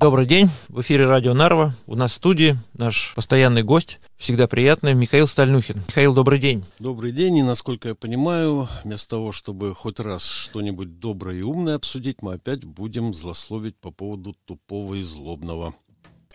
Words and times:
Добрый 0.00 0.26
день, 0.26 0.48
в 0.68 0.80
эфире 0.82 1.08
радио 1.08 1.34
Нарва. 1.34 1.74
У 1.88 1.96
нас 1.96 2.12
в 2.12 2.14
студии 2.14 2.56
наш 2.72 3.14
постоянный 3.16 3.64
гость, 3.64 3.98
всегда 4.16 4.46
приятный, 4.46 4.94
Михаил 4.94 5.26
Стальнухин. 5.26 5.82
Михаил, 5.88 6.14
добрый 6.14 6.38
день. 6.38 6.64
Добрый 6.78 7.10
день, 7.10 7.38
и 7.38 7.42
насколько 7.42 7.88
я 7.88 7.94
понимаю, 7.96 8.68
вместо 8.84 9.10
того, 9.10 9.32
чтобы 9.32 9.74
хоть 9.74 9.98
раз 9.98 10.24
что-нибудь 10.24 11.00
доброе 11.00 11.38
и 11.38 11.42
умное 11.42 11.74
обсудить, 11.74 12.22
мы 12.22 12.34
опять 12.34 12.64
будем 12.64 13.12
злословить 13.12 13.74
по 13.74 13.90
поводу 13.90 14.36
тупого 14.44 14.94
и 14.94 15.02
злобного. 15.02 15.74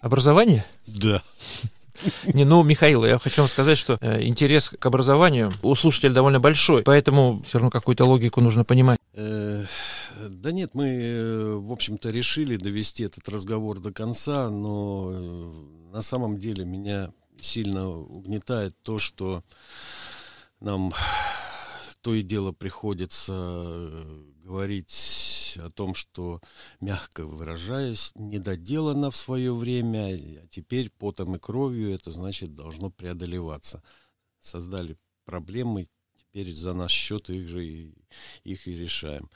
Образование? 0.01 0.65
Да. 0.85 1.23
Не, 2.33 2.43
ну, 2.43 2.63
Михаил, 2.63 3.05
я 3.05 3.17
хочу 3.17 3.43
вам 3.43 3.49
сказать, 3.49 3.77
что 3.77 3.97
э, 4.01 4.23
интерес 4.23 4.71
к 4.77 4.85
образованию 4.85 5.53
у 5.61 5.73
слушателя 5.75 6.11
довольно 6.11 6.41
большой, 6.41 6.83
поэтому 6.83 7.41
все 7.47 7.59
равно 7.59 7.71
какую-то 7.71 8.03
логику 8.03 8.41
нужно 8.41 8.65
понимать. 8.65 8.99
Э, 9.13 9.65
да 10.29 10.51
нет, 10.51 10.73
мы, 10.73 10.87
э, 10.87 11.53
в 11.55 11.71
общем-то, 11.71 12.09
решили 12.09 12.57
довести 12.57 13.03
этот 13.03 13.29
разговор 13.29 13.79
до 13.79 13.93
конца, 13.93 14.49
но 14.49 15.11
э, 15.11 15.91
на 15.91 16.01
самом 16.01 16.37
деле 16.37 16.65
меня 16.65 17.13
сильно 17.39 17.89
угнетает 17.89 18.75
то, 18.81 18.97
что 18.97 19.43
нам 20.59 20.93
то 22.01 22.13
и 22.13 22.21
дело 22.21 22.51
приходится 22.51 24.03
говорить 24.43 25.57
о 25.61 25.69
том, 25.69 25.93
что, 25.93 26.41
мягко 26.81 27.23
выражаясь, 27.23 28.11
недоделано 28.15 29.09
в 29.09 29.15
свое 29.15 29.53
время, 29.53 30.15
а 30.43 30.47
теперь 30.47 30.89
потом 30.89 31.35
и 31.35 31.39
кровью 31.39 31.93
это 31.93 32.11
значит 32.11 32.55
должно 32.55 32.89
преодолеваться. 32.89 33.83
Создали 34.39 34.97
проблемы, 35.23 35.87
теперь 36.33 36.51
за 36.51 36.73
наш 36.73 36.91
счет 36.91 37.29
их 37.29 37.47
же 37.47 37.63
и, 37.63 37.93
их 38.43 38.67
и 38.67 38.75
решаем. 38.75 39.29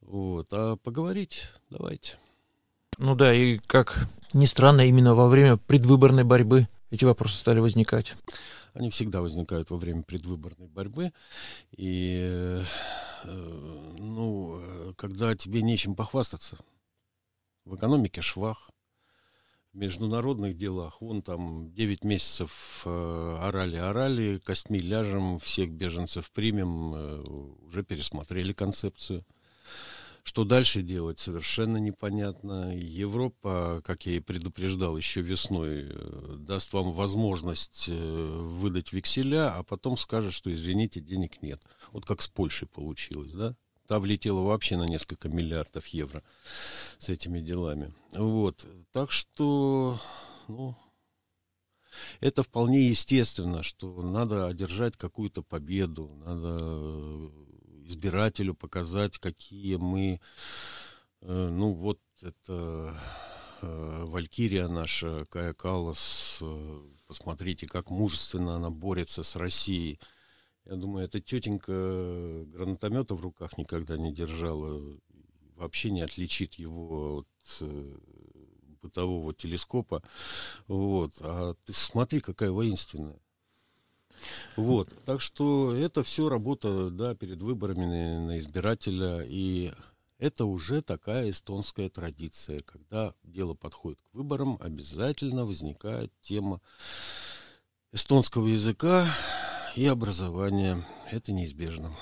Вот. 0.00 0.48
А 0.50 0.76
поговорить 0.76 1.52
давайте. 1.70 2.16
Ну 2.98 3.14
да, 3.14 3.32
и 3.32 3.58
как 3.58 4.08
ни 4.32 4.46
странно, 4.46 4.80
именно 4.80 5.14
во 5.14 5.28
время 5.28 5.56
предвыборной 5.56 6.24
борьбы 6.24 6.66
эти 6.90 7.04
вопросы 7.04 7.36
стали 7.36 7.60
возникать. 7.60 8.14
Они 8.74 8.90
всегда 8.90 9.20
возникают 9.20 9.70
во 9.70 9.76
время 9.76 10.02
предвыборной 10.02 10.66
борьбы. 10.66 11.12
И, 11.76 12.26
э, 12.26 12.64
ну, 13.24 14.94
когда 14.96 15.36
тебе 15.36 15.62
нечем 15.62 15.94
похвастаться, 15.94 16.58
в 17.64 17.76
экономике 17.76 18.22
швах, 18.22 18.70
международных 19.78 20.56
делах, 20.56 21.00
вон 21.00 21.22
там 21.22 21.72
9 21.72 22.04
месяцев 22.04 22.82
орали-орали, 22.84 24.36
э, 24.36 24.38
костьми 24.40 24.80
ляжем, 24.80 25.38
всех 25.38 25.70
беженцев 25.70 26.30
примем, 26.32 26.94
э, 26.94 27.22
уже 27.66 27.84
пересмотрели 27.84 28.52
концепцию. 28.52 29.24
Что 30.24 30.44
дальше 30.44 30.82
делать, 30.82 31.18
совершенно 31.18 31.78
непонятно. 31.78 32.76
Европа, 32.76 33.80
как 33.82 34.04
я 34.04 34.16
и 34.16 34.20
предупреждал 34.20 34.96
еще 34.96 35.22
весной, 35.22 35.86
э, 35.88 36.36
даст 36.38 36.72
вам 36.72 36.92
возможность 36.92 37.88
выдать 37.88 38.92
векселя, 38.92 39.48
а 39.48 39.62
потом 39.62 39.96
скажет, 39.96 40.34
что, 40.34 40.52
извините, 40.52 41.00
денег 41.00 41.40
нет. 41.40 41.62
Вот 41.92 42.04
как 42.04 42.20
с 42.20 42.28
Польшей 42.28 42.68
получилось, 42.68 43.32
да? 43.32 43.56
Та 43.88 43.98
влетела 43.98 44.42
вообще 44.42 44.76
на 44.76 44.84
несколько 44.84 45.30
миллиардов 45.30 45.86
евро 45.88 46.22
с 46.98 47.08
этими 47.08 47.40
делами. 47.40 47.94
Вот. 48.12 48.66
Так 48.92 49.10
что, 49.10 49.98
ну, 50.46 50.76
это 52.20 52.42
вполне 52.42 52.86
естественно, 52.86 53.62
что 53.62 54.02
надо 54.02 54.46
одержать 54.46 54.98
какую-то 54.98 55.42
победу, 55.42 56.10
надо 56.24 57.30
избирателю 57.86 58.54
показать, 58.54 59.16
какие 59.16 59.76
мы, 59.76 60.20
э, 61.22 61.48
ну 61.50 61.72
вот 61.72 61.98
это 62.20 62.94
э, 63.62 64.04
Валькирия 64.04 64.68
наша, 64.68 65.24
Кая 65.30 65.54
Каллас, 65.54 66.40
э, 66.42 66.80
посмотрите, 67.06 67.66
как 67.66 67.88
мужественно 67.88 68.56
она 68.56 68.68
борется 68.68 69.22
с 69.22 69.34
Россией. 69.36 69.98
Я 70.68 70.76
думаю, 70.76 71.06
эта 71.06 71.18
тетенька 71.18 72.44
гранатомета 72.52 73.14
в 73.14 73.22
руках 73.22 73.56
никогда 73.56 73.96
не 73.96 74.12
держала, 74.12 74.82
вообще 75.56 75.90
не 75.90 76.02
отличит 76.02 76.54
его 76.54 77.24
от 77.24 77.62
бытового 78.82 79.32
телескопа. 79.32 80.02
Вот. 80.66 81.14
А 81.20 81.54
ты 81.64 81.72
смотри, 81.72 82.20
какая 82.20 82.50
воинственная. 82.50 83.18
Вот. 84.56 84.92
Так 85.06 85.22
что 85.22 85.74
это 85.74 86.02
все 86.02 86.28
работа, 86.28 86.90
да, 86.90 87.14
перед 87.14 87.40
выборами 87.40 87.86
на 88.26 88.38
избирателя. 88.38 89.24
И 89.26 89.72
это 90.18 90.44
уже 90.44 90.82
такая 90.82 91.30
эстонская 91.30 91.88
традиция. 91.88 92.60
Когда 92.60 93.14
дело 93.22 93.54
подходит 93.54 94.02
к 94.02 94.14
выборам, 94.14 94.58
обязательно 94.60 95.46
возникает 95.46 96.12
тема 96.20 96.60
эстонского 97.90 98.48
языка 98.48 99.06
и 99.78 99.86
образования. 99.86 100.84
Это 101.10 101.32
неизбежно. 101.32 101.92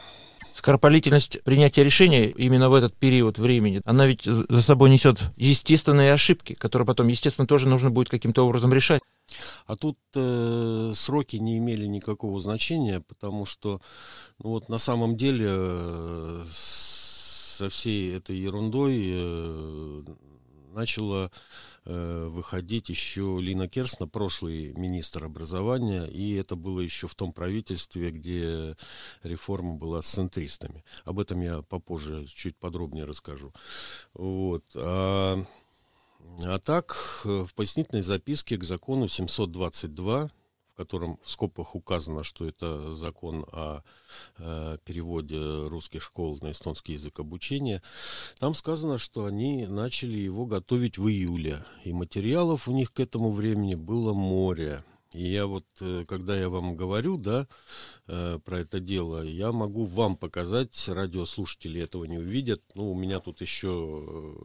Скоропалительность 0.52 1.42
принятия 1.44 1.84
решения 1.84 2.30
именно 2.30 2.70
в 2.70 2.74
этот 2.74 2.96
период 2.96 3.38
времени, 3.38 3.82
она 3.84 4.06
ведь 4.06 4.22
за 4.24 4.62
собой 4.62 4.88
несет 4.88 5.20
естественные 5.36 6.14
ошибки, 6.14 6.54
которые 6.54 6.86
потом, 6.86 7.08
естественно, 7.08 7.46
тоже 7.46 7.68
нужно 7.68 7.90
будет 7.90 8.08
каким-то 8.08 8.46
образом 8.46 8.72
решать. 8.72 9.02
А 9.66 9.76
тут 9.76 9.98
э, 10.14 10.92
сроки 10.94 11.36
не 11.36 11.58
имели 11.58 11.84
никакого 11.84 12.40
значения, 12.40 13.00
потому 13.00 13.44
что 13.44 13.82
ну 14.38 14.50
вот 14.50 14.70
на 14.70 14.78
самом 14.78 15.16
деле 15.16 15.46
э, 15.50 16.44
со 16.48 17.68
всей 17.68 18.16
этой 18.16 18.38
ерундой 18.38 18.96
э, 19.12 20.02
начала 20.72 21.26
э, 21.26 21.30
выходить 21.86 22.88
еще 22.88 23.38
Лина 23.40 23.68
Керсна, 23.68 24.06
прошлый 24.08 24.72
министр 24.74 25.24
образования, 25.24 26.04
и 26.06 26.34
это 26.34 26.56
было 26.56 26.80
еще 26.80 27.06
в 27.06 27.14
том 27.14 27.32
правительстве, 27.32 28.10
где 28.10 28.76
реформа 29.22 29.74
была 29.74 30.02
с 30.02 30.06
центристами. 30.06 30.84
Об 31.04 31.20
этом 31.20 31.40
я 31.40 31.62
попозже 31.62 32.26
чуть 32.26 32.56
подробнее 32.56 33.04
расскажу. 33.04 33.52
Вот. 34.14 34.64
А 34.74 35.44
а 36.44 36.58
так, 36.58 37.22
э, 37.24 37.44
в 37.48 37.54
пояснительной 37.54 38.02
записке 38.02 38.56
к 38.58 38.64
закону 38.64 39.08
722, 39.08 40.28
в 40.28 40.30
котором 40.76 41.18
в 41.24 41.30
скобках 41.30 41.74
указано, 41.74 42.22
что 42.22 42.46
это 42.46 42.94
закон 42.94 43.44
о 43.50 43.82
э, 44.38 44.78
переводе 44.84 45.38
русских 45.38 46.02
школ 46.02 46.38
на 46.42 46.52
эстонский 46.52 46.92
язык 46.92 47.18
обучения, 47.18 47.82
там 48.38 48.54
сказано, 48.54 48.98
что 48.98 49.24
они 49.24 49.66
начали 49.66 50.18
его 50.18 50.46
готовить 50.46 50.98
в 50.98 51.08
июле, 51.08 51.64
и 51.84 51.92
материалов 51.92 52.68
у 52.68 52.72
них 52.72 52.92
к 52.92 53.00
этому 53.00 53.32
времени 53.32 53.74
было 53.74 54.12
море. 54.12 54.84
И 55.12 55.24
я 55.32 55.46
вот, 55.46 55.64
э, 55.80 56.04
когда 56.06 56.38
я 56.38 56.48
вам 56.50 56.76
говорю, 56.76 57.16
да, 57.16 57.48
э, 58.06 58.38
про 58.44 58.60
это 58.60 58.80
дело, 58.80 59.22
я 59.22 59.50
могу 59.50 59.86
вам 59.86 60.16
показать, 60.16 60.88
радиослушатели 60.88 61.80
этого 61.80 62.04
не 62.04 62.18
увидят. 62.18 62.62
Ну, 62.74 62.92
у 62.92 62.94
меня 62.94 63.20
тут 63.20 63.40
еще 63.40 64.36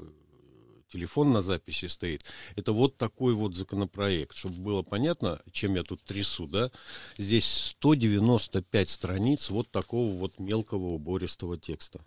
телефон 0.91 1.31
на 1.31 1.41
записи 1.41 1.85
стоит. 1.85 2.25
Это 2.55 2.73
вот 2.73 2.97
такой 2.97 3.33
вот 3.33 3.55
законопроект, 3.55 4.35
чтобы 4.35 4.55
было 4.59 4.81
понятно, 4.81 5.41
чем 5.51 5.75
я 5.75 5.83
тут 5.83 6.03
трясу, 6.03 6.47
да. 6.47 6.71
Здесь 7.17 7.75
195 7.79 8.89
страниц 8.89 9.49
вот 9.49 9.69
такого 9.71 10.13
вот 10.15 10.39
мелкого 10.39 10.87
убористого 10.89 11.57
текста. 11.57 12.03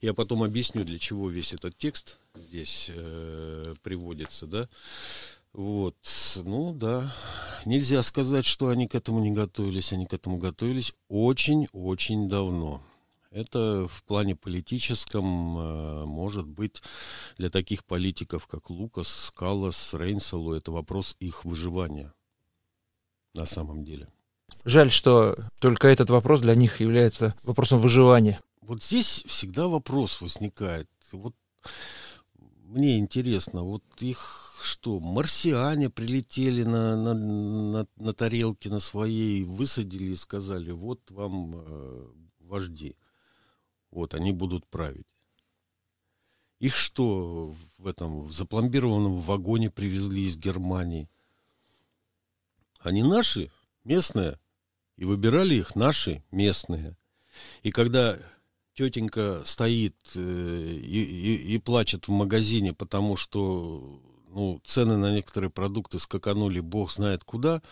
Я 0.00 0.14
потом 0.14 0.42
объясню, 0.42 0.84
для 0.84 0.98
чего 0.98 1.30
весь 1.30 1.52
этот 1.52 1.76
текст 1.78 2.18
здесь 2.34 2.90
э, 2.94 3.74
приводится, 3.82 4.46
да. 4.46 4.68
Вот, 5.52 5.96
ну 6.36 6.72
да, 6.72 7.14
нельзя 7.66 8.02
сказать, 8.02 8.46
что 8.46 8.68
они 8.68 8.88
к 8.88 8.94
этому 8.94 9.20
не 9.20 9.32
готовились, 9.32 9.92
они 9.92 10.06
к 10.06 10.14
этому 10.14 10.38
готовились 10.38 10.94
очень-очень 11.08 12.26
давно. 12.26 12.82
Это 13.32 13.88
в 13.88 14.04
плане 14.04 14.36
политическом 14.36 15.58
э, 15.58 16.04
может 16.04 16.46
быть 16.46 16.82
для 17.38 17.48
таких 17.48 17.82
политиков, 17.86 18.46
как 18.46 18.68
Лукас, 18.68 19.08
Скалас, 19.08 19.94
Рейнсалу, 19.94 20.52
это 20.52 20.70
вопрос 20.70 21.16
их 21.18 21.46
выживания 21.46 22.12
на 23.32 23.46
самом 23.46 23.84
деле. 23.84 24.08
Жаль, 24.66 24.90
что 24.90 25.34
только 25.60 25.88
этот 25.88 26.10
вопрос 26.10 26.40
для 26.40 26.54
них 26.54 26.80
является 26.80 27.34
вопросом 27.42 27.80
выживания. 27.80 28.38
Вот 28.60 28.82
здесь 28.82 29.24
всегда 29.26 29.66
вопрос 29.66 30.20
возникает. 30.20 30.88
Вот 31.10 31.34
мне 32.64 32.98
интересно, 32.98 33.62
вот 33.62 33.82
их 34.00 34.58
что, 34.62 35.00
марсиане 35.00 35.88
прилетели 35.88 36.62
на, 36.64 36.96
на, 36.96 37.14
на, 37.14 37.86
на 37.96 38.12
тарелке 38.12 38.68
на 38.68 38.78
своей, 38.78 39.42
высадили 39.42 40.12
и 40.12 40.16
сказали, 40.16 40.70
вот 40.70 41.10
вам 41.10 41.52
э, 41.56 42.06
вожди. 42.40 42.94
Вот, 43.92 44.14
они 44.14 44.32
будут 44.32 44.66
править. 44.66 45.06
Их 46.58 46.74
что, 46.74 47.54
в 47.78 47.86
этом 47.86 48.22
в 48.22 48.32
запломбированном 48.32 49.20
вагоне 49.20 49.70
привезли 49.70 50.24
из 50.24 50.36
Германии? 50.36 51.08
Они 52.80 53.02
наши, 53.02 53.52
местные, 53.84 54.38
и 54.96 55.04
выбирали 55.04 55.54
их 55.54 55.76
наши, 55.76 56.24
местные. 56.30 56.96
И 57.62 57.70
когда 57.70 58.18
тетенька 58.74 59.42
стоит 59.44 59.96
э, 60.14 60.20
и, 60.20 61.02
и, 61.02 61.54
и 61.54 61.58
плачет 61.58 62.08
в 62.08 62.10
магазине, 62.10 62.72
потому 62.72 63.16
что 63.16 64.00
ну, 64.28 64.60
цены 64.64 64.96
на 64.96 65.12
некоторые 65.12 65.50
продукты 65.50 65.98
скаканули 65.98 66.60
бог 66.60 66.90
знает 66.90 67.24
куда. 67.24 67.62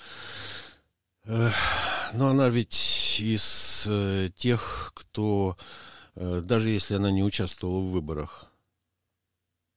Но 1.25 2.28
она 2.28 2.49
ведь 2.49 3.19
из 3.20 3.87
э, 3.88 4.31
тех, 4.34 4.93
кто, 4.94 5.56
даже 6.20 6.70
если 6.70 6.94
она 6.94 7.11
не 7.11 7.22
участвовала 7.22 7.81
в 7.81 7.90
выборах, 7.90 8.52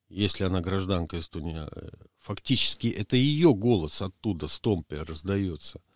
если 0.09 0.43
она 0.43 0.61
гражданка 0.61 1.17
Эстонии, 1.17 1.67
фактически 2.19 2.87
это 2.87 3.15
ее 3.15 3.53
голос 3.53 4.01
оттуда, 4.01 4.47
с 4.47 4.59
Томпе, 4.59 5.01
раздается– 5.01 5.81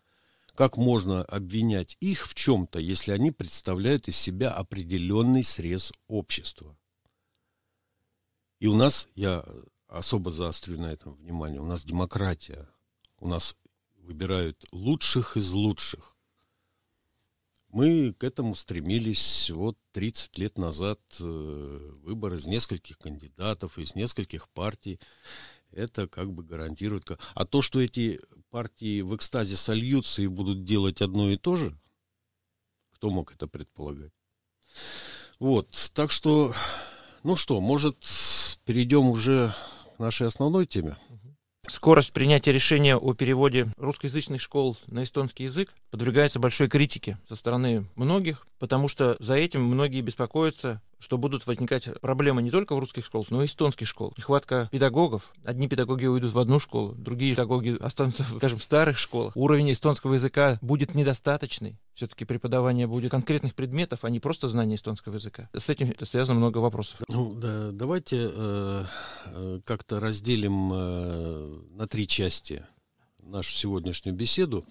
как 0.58 0.76
можно 0.76 1.22
обвинять 1.22 1.98
их 2.00 2.28
в 2.28 2.34
чем-то, 2.34 2.80
если 2.80 3.12
они 3.12 3.30
представляют 3.30 4.08
из 4.08 4.18
себя 4.18 4.52
определенный 4.52 5.44
срез 5.44 5.94
общества? 6.08 6.76
И 8.58 8.66
у 8.66 8.76
нас, 8.76 9.08
я 9.14 9.46
особо 9.88 10.32
заострю 10.32 10.80
на 10.80 10.88
этом 10.88 11.14
внимание, 11.14 11.62
у 11.62 11.66
нас 11.68 11.86
демократия. 11.86 12.68
У 13.20 13.28
нас 13.28 13.56
выбирают 13.98 14.66
лучших 14.72 15.38
из 15.38 15.52
лучших. 15.52 16.17
Мы 17.70 18.14
к 18.14 18.24
этому 18.24 18.56
стремились 18.56 19.50
вот 19.50 19.78
30 19.92 20.38
лет 20.38 20.58
назад, 20.58 21.00
э, 21.20 21.92
выбор 22.04 22.36
из 22.36 22.46
нескольких 22.46 22.98
кандидатов, 22.98 23.78
из 23.78 23.94
нескольких 23.94 24.48
партий 24.50 25.00
это 25.72 26.08
как 26.08 26.32
бы 26.32 26.44
гарантирует. 26.44 27.10
А 27.36 27.46
то, 27.46 27.62
что 27.62 27.82
эти 27.82 28.20
партии 28.50 29.02
в 29.02 29.16
экстазе 29.16 29.58
сольются 29.58 30.22
и 30.22 30.28
будут 30.28 30.64
делать 30.64 31.02
одно 31.02 31.30
и 31.30 31.38
то 31.38 31.58
же, 31.58 31.78
кто 32.94 33.10
мог 33.10 33.34
это 33.34 33.48
предполагать? 33.48 34.14
Вот, 35.40 35.70
так 35.94 36.12
что, 36.12 36.54
ну 37.24 37.36
что, 37.36 37.60
может, 37.60 37.98
перейдем 38.66 39.10
уже 39.10 39.54
к 39.96 40.00
нашей 40.00 40.28
основной 40.28 40.66
теме? 40.66 40.98
Скорость 41.70 42.14
принятия 42.14 42.54
решения 42.54 42.96
о 42.96 43.14
переводе 43.14 43.68
русскоязычных 43.76 44.42
школ 44.42 44.78
на 44.88 45.04
эстонский 45.04 45.44
язык 45.44 45.74
подвергается 45.92 46.40
большой 46.40 46.70
критике 46.70 47.18
со 47.28 47.36
стороны 47.36 47.86
многих, 47.96 48.48
потому 48.58 48.88
что 48.88 49.18
за 49.20 49.34
этим 49.34 49.64
многие 49.66 50.00
беспокоятся 50.00 50.82
что 51.00 51.18
будут 51.18 51.46
возникать 51.48 51.90
проблемы 52.02 52.42
не 52.42 52.52
только 52.52 52.76
в 52.76 52.80
русских 52.80 53.06
школах, 53.06 53.30
но 53.30 53.44
и 53.44 53.46
эстонских 53.46 53.88
школ. 53.88 54.14
Нехватка 54.18 54.70
педагогов. 54.72 55.34
Одни 55.44 55.68
педагоги 55.68 56.06
уйдут 56.06 56.34
в 56.34 56.40
одну 56.40 56.60
школу, 56.60 56.94
другие 56.96 57.34
педагоги 57.34 57.78
останутся, 57.80 58.24
скажем, 58.38 58.58
в 58.58 58.64
старых 58.64 58.98
школах. 58.98 59.36
Уровень 59.36 59.72
эстонского 59.72 60.16
языка 60.16 60.58
будет 60.62 60.96
недостаточный. 60.96 61.80
Все-таки 61.94 62.26
преподавание 62.26 62.86
будет 62.86 63.12
конкретных 63.12 63.56
предметов, 63.56 64.04
а 64.04 64.10
не 64.10 64.20
просто 64.20 64.48
знание 64.48 64.76
эстонского 64.76 65.16
языка. 65.16 65.50
С 65.54 65.70
этим 65.70 65.94
связано 66.06 66.40
много 66.40 66.60
вопросов. 66.60 67.00
Ну, 67.10 67.34
да, 67.34 67.72
давайте 67.72 68.30
э, 68.32 68.86
э, 69.26 69.60
как-то 69.66 70.00
разделим 70.00 70.72
э, 70.74 71.60
на 71.72 71.88
три 71.88 72.08
части 72.08 72.64
нашу 73.28 73.54
сегодняшнюю 73.54 74.16
беседу. 74.16 74.64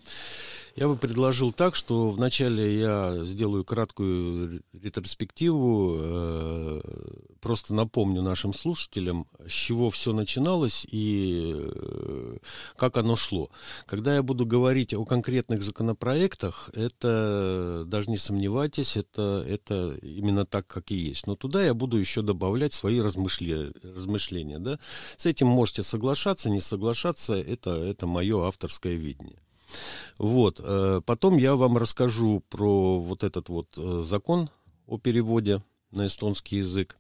Я 0.77 0.89
бы 0.89 0.97
предложил 0.97 1.53
так, 1.53 1.75
что 1.75 2.11
вначале 2.11 2.79
я 2.79 3.25
сделаю 3.25 3.65
краткую 3.65 4.63
ретроспективу, 4.75 5.97
э, 5.99 6.81
просто 7.41 7.73
напомню 7.73 8.21
нашим 8.21 8.53
слушателям, 8.53 9.27
с 9.47 9.53
чего 9.53 9.89
все 9.89 10.13
начиналось 10.13 10.87
и 10.91 11.55
э, 11.57 12.37
как 12.77 12.99
оно 12.99 13.17
шло. 13.17 13.49
Когда 13.87 14.17
я 14.17 14.23
буду 14.23 14.45
говорить 14.45 14.93
о 14.93 15.07
конкретных 15.07 15.63
законопроектах, 15.63 16.69
это, 16.75 17.85
даже 17.87 18.11
не 18.11 18.19
сомневайтесь, 18.19 18.99
это, 18.99 19.43
это 19.49 19.97
именно 20.03 20.45
так, 20.45 20.67
как 20.67 20.91
и 20.91 20.95
есть. 20.95 21.27
Но 21.27 21.37
туда 21.37 21.65
я 21.65 21.73
буду 21.73 21.97
еще 21.97 22.21
добавлять 22.21 22.75
свои 22.75 23.01
размышления. 23.01 23.73
размышления 23.83 24.59
да? 24.59 24.79
С 25.17 25.25
этим 25.25 25.47
можете 25.47 25.83
соглашаться, 25.83 26.51
не 26.51 26.61
соглашаться, 26.61 27.35
это, 27.35 27.71
это 27.71 28.07
мое 28.07 28.47
авторское 28.47 28.97
видение. 28.97 29.46
Вот. 30.19 30.61
Э, 30.63 31.01
потом 31.05 31.37
я 31.37 31.55
вам 31.55 31.77
расскажу 31.77 32.43
про 32.49 32.99
вот 32.99 33.25
этот 33.25 33.49
вот 33.49 33.69
э, 33.77 34.03
закон 34.03 34.51
о 34.87 34.99
переводе 34.99 35.63
на 35.91 36.07
эстонский 36.07 36.59
язык. 36.59 36.97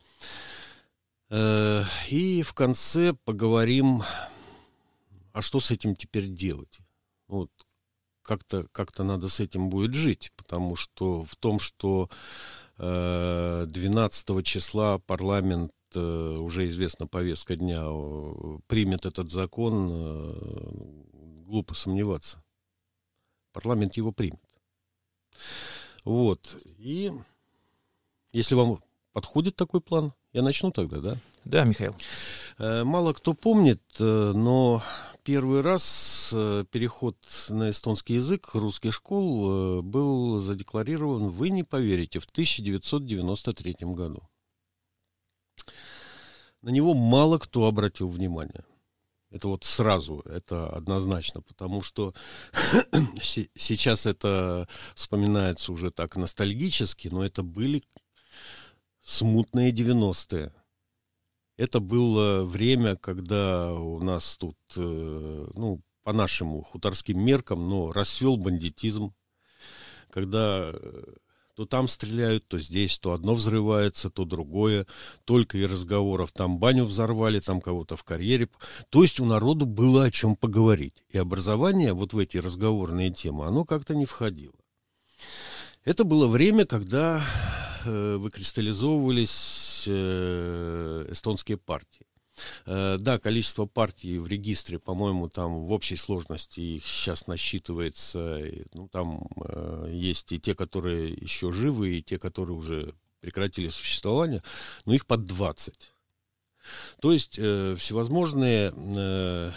Э, 1.30 1.84
и 2.08 2.42
в 2.42 2.54
конце 2.54 3.14
поговорим, 3.24 4.02
а 5.32 5.42
что 5.42 5.60
с 5.60 5.70
этим 5.70 5.96
теперь 5.96 6.28
делать. 6.28 6.78
Вот 7.28 7.50
как-то 8.22 8.66
как 8.72 8.96
надо 8.98 9.28
с 9.28 9.40
этим 9.40 9.70
будет 9.70 9.94
жить, 9.94 10.32
потому 10.36 10.76
что 10.76 11.24
в 11.24 11.36
том, 11.36 11.60
что 11.60 12.10
12 12.78 14.44
числа 14.44 14.98
парламент 14.98 15.72
уже 15.94 16.66
известна 16.66 17.06
повестка 17.06 17.56
дня, 17.56 17.84
примет 18.66 19.06
этот 19.06 19.30
закон, 19.30 19.88
глупо 21.46 21.74
сомневаться 21.74 22.42
парламент 23.56 23.96
его 23.96 24.12
примет. 24.12 24.42
Вот. 26.04 26.58
И 26.76 27.10
если 28.30 28.54
вам 28.54 28.82
подходит 29.14 29.56
такой 29.56 29.80
план, 29.80 30.12
я 30.34 30.42
начну 30.42 30.70
тогда, 30.70 31.00
да? 31.00 31.16
Да, 31.46 31.64
Михаил. 31.64 31.96
Э, 32.58 32.84
мало 32.84 33.14
кто 33.14 33.32
помнит, 33.32 33.80
э, 33.98 34.32
но 34.34 34.82
первый 35.22 35.62
раз 35.62 36.32
э, 36.34 36.66
переход 36.70 37.16
на 37.48 37.70
эстонский 37.70 38.16
язык 38.16 38.50
русских 38.52 38.92
школ 38.92 39.82
был 39.82 40.38
задекларирован, 40.38 41.30
вы 41.30 41.48
не 41.48 41.62
поверите, 41.62 42.20
в 42.20 42.26
1993 42.26 43.76
году. 43.94 44.22
На 46.60 46.68
него 46.68 46.92
мало 46.92 47.38
кто 47.38 47.64
обратил 47.64 48.08
внимание. 48.08 48.66
Это 49.30 49.48
вот 49.48 49.64
сразу, 49.64 50.20
это 50.20 50.68
однозначно, 50.68 51.42
потому 51.42 51.82
что 51.82 52.14
сейчас 53.22 54.06
это 54.06 54.68
вспоминается 54.94 55.72
уже 55.72 55.90
так 55.90 56.16
ностальгически, 56.16 57.08
но 57.08 57.24
это 57.24 57.42
были 57.42 57.82
смутные 59.02 59.72
90-е. 59.72 60.52
Это 61.56 61.80
было 61.80 62.44
время, 62.44 62.96
когда 62.96 63.72
у 63.72 64.00
нас 64.02 64.36
тут, 64.36 64.56
э, 64.76 65.46
ну, 65.54 65.80
по 66.02 66.12
нашему 66.12 66.62
хуторским 66.62 67.20
меркам, 67.20 67.68
но 67.68 67.92
расцвел 67.92 68.36
бандитизм, 68.36 69.12
когда 70.10 70.70
э, 70.72 71.14
то 71.56 71.64
там 71.64 71.88
стреляют, 71.88 72.46
то 72.46 72.58
здесь, 72.58 72.98
то 72.98 73.12
одно 73.12 73.34
взрывается, 73.34 74.10
то 74.10 74.26
другое. 74.26 74.86
Только 75.24 75.56
и 75.56 75.64
разговоров. 75.64 76.30
Там 76.30 76.58
баню 76.58 76.84
взорвали, 76.84 77.40
там 77.40 77.62
кого-то 77.62 77.96
в 77.96 78.04
карьере. 78.04 78.50
То 78.90 79.02
есть 79.02 79.20
у 79.20 79.24
народу 79.24 79.64
было 79.64 80.04
о 80.04 80.10
чем 80.10 80.36
поговорить. 80.36 81.02
И 81.08 81.16
образование 81.16 81.94
вот 81.94 82.12
в 82.12 82.18
эти 82.18 82.36
разговорные 82.36 83.10
темы, 83.10 83.46
оно 83.46 83.64
как-то 83.64 83.94
не 83.94 84.04
входило. 84.04 84.52
Это 85.84 86.04
было 86.04 86.26
время, 86.26 86.66
когда 86.66 87.24
э, 87.86 88.16
выкристаллизовывались 88.16 89.84
э, 89.88 91.06
эстонские 91.10 91.56
партии. 91.56 92.06
Э, 92.66 92.96
да, 92.98 93.18
количество 93.18 93.66
партий 93.66 94.18
в 94.18 94.26
регистре, 94.26 94.78
по-моему, 94.78 95.28
там 95.28 95.66
в 95.66 95.72
общей 95.72 95.96
сложности 95.96 96.60
их 96.60 96.86
сейчас 96.86 97.26
насчитывается. 97.26 98.40
Ну, 98.74 98.88
там 98.88 99.28
э, 99.44 99.88
есть 99.92 100.32
и 100.32 100.38
те, 100.38 100.54
которые 100.54 101.12
еще 101.12 101.52
живы, 101.52 101.98
и 101.98 102.02
те, 102.02 102.18
которые 102.18 102.56
уже 102.56 102.94
прекратили 103.20 103.68
существование, 103.68 104.42
но 104.84 104.94
их 104.94 105.06
под 105.06 105.24
20. 105.24 105.92
То 107.00 107.12
есть 107.12 107.38
э, 107.38 107.76
всевозможные 107.78 108.72
э, 108.74 109.52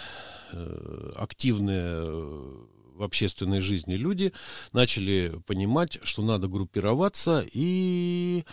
э, 0.51 1.11
активные 1.15 2.03
в 2.03 3.03
общественной 3.03 3.61
жизни 3.61 3.95
люди 3.95 4.33
начали 4.73 5.41
понимать, 5.45 5.99
что 6.03 6.21
надо 6.21 6.47
группироваться 6.47 7.45
и 7.53 8.43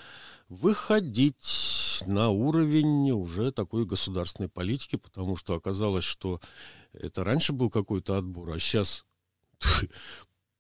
выходить 0.49 1.35
на 2.05 2.31
уровень 2.31 3.11
уже 3.13 3.53
такой 3.53 3.87
государственной 3.87 4.49
политики, 4.49 4.97
потому 4.97 5.37
что 5.37 5.55
оказалось, 5.55 6.05
что 6.05 6.41
это 6.93 7.25
раньше 7.25 7.53
был 7.53 7.71
какой-то 7.71 8.19
отбор, 8.19 8.51
а 8.51 8.59
сейчас 8.59 9.05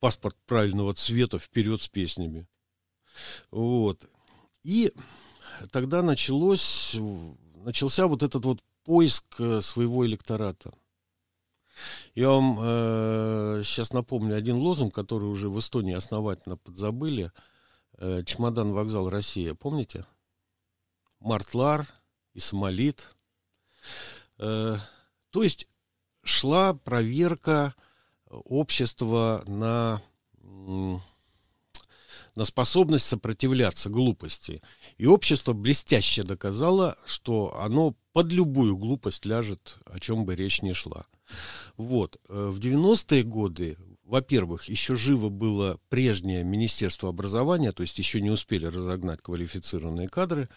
паспорт 0.00 0.36
правильного 0.46 0.94
цвета 0.94 1.38
вперед 1.38 1.82
с 1.82 1.88
песнями. 1.88 2.46
Вот. 3.50 4.06
И 4.62 4.92
тогда 5.70 6.02
началось, 6.02 6.96
начался 7.64 8.06
вот 8.06 8.22
этот 8.22 8.44
вот 8.44 8.62
поиск 8.84 9.40
э, 9.40 9.60
своего 9.60 10.06
электората. 10.06 10.72
Я 12.14 12.30
вам 12.30 12.58
э, 12.60 13.62
сейчас 13.64 13.92
напомню 13.92 14.36
один 14.36 14.56
лозунг, 14.56 14.94
который 14.94 15.28
уже 15.28 15.48
в 15.50 15.58
Эстонии 15.58 15.94
основательно 15.94 16.56
подзабыли– 16.56 17.32
Э, 17.98 18.22
чемодан 18.24 18.72
вокзал 18.72 19.08
Россия, 19.08 19.54
помните? 19.54 20.04
Мартлар 21.20 21.86
и 22.34 22.40
Самолит. 22.40 23.06
Э, 24.38 24.76
то 25.30 25.42
есть 25.42 25.66
шла 26.22 26.74
проверка 26.74 27.74
общества 28.28 29.42
на, 29.46 30.02
на 30.42 32.44
способность 32.44 33.06
сопротивляться 33.06 33.88
глупости. 33.88 34.62
И 34.98 35.06
общество 35.06 35.52
блестяще 35.52 36.22
доказало, 36.22 36.98
что 37.06 37.58
оно 37.60 37.94
под 38.12 38.32
любую 38.32 38.76
глупость 38.76 39.24
ляжет, 39.24 39.78
о 39.86 40.00
чем 40.00 40.24
бы 40.24 40.34
речь 40.34 40.62
ни 40.62 40.72
шла. 40.72 41.06
Вот. 41.76 42.18
Э, 42.28 42.50
в 42.52 42.58
90-е 42.58 43.22
годы, 43.22 43.76
во-первых, 44.04 44.64
еще 44.64 44.94
живо 44.94 45.28
было 45.28 45.78
прежнее 45.88 46.44
Министерство 46.44 47.08
образования, 47.08 47.72
то 47.72 47.82
есть 47.82 47.98
еще 47.98 48.20
не 48.20 48.30
успели 48.30 48.66
разогнать 48.66 49.22
квалифицированные 49.22 50.08
кадры. 50.08 50.48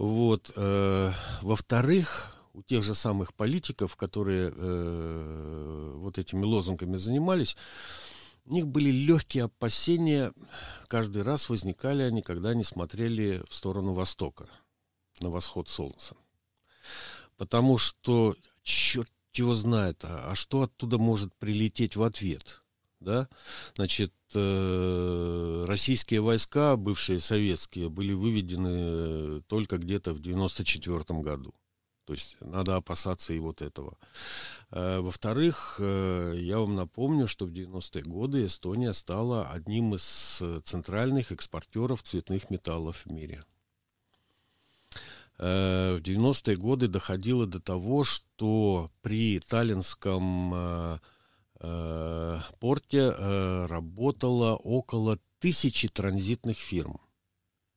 Вот. 0.00 0.50
Э, 0.56 1.12
во-вторых, 1.42 2.34
у 2.54 2.62
тех 2.62 2.82
же 2.82 2.94
самых 2.94 3.34
политиков, 3.34 3.96
которые 3.96 4.50
э, 4.50 5.92
вот 5.96 6.16
этими 6.16 6.42
лозунгами 6.42 6.96
занимались, 6.96 7.54
у 8.46 8.54
них 8.54 8.66
были 8.66 8.90
легкие 8.90 9.44
опасения, 9.44 10.32
каждый 10.88 11.20
раз 11.20 11.50
возникали 11.50 12.02
они, 12.02 12.22
когда 12.22 12.48
они 12.48 12.64
смотрели 12.64 13.42
в 13.50 13.54
сторону 13.54 13.92
востока, 13.92 14.48
на 15.20 15.28
восход 15.28 15.68
солнца. 15.68 16.16
Потому 17.36 17.76
что, 17.76 18.36
черт 18.62 19.12
его 19.34 19.54
знает, 19.54 20.02
а, 20.02 20.30
а 20.30 20.34
что 20.34 20.62
оттуда 20.62 20.96
может 20.96 21.34
прилететь 21.34 21.96
в 21.96 22.02
ответ? 22.02 22.62
Да? 23.00 23.28
Значит, 23.74 24.12
э, 24.34 25.64
российские 25.66 26.20
войска, 26.20 26.76
бывшие 26.76 27.18
советские, 27.18 27.88
были 27.88 28.12
выведены 28.12 29.40
только 29.42 29.78
где-то 29.78 30.12
в 30.12 30.20
94 30.20 31.20
году. 31.20 31.54
То 32.04 32.12
есть 32.12 32.36
надо 32.40 32.76
опасаться 32.76 33.32
и 33.32 33.38
вот 33.38 33.62
этого. 33.62 33.96
Э, 34.70 35.00
во-вторых, 35.00 35.76
э, 35.78 36.34
я 36.38 36.58
вам 36.58 36.74
напомню, 36.76 37.26
что 37.26 37.46
в 37.46 37.52
90-е 37.52 38.02
годы 38.02 38.46
Эстония 38.46 38.92
стала 38.92 39.48
одним 39.48 39.94
из 39.94 40.42
центральных 40.64 41.32
экспортеров 41.32 42.02
цветных 42.02 42.50
металлов 42.50 43.06
в 43.06 43.12
мире. 43.12 43.44
Э, 45.38 45.96
в 45.96 46.02
90-е 46.02 46.56
годы 46.56 46.88
доходило 46.88 47.46
до 47.46 47.60
того, 47.60 48.04
что 48.04 48.90
при 49.00 49.38
Таллинском 49.40 51.00
порте 51.60 53.10
работало 53.66 54.56
около 54.56 55.18
тысячи 55.38 55.88
транзитных 55.88 56.56
фирм. 56.58 57.00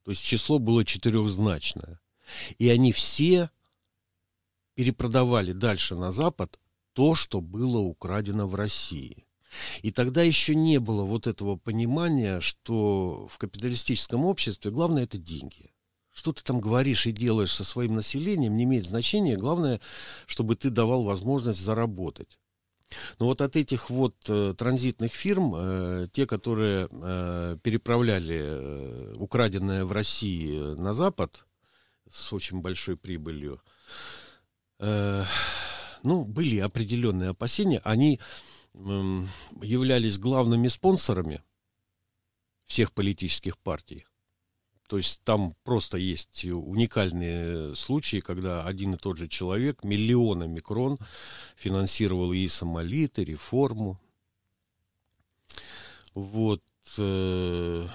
То 0.04 0.12
есть 0.12 0.24
число 0.24 0.60
было 0.60 0.84
четырехзначное. 0.84 2.00
И 2.58 2.70
они 2.70 2.92
все 2.92 3.50
перепродавали 4.76 5.52
дальше 5.52 5.96
на 5.96 6.12
Запад 6.12 6.60
то, 6.94 7.16
что 7.16 7.42
было 7.42 7.80
украдено 7.80 8.48
в 8.48 8.56
России. 8.56 9.26
И 9.82 9.92
тогда 9.92 10.24
еще 10.24 10.56
не 10.56 10.80
было 10.80 11.04
вот 11.04 11.28
этого 11.28 11.58
понимания, 11.58 12.40
что 12.40 13.28
в 13.28 13.38
капиталистическом 13.38 14.26
обществе 14.26 14.72
главное 14.72 15.04
это 15.04 15.18
деньги. 15.18 15.74
Что 16.12 16.32
ты 16.32 16.44
там 16.44 16.60
говоришь 16.60 17.06
и 17.06 17.12
делаешь 17.12 17.54
со 17.54 17.64
своим 17.64 17.96
населением, 17.96 18.56
не 18.56 18.64
имеет 18.64 18.86
значения. 18.86 19.36
Главное, 19.36 19.80
чтобы 20.26 20.56
ты 20.56 20.70
давал 20.70 21.04
возможность 21.04 21.60
заработать. 21.60 22.40
Но 23.20 23.28
вот 23.28 23.42
от 23.42 23.56
этих 23.56 23.90
вот 23.90 24.16
э, 24.28 24.54
транзитных 24.58 25.12
фирм, 25.12 25.54
э, 25.56 26.08
те, 26.12 26.26
которые 26.26 26.88
э, 26.92 27.58
переправляли 27.62 28.42
э, 28.44 29.14
украденное 29.18 29.86
в 29.86 29.92
России 29.92 30.58
на 30.76 30.94
Запад 30.94 31.46
с 32.10 32.34
очень 32.34 32.62
большой 32.62 32.98
прибылью, 32.98 33.62
э, 34.80 35.24
ну, 36.04 36.26
были 36.26 36.60
определенные 36.60 37.30
опасения. 37.30 37.82
Они 37.84 38.20
э, 38.74 39.24
являлись 39.62 40.20
главными 40.20 40.68
спонсорами 40.68 41.44
всех 42.66 42.92
политических 42.92 43.58
партий. 43.58 44.06
То 44.94 44.98
есть 44.98 45.24
там 45.24 45.56
просто 45.64 45.98
есть 45.98 46.46
уникальные 46.46 47.76
случаи, 47.76 48.18
когда 48.18 48.64
один 48.64 48.94
и 48.94 48.98
тот 48.98 49.18
же 49.18 49.28
человек 49.28 49.84
миллионами 49.84 50.60
крон 50.60 51.00
финансировал 51.56 52.32
и 52.32 52.48
самолит, 52.48 53.18
и 53.18 53.26
реформу. 53.26 54.00
Вот. 56.14 56.62
Э, 57.00 57.88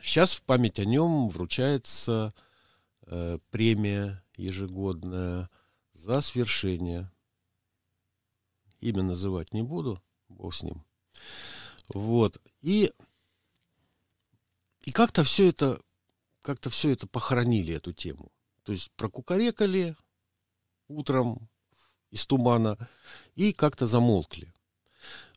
сейчас 0.00 0.34
в 0.34 0.42
память 0.42 0.78
о 0.78 0.84
нем 0.84 1.28
вручается 1.28 2.32
э, 3.08 3.40
премия 3.50 4.22
ежегодная 4.36 5.50
за 5.92 6.20
свершение. 6.20 7.10
Имя 8.78 9.02
называть 9.02 9.52
не 9.52 9.62
буду, 9.62 10.00
бог 10.28 10.54
с 10.54 10.62
ним. 10.62 10.84
Вот. 11.88 12.40
И, 12.62 12.92
и 14.84 14.92
как-то 14.92 15.24
все 15.24 15.48
это, 15.48 15.80
как-то 16.46 16.70
все 16.70 16.92
это 16.92 17.08
похоронили, 17.08 17.74
эту 17.74 17.92
тему. 17.92 18.30
То 18.62 18.70
есть 18.70 18.92
прокукарекали 18.92 19.96
утром 20.86 21.48
из 22.12 22.24
тумана 22.24 22.78
и 23.34 23.52
как-то 23.52 23.84
замолкли. 23.84 24.54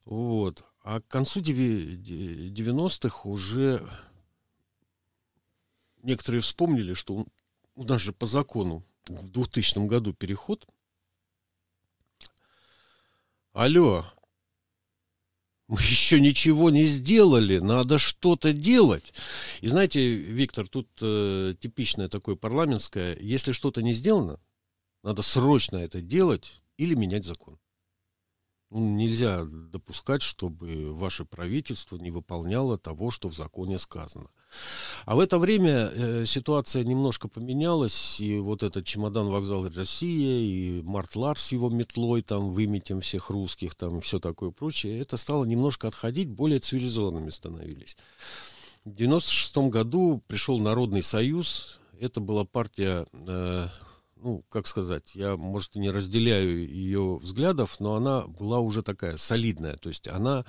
Вот. 0.05 0.63
А 0.83 1.01
к 1.01 1.07
концу 1.07 1.39
90-х 1.41 3.27
уже 3.27 3.89
некоторые 6.03 6.41
вспомнили, 6.41 6.93
что 6.93 7.25
у 7.73 7.83
нас 7.83 8.01
же 8.01 8.13
по 8.13 8.27
закону 8.27 8.85
в 9.07 9.31
2000 9.31 9.87
году 9.87 10.13
переход. 10.13 10.67
Алло, 13.51 14.05
мы 15.77 15.79
еще 15.81 16.19
ничего 16.19 16.71
не 16.71 16.85
сделали, 16.85 17.59
надо 17.59 17.99
что-то 17.99 18.53
делать. 18.53 19.13
И 19.61 19.67
знаете, 19.67 20.15
Виктор, 20.15 20.67
тут 20.67 20.87
э, 20.99 21.53
типичное 21.59 22.09
такое 22.09 22.35
парламентское, 22.35 23.15
если 23.21 23.51
что-то 23.51 23.83
не 23.83 23.93
сделано, 23.93 24.39
надо 25.03 25.21
срочно 25.21 25.77
это 25.77 26.01
делать 26.01 26.61
или 26.77 26.95
менять 26.95 27.23
закон. 27.23 27.59
Ну, 28.71 28.95
нельзя 28.95 29.45
допускать, 29.45 30.21
чтобы 30.21 30.93
ваше 30.93 31.25
правительство 31.25 31.97
не 31.97 32.11
выполняло 32.11 32.77
того, 32.77 33.09
что 33.09 33.27
в 33.27 33.33
законе 33.33 33.79
сказано. 33.79 34.29
А 35.05 35.15
в 35.15 35.19
это 35.19 35.39
время 35.39 35.91
э, 35.91 36.25
ситуация 36.25 36.83
немножко 36.83 37.27
поменялась, 37.27 38.19
и 38.19 38.37
вот 38.37 38.61
этот 38.61 38.85
чемодан 38.85 39.27
вокзал 39.27 39.67
Россия, 39.67 40.39
и 40.39 40.81
Март 40.83 41.15
Ларс 41.15 41.45
с 41.45 41.51
его 41.51 41.69
метлой, 41.69 42.21
там, 42.21 42.53
выметим 42.53 43.01
всех 43.01 43.29
русских, 43.31 43.73
там, 43.73 43.99
и 43.99 44.01
все 44.01 44.19
такое 44.19 44.51
прочее, 44.51 44.99
это 44.99 45.17
стало 45.17 45.45
немножко 45.45 45.87
отходить, 45.87 46.29
более 46.29 46.59
цивилизованными 46.59 47.31
становились. 47.31 47.97
В 48.85 48.93
96 48.93 49.57
году 49.69 50.23
пришел 50.27 50.59
Народный 50.59 51.03
Союз, 51.03 51.79
это 51.99 52.21
была 52.21 52.45
партия 52.45 53.05
э, 53.13 53.67
ну, 54.21 54.43
как 54.49 54.67
сказать, 54.67 55.15
я, 55.15 55.37
может, 55.37 55.75
и 55.75 55.79
не 55.79 55.91
разделяю 55.91 56.67
ее 56.67 57.17
взглядов, 57.17 57.79
но 57.79 57.95
она 57.95 58.27
была 58.27 58.59
уже 58.59 58.83
такая 58.83 59.17
солидная. 59.17 59.77
То 59.77 59.89
есть 59.89 60.07
она 60.07 60.45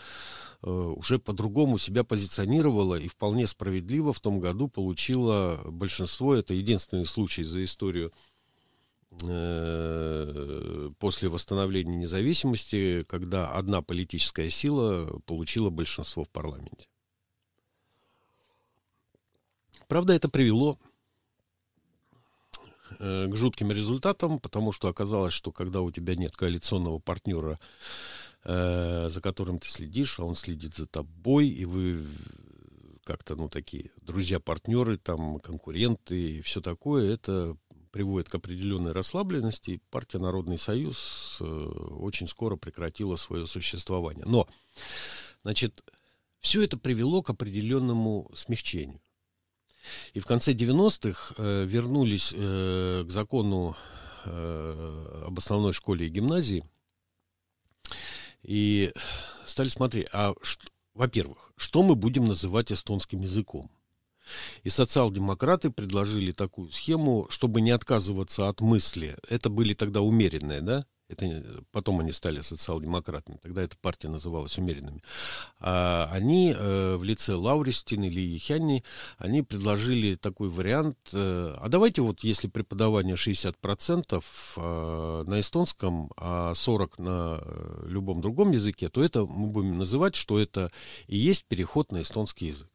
э, 0.63 0.71
уже 0.71 1.19
по-другому 1.19 1.79
себя 1.79 2.05
позиционировала 2.05 2.97
и 2.97 3.09
вполне 3.09 3.47
справедливо 3.47 4.13
в 4.13 4.21
том 4.21 4.41
году 4.41 4.69
получила 4.69 5.61
большинство. 5.67 6.35
Это 6.35 6.55
единственный 6.55 7.07
случай 7.07 7.45
за 7.45 7.63
историю 7.63 8.13
э, 9.23 10.91
после 10.99 11.29
восстановления 11.29 11.97
независимости, 11.97 13.05
когда 13.09 13.51
одна 13.53 13.83
политическая 13.83 14.51
сила 14.51 15.21
получила 15.27 15.71
большинство 15.71 16.25
в 16.25 16.29
парламенте. 16.29 16.89
Правда, 19.87 20.13
это 20.13 20.29
привело 20.29 20.79
Э, 23.03 23.29
к 23.29 23.35
жутким 23.35 23.73
результатам, 23.73 24.39
потому 24.39 24.73
что 24.73 24.89
оказалось, 24.89 25.33
что 25.33 25.53
когда 25.53 25.81
у 25.81 25.91
тебя 25.91 26.17
нет 26.17 26.37
коалиционного 26.37 26.99
партнера, 26.99 27.59
э, 28.45 29.09
за 29.09 29.21
которым 29.23 29.59
ты 29.59 29.71
следишь, 29.71 30.19
а 30.19 30.25
он 30.25 30.35
следит 30.35 30.75
за 30.75 30.87
тобой, 30.87 31.49
и 31.49 31.65
вы 31.65 32.05
как-то, 33.05 33.37
ну, 33.37 33.49
такие 33.49 33.91
друзья-партнеры, 34.03 34.99
там, 34.99 35.41
конкуренты 35.41 36.15
и 36.15 36.41
все 36.43 36.61
такое, 36.61 37.15
это 37.15 37.57
приводит 37.91 38.29
к 38.29 38.35
определенной 38.35 38.93
расслабленности. 38.93 39.81
партия 39.91 40.19
Народный 40.19 40.59
Союз 40.59 41.39
э, 41.41 41.45
очень 41.45 42.27
скоро 42.27 42.57
прекратила 42.57 43.17
свое 43.17 43.47
существование. 43.47 44.27
Но, 44.27 44.47
значит, 45.43 45.83
все 46.41 46.63
это 46.63 46.77
привело 46.77 47.23
к 47.23 47.31
определенному 47.31 48.31
смягчению. 48.35 49.01
И 50.13 50.21
в 50.21 50.27
конце 50.27 50.53
90-х 50.53 51.35
э, 51.39 51.65
вернулись 51.65 52.33
э, 52.37 53.05
к 53.07 53.11
закону 53.11 53.77
э, 54.25 55.23
об 55.27 55.39
основной 55.39 55.73
школе 55.73 56.07
и 56.07 56.11
гимназии 56.11 56.65
и 58.43 58.93
стали 59.45 59.69
смотреть, 59.69 60.09
а 60.13 60.35
во-первых, 60.95 61.53
что 61.57 61.83
мы 61.83 61.95
будем 61.95 62.25
называть 62.25 62.73
эстонским 62.73 63.23
языком? 63.23 63.71
И 64.63 64.69
социал-демократы 64.69 65.71
предложили 65.71 66.33
такую 66.33 66.71
схему, 66.71 67.27
чтобы 67.31 67.61
не 67.61 67.71
отказываться 67.71 68.49
от 68.49 68.61
мысли. 68.61 69.17
Это 69.29 69.51
были 69.51 69.75
тогда 69.75 70.03
умеренные, 70.03 70.61
да? 70.61 70.87
Это 71.11 71.65
потом 71.73 72.01
они 72.01 72.13
стали 72.13 72.41
социал-демократами, 72.41 73.39
тогда 73.43 73.63
эта 73.63 73.77
партия 73.77 74.09
называлась 74.09 74.59
умеренными, 74.59 75.03
а 75.59 76.09
они 76.13 76.55
э, 76.57 76.97
в 76.97 77.05
лице 77.05 77.35
Лауристин 77.35 78.05
или 78.05 78.21
Ехяни, 78.21 78.85
они 79.19 79.43
предложили 79.43 80.15
такой 80.15 80.49
вариант, 80.49 80.97
э, 81.13 81.55
а 81.59 81.69
давайте 81.69 82.03
вот 82.03 82.21
если 82.21 82.49
преподавание 82.49 83.17
60% 83.17 84.25
э, 84.57 85.25
на 85.27 85.41
эстонском, 85.41 86.11
а 86.17 86.53
40% 86.53 87.01
на 87.01 87.41
э, 87.43 87.87
любом 87.89 88.21
другом 88.21 88.53
языке, 88.53 88.89
то 88.89 89.03
это 89.03 89.25
мы 89.25 89.49
будем 89.49 89.79
называть, 89.79 90.15
что 90.15 90.39
это 90.39 90.71
и 91.07 91.17
есть 91.17 91.45
переход 91.45 91.93
на 91.93 92.03
эстонский 92.03 92.49
язык. 92.49 92.69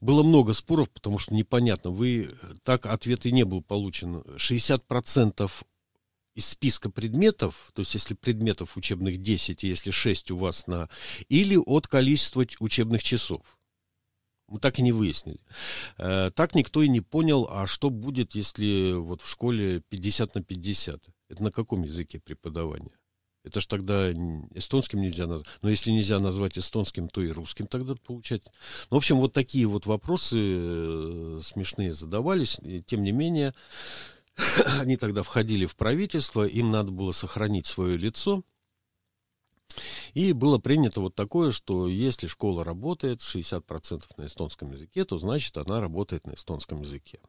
Было 0.00 0.22
много 0.22 0.52
споров, 0.52 0.90
потому 0.90 1.18
что 1.18 1.34
непонятно, 1.34 1.90
вы 1.90 2.30
так 2.64 2.86
ответ 2.86 3.26
и 3.26 3.32
не 3.32 3.44
был 3.44 3.62
получен. 3.62 4.18
60% 4.36 5.50
из 6.36 6.46
списка 6.46 6.90
предметов, 6.90 7.70
то 7.74 7.80
есть 7.80 7.94
если 7.94 8.14
предметов 8.14 8.76
учебных 8.76 9.22
10, 9.22 9.64
и 9.64 9.68
если 9.68 9.90
6 9.90 10.30
у 10.30 10.36
вас 10.36 10.66
на... 10.66 10.88
Или 11.28 11.56
от 11.56 11.88
количества 11.88 12.46
учебных 12.60 13.02
часов. 13.02 13.40
Мы 14.46 14.58
так 14.60 14.78
и 14.78 14.82
не 14.82 14.92
выяснили. 14.92 15.40
Э, 15.96 16.30
так 16.34 16.54
никто 16.54 16.82
и 16.82 16.88
не 16.88 17.00
понял, 17.00 17.48
а 17.50 17.66
что 17.66 17.88
будет, 17.88 18.34
если 18.34 18.92
вот 18.92 19.22
в 19.22 19.30
школе 19.30 19.80
50 19.88 20.34
на 20.34 20.42
50? 20.44 21.02
Это 21.30 21.42
на 21.42 21.50
каком 21.50 21.82
языке 21.82 22.20
преподавания? 22.20 22.96
Это 23.42 23.60
же 23.60 23.68
тогда 23.68 24.12
эстонским 24.54 25.00
нельзя 25.00 25.26
назвать. 25.26 25.48
Но 25.62 25.70
если 25.70 25.90
нельзя 25.90 26.18
назвать 26.18 26.58
эстонским, 26.58 27.08
то 27.08 27.22
и 27.22 27.30
русским 27.30 27.66
тогда 27.66 27.94
получать. 27.94 28.42
Ну, 28.90 28.96
в 28.96 28.98
общем, 28.98 29.18
вот 29.18 29.32
такие 29.32 29.66
вот 29.66 29.86
вопросы 29.86 30.36
э, 30.38 31.40
смешные 31.42 31.92
задавались. 31.92 32.58
И, 32.62 32.82
тем 32.82 33.04
не 33.04 33.12
менее, 33.12 33.54
они 34.80 34.96
тогда 34.96 35.22
входили 35.22 35.66
в 35.66 35.76
правительство, 35.76 36.46
им 36.46 36.70
надо 36.70 36.92
было 36.92 37.12
сохранить 37.12 37.66
свое 37.66 37.96
лицо. 37.96 38.42
И 40.14 40.32
было 40.32 40.58
принято 40.58 41.00
вот 41.00 41.14
такое, 41.14 41.50
что 41.50 41.88
если 41.88 42.26
школа 42.26 42.64
работает 42.64 43.20
60% 43.20 44.04
на 44.16 44.26
эстонском 44.26 44.72
языке, 44.72 45.04
то 45.04 45.18
значит 45.18 45.56
она 45.58 45.80
работает 45.80 46.26
на 46.26 46.32
эстонском 46.32 46.82
языке. 46.82 47.20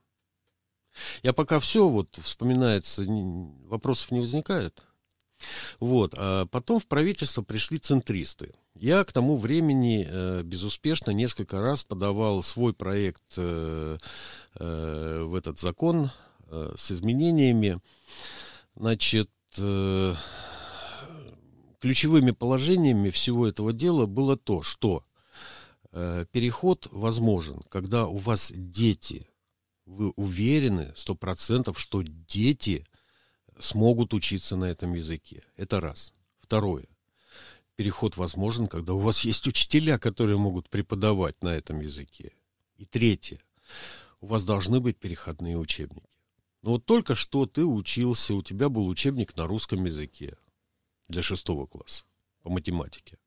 Я 1.23 1.33
пока 1.33 1.59
все, 1.59 1.87
вот 1.89 2.17
вспоминается, 2.21 3.03
вопросов 3.65 4.11
не 4.11 4.19
возникает. 4.19 4.83
Вот, 5.79 6.15
а 6.17 6.45
потом 6.47 6.79
в 6.79 6.87
правительство 6.87 7.43
пришли 7.43 7.77
центристы. 7.77 8.55
Я 8.73 9.03
к 9.03 9.11
тому 9.11 9.37
времени 9.37 10.07
э, 10.07 10.41
безуспешно 10.43 11.11
несколько 11.11 11.59
раз 11.61 11.83
подавал 11.83 12.41
свой 12.41 12.73
проект 12.73 13.23
э, 13.37 13.97
э, 14.55 15.23
в 15.23 15.35
этот 15.35 15.59
закон 15.59 16.11
Э, 16.49 16.73
с 16.77 16.91
изменениями. 16.91 17.79
Значит, 18.75 19.29
э, 19.57 20.15
ключевыми 21.79 22.31
положениями 22.31 23.09
всего 23.09 23.47
этого 23.47 23.73
дела 23.73 24.05
было 24.05 24.37
то, 24.37 24.61
что 24.61 25.03
э, 25.91 26.25
переход 26.31 26.87
возможен, 26.91 27.61
когда 27.69 28.07
у 28.07 28.17
вас 28.17 28.53
дети, 28.55 29.27
вы 29.85 30.11
уверены 30.11 30.93
сто 30.95 31.15
процентов, 31.15 31.79
что 31.79 32.01
дети 32.01 32.85
смогут 33.59 34.13
учиться 34.13 34.55
на 34.55 34.65
этом 34.65 34.93
языке. 34.93 35.43
Это 35.57 35.81
раз. 35.81 36.13
Второе. 36.39 36.87
Переход 37.75 38.15
возможен, 38.15 38.67
когда 38.67 38.93
у 38.93 38.99
вас 38.99 39.21
есть 39.25 39.47
учителя, 39.47 39.97
которые 39.97 40.37
могут 40.37 40.69
преподавать 40.69 41.43
на 41.43 41.49
этом 41.49 41.81
языке. 41.81 42.31
И 42.77 42.85
третье. 42.85 43.39
У 44.21 44.27
вас 44.27 44.45
должны 44.45 44.79
быть 44.79 44.97
переходные 44.97 45.57
учебники. 45.57 46.16
Ну 46.61 46.71
вот 46.71 46.85
только 46.85 47.15
что 47.15 47.45
ты 47.45 47.63
учился, 47.63 48.33
у 48.33 48.41
тебя 48.41 48.69
был 48.69 48.87
учебник 48.87 49.35
на 49.35 49.47
русском 49.47 49.85
языке 49.85 50.37
для 51.07 51.21
шестого 51.21 51.67
класса 51.67 52.03
по 52.41 52.49
математике. 52.49 53.17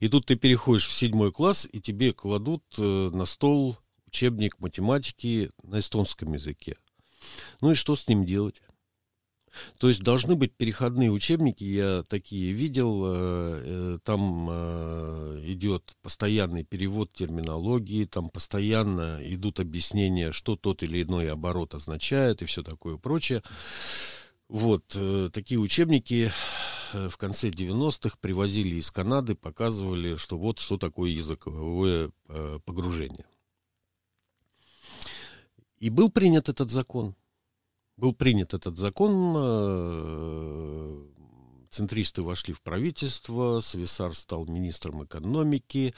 И 0.00 0.08
тут 0.08 0.26
ты 0.26 0.36
переходишь 0.36 0.86
в 0.86 0.92
седьмой 0.92 1.32
класс, 1.32 1.68
и 1.70 1.80
тебе 1.80 2.12
кладут 2.12 2.64
э, 2.78 2.82
на 2.82 3.26
стол 3.26 3.78
учебник 4.06 4.58
математики 4.58 5.50
на 5.62 5.78
эстонском 5.78 6.32
языке. 6.32 6.76
Ну 7.60 7.72
и 7.72 7.74
что 7.74 7.94
с 7.94 8.08
ним 8.08 8.24
делать? 8.24 8.62
То 9.78 9.88
есть 9.88 10.02
должны 10.02 10.34
быть 10.34 10.54
переходные 10.54 11.10
учебники, 11.10 11.64
я 11.64 12.02
такие 12.08 12.52
видел, 12.52 13.04
э, 13.04 13.62
э, 13.64 13.98
там 14.04 14.48
э, 14.50 15.42
идет 15.46 15.96
постоянный 16.02 16.64
перевод 16.64 17.12
терминологии, 17.12 18.04
там 18.04 18.30
постоянно 18.30 19.20
идут 19.22 19.60
объяснения, 19.60 20.32
что 20.32 20.56
тот 20.56 20.82
или 20.82 21.02
иной 21.02 21.30
оборот 21.30 21.74
означает 21.74 22.42
и 22.42 22.46
все 22.46 22.62
такое 22.62 22.96
прочее. 22.96 23.42
Вот, 24.48 24.96
такие 25.34 25.60
учебники 25.60 26.32
в 26.94 27.18
конце 27.18 27.50
90-х 27.50 28.16
привозили 28.18 28.76
из 28.76 28.90
Канады, 28.90 29.34
показывали, 29.34 30.16
что 30.16 30.38
вот 30.38 30.58
что 30.58 30.78
такое 30.78 31.10
языковое 31.10 32.10
погружение. 32.64 33.26
И 35.80 35.90
был 35.90 36.10
принят 36.10 36.48
этот 36.48 36.70
закон 36.70 37.14
был 37.98 38.14
принят 38.14 38.54
этот 38.54 38.78
закон, 38.78 39.34
э, 39.36 41.04
центристы 41.68 42.22
вошли 42.22 42.54
в 42.54 42.62
правительство, 42.62 43.60
Свисар 43.60 44.14
стал 44.14 44.46
министром 44.46 45.04
экономики, 45.04 45.94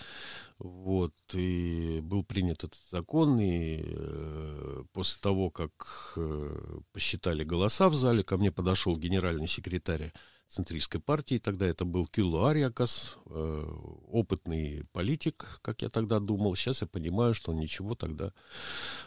вот, 0.58 1.14
и 1.34 2.00
был 2.02 2.24
принят 2.24 2.64
этот 2.64 2.80
закон, 2.90 3.38
и 3.38 3.82
э, 3.84 4.82
после 4.92 5.20
того, 5.20 5.50
как 5.50 6.14
э, 6.16 6.80
посчитали 6.92 7.44
голоса 7.44 7.88
в 7.90 7.94
зале, 7.94 8.24
ко 8.24 8.38
мне 8.38 8.50
подошел 8.50 8.96
генеральный 8.96 9.46
секретарь 9.46 10.12
центристской 10.50 11.00
партии. 11.00 11.38
Тогда 11.38 11.66
это 11.66 11.84
был 11.84 12.06
Киллу 12.06 12.44
Ариакас, 12.44 13.16
э, 13.26 13.64
опытный 14.08 14.84
политик, 14.92 15.60
как 15.62 15.82
я 15.82 15.88
тогда 15.88 16.18
думал. 16.18 16.56
Сейчас 16.56 16.82
я 16.82 16.88
понимаю, 16.88 17.34
что 17.34 17.52
он 17.52 17.58
ничего 17.58 17.94
тогда 17.94 18.32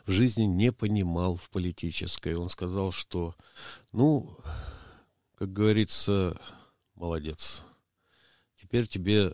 в 0.06 0.12
жизни 0.12 0.44
не 0.44 0.72
понимал 0.72 1.36
в 1.36 1.50
политической. 1.50 2.36
Он 2.36 2.48
сказал, 2.48 2.92
что, 2.92 3.36
ну, 3.92 4.38
как 5.38 5.52
говорится, 5.52 6.40
молодец. 6.96 7.62
Теперь 8.56 8.88
тебе 8.88 9.34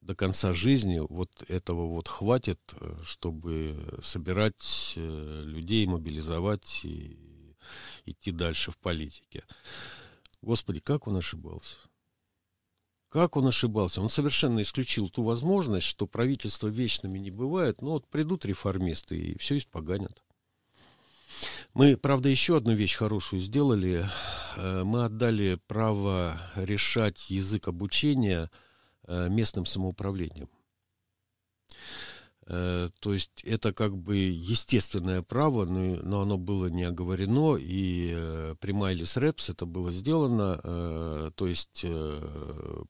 до 0.00 0.14
конца 0.14 0.52
жизни 0.52 1.00
вот 1.00 1.30
этого 1.48 1.88
вот 1.88 2.06
хватит, 2.06 2.60
чтобы 3.02 3.98
собирать 4.00 4.94
э, 4.96 5.42
людей, 5.44 5.86
мобилизовать 5.86 6.84
и 6.84 7.18
идти 8.04 8.30
дальше 8.30 8.70
в 8.70 8.78
политике. 8.78 9.44
Господи, 10.42 10.80
как 10.80 11.06
он 11.06 11.16
ошибался. 11.16 11.78
Как 13.08 13.36
он 13.36 13.46
ошибался? 13.46 14.00
Он 14.00 14.08
совершенно 14.08 14.62
исключил 14.62 15.08
ту 15.08 15.22
возможность, 15.22 15.86
что 15.86 16.06
правительство 16.06 16.66
вечными 16.68 17.18
не 17.18 17.30
бывает, 17.30 17.82
но 17.82 17.92
вот 17.92 18.08
придут 18.08 18.44
реформисты 18.44 19.18
и 19.18 19.38
все 19.38 19.58
испоганят. 19.58 20.22
Мы, 21.74 21.96
правда, 21.96 22.28
еще 22.28 22.56
одну 22.56 22.74
вещь 22.74 22.96
хорошую 22.96 23.40
сделали. 23.40 24.06
Э, 24.56 24.82
мы 24.82 25.04
отдали 25.04 25.60
право 25.66 26.40
решать 26.56 27.30
язык 27.30 27.68
обучения 27.68 28.50
э, 29.06 29.28
местным 29.28 29.66
самоуправлением. 29.66 30.48
Э, 32.54 32.90
то 33.00 33.14
есть 33.14 33.42
это 33.44 33.72
как 33.72 33.96
бы 33.96 34.14
естественное 34.18 35.22
право, 35.22 35.64
но, 35.64 35.96
но 36.02 36.20
оно 36.20 36.36
было 36.36 36.66
не 36.66 36.84
оговорено, 36.84 37.56
и 37.56 38.12
э, 38.14 38.56
при 38.60 38.72
Майлис 38.72 39.16
Рэпс 39.16 39.48
это 39.48 39.64
было 39.64 39.90
сделано, 39.90 40.60
э, 40.62 41.30
то 41.34 41.46
есть 41.46 41.86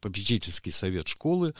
попечительский 0.00 0.72
совет 0.72 1.06
школы 1.06 1.54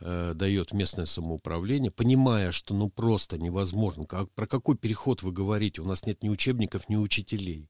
дает 0.00 0.72
местное 0.72 1.04
самоуправление, 1.04 1.90
понимая, 1.90 2.52
что 2.52 2.74
ну 2.74 2.88
просто 2.88 3.38
невозможно, 3.38 4.06
как, 4.06 4.30
про 4.32 4.46
какой 4.46 4.76
переход 4.76 5.22
вы 5.22 5.30
говорите, 5.30 5.82
у 5.82 5.84
нас 5.84 6.06
нет 6.06 6.22
ни 6.22 6.30
учебников, 6.30 6.88
ни 6.88 6.96
учителей. 6.96 7.68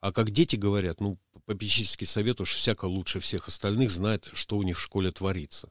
А 0.00 0.12
как 0.12 0.32
дети 0.32 0.56
говорят, 0.56 1.00
ну, 1.00 1.18
попечительский 1.46 2.06
совет 2.06 2.40
уж 2.40 2.52
всяко 2.52 2.84
лучше 2.86 3.20
всех 3.20 3.48
остальных 3.48 3.90
знает, 3.90 4.28
что 4.34 4.58
у 4.58 4.62
них 4.62 4.78
в 4.78 4.82
школе 4.82 5.12
творится. 5.12 5.70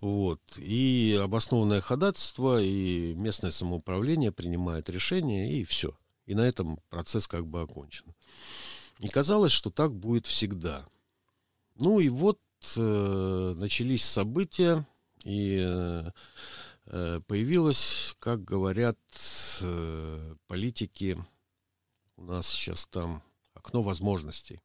Вот. 0.00 0.40
И 0.56 1.18
обоснованное 1.22 1.80
ходатайство, 1.80 2.60
и 2.60 3.14
местное 3.14 3.50
самоуправление 3.50 4.32
принимает 4.32 4.90
решение, 4.90 5.52
и 5.52 5.64
все. 5.64 5.96
И 6.26 6.34
на 6.34 6.42
этом 6.42 6.78
процесс 6.90 7.26
как 7.26 7.46
бы 7.46 7.60
окончен. 7.62 8.14
И 9.00 9.08
казалось, 9.08 9.52
что 9.52 9.70
так 9.70 9.94
будет 9.94 10.26
всегда. 10.26 10.84
Ну 11.76 12.00
и 12.00 12.08
вот 12.08 12.40
э, 12.76 13.54
начались 13.56 14.04
события, 14.04 14.86
и 15.24 15.58
э, 16.86 17.20
появилось, 17.26 18.16
как 18.18 18.44
говорят 18.44 18.98
э, 19.62 20.34
политики, 20.46 21.16
у 22.16 22.24
нас 22.24 22.48
сейчас 22.48 22.86
там 22.88 23.22
окно 23.54 23.82
возможностей. 23.82 24.60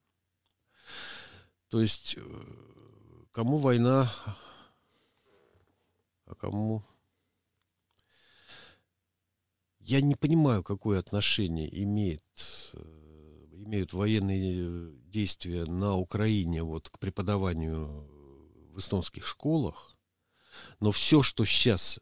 То 1.69 1.81
есть, 1.81 2.15
э, 2.17 2.21
кому 3.31 3.57
война 3.57 4.11
а 6.33 6.35
кому... 6.35 6.83
Я 9.79 10.01
не 10.01 10.15
понимаю, 10.15 10.63
какое 10.63 10.97
отношение 10.97 11.67
имеет, 11.83 12.23
э, 12.73 13.47
имеют 13.51 13.91
военные 13.91 14.93
действия 15.09 15.65
на 15.65 15.95
Украине 15.95 16.63
вот, 16.63 16.89
к 16.89 16.99
преподаванию 16.99 18.07
в 18.71 18.79
эстонских 18.79 19.27
школах, 19.27 19.91
но 20.79 20.91
все, 20.91 21.21
что 21.21 21.43
сейчас 21.43 21.99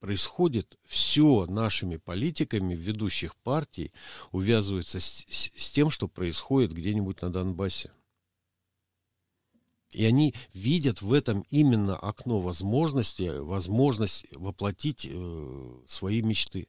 происходит, 0.00 0.78
все 0.84 1.46
нашими 1.46 1.96
политиками 1.96 2.74
ведущих 2.74 3.34
партий 3.36 3.92
увязывается 4.32 5.00
с, 5.00 5.24
с, 5.28 5.50
с 5.56 5.72
тем, 5.72 5.88
что 5.88 6.08
происходит 6.08 6.72
где-нибудь 6.72 7.22
на 7.22 7.32
Донбассе. 7.32 7.90
И 9.96 10.04
они 10.04 10.34
видят 10.52 11.00
в 11.00 11.10
этом 11.10 11.46
именно 11.48 11.96
окно 11.96 12.38
возможности, 12.40 13.38
возможность 13.38 14.26
воплотить 14.32 15.08
э, 15.10 15.80
свои 15.86 16.20
мечты. 16.20 16.68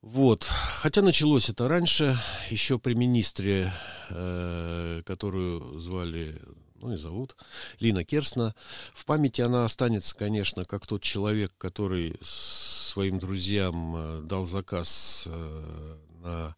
Вот. 0.00 0.42
Хотя 0.42 1.00
началось 1.00 1.48
это 1.48 1.68
раньше, 1.68 2.18
еще 2.50 2.80
при 2.80 2.94
министре, 2.94 3.72
э, 4.10 5.02
которую 5.06 5.78
звали, 5.78 6.42
ну 6.74 6.90
не 6.90 6.98
зовут, 6.98 7.36
Лина 7.78 8.04
Керсна. 8.04 8.56
В 8.92 9.04
памяти 9.04 9.42
она 9.42 9.64
останется, 9.64 10.12
конечно, 10.16 10.64
как 10.64 10.88
тот 10.88 11.02
человек, 11.02 11.52
который 11.56 12.18
своим 12.20 13.20
друзьям 13.20 13.94
э, 13.94 14.20
дал 14.24 14.44
заказ 14.44 15.28
э, 15.30 15.96
на 16.20 16.56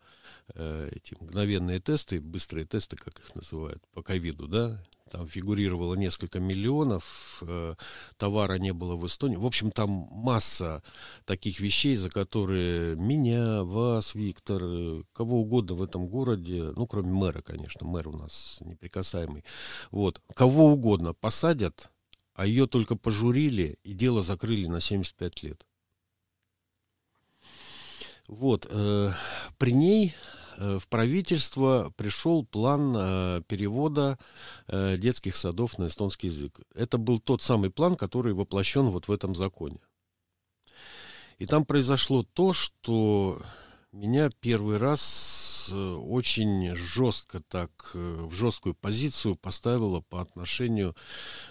э, 0.55 0.91
эти 0.93 1.15
мгновенные 1.21 1.81
тесты, 1.81 2.21
быстрые 2.21 2.67
тесты, 2.67 2.97
как 2.97 3.19
их 3.19 3.35
называют, 3.35 3.83
по 3.93 4.03
ковиду, 4.03 4.49
да, 4.49 4.83
там 5.11 5.29
фигурировало 5.29 5.95
несколько 5.95 6.41
миллионов, 6.41 7.43
э, 7.43 7.75
товара 8.17 8.55
не 8.55 8.73
было 8.73 8.97
в 8.97 9.07
Эстонии. 9.07 9.37
В 9.37 9.47
общем, 9.47 9.71
там 9.71 10.09
масса 10.11 10.83
таких 11.25 11.61
вещей, 11.61 11.95
за 11.97 12.09
которые 12.09 12.97
меня, 12.97 13.63
вас, 13.63 14.15
Виктор, 14.15 14.63
э, 14.65 15.03
кого 15.13 15.43
угодно 15.43 15.77
в 15.77 15.83
этом 15.83 16.09
городе, 16.09 16.73
ну, 16.75 16.87
кроме 16.87 17.13
мэра, 17.13 17.43
конечно, 17.43 17.87
мэр 17.87 18.09
у 18.09 18.17
нас 18.17 18.59
неприкасаемый, 18.61 19.45
вот, 19.91 20.21
кого 20.35 20.73
угодно 20.73 21.13
посадят, 21.15 21.91
а 22.35 22.47
ее 22.47 22.67
только 22.67 22.97
пожурили 22.97 23.79
и 23.85 23.93
дело 23.93 24.23
закрыли 24.23 24.67
на 24.67 24.81
75 24.81 25.43
лет. 25.43 25.67
Вот, 28.29 28.67
э, 28.71 29.13
при 29.59 29.73
ней 29.73 30.15
Э, 30.57 30.79
в 30.79 30.89
правительство 30.89 31.93
пришел 31.97 32.45
план 32.45 32.95
э, 32.97 33.43
перевода 33.47 34.19
э, 34.69 34.97
детских 34.97 35.37
садов 35.37 35.79
на 35.79 35.87
эстонский 35.87 36.29
язык. 36.29 36.61
Это 36.75 36.99
был 36.99 37.19
тот 37.19 37.43
самый 37.43 37.71
план, 37.71 37.97
который 37.97 38.35
воплощен 38.35 38.87
вот 38.87 39.09
в 39.09 39.13
этом 39.13 39.35
законе. 39.35 39.81
И 41.39 41.47
там 41.47 41.65
произошло 41.65 42.23
то, 42.23 42.53
что 42.53 43.43
меня 43.91 44.31
первый 44.41 44.77
раз 44.77 45.71
очень 45.73 46.77
жестко 46.77 47.41
так, 47.41 47.71
в 47.95 48.33
жесткую 48.35 48.75
позицию 48.75 49.35
поставило 49.35 50.01
по 50.03 50.21
отношению 50.21 50.95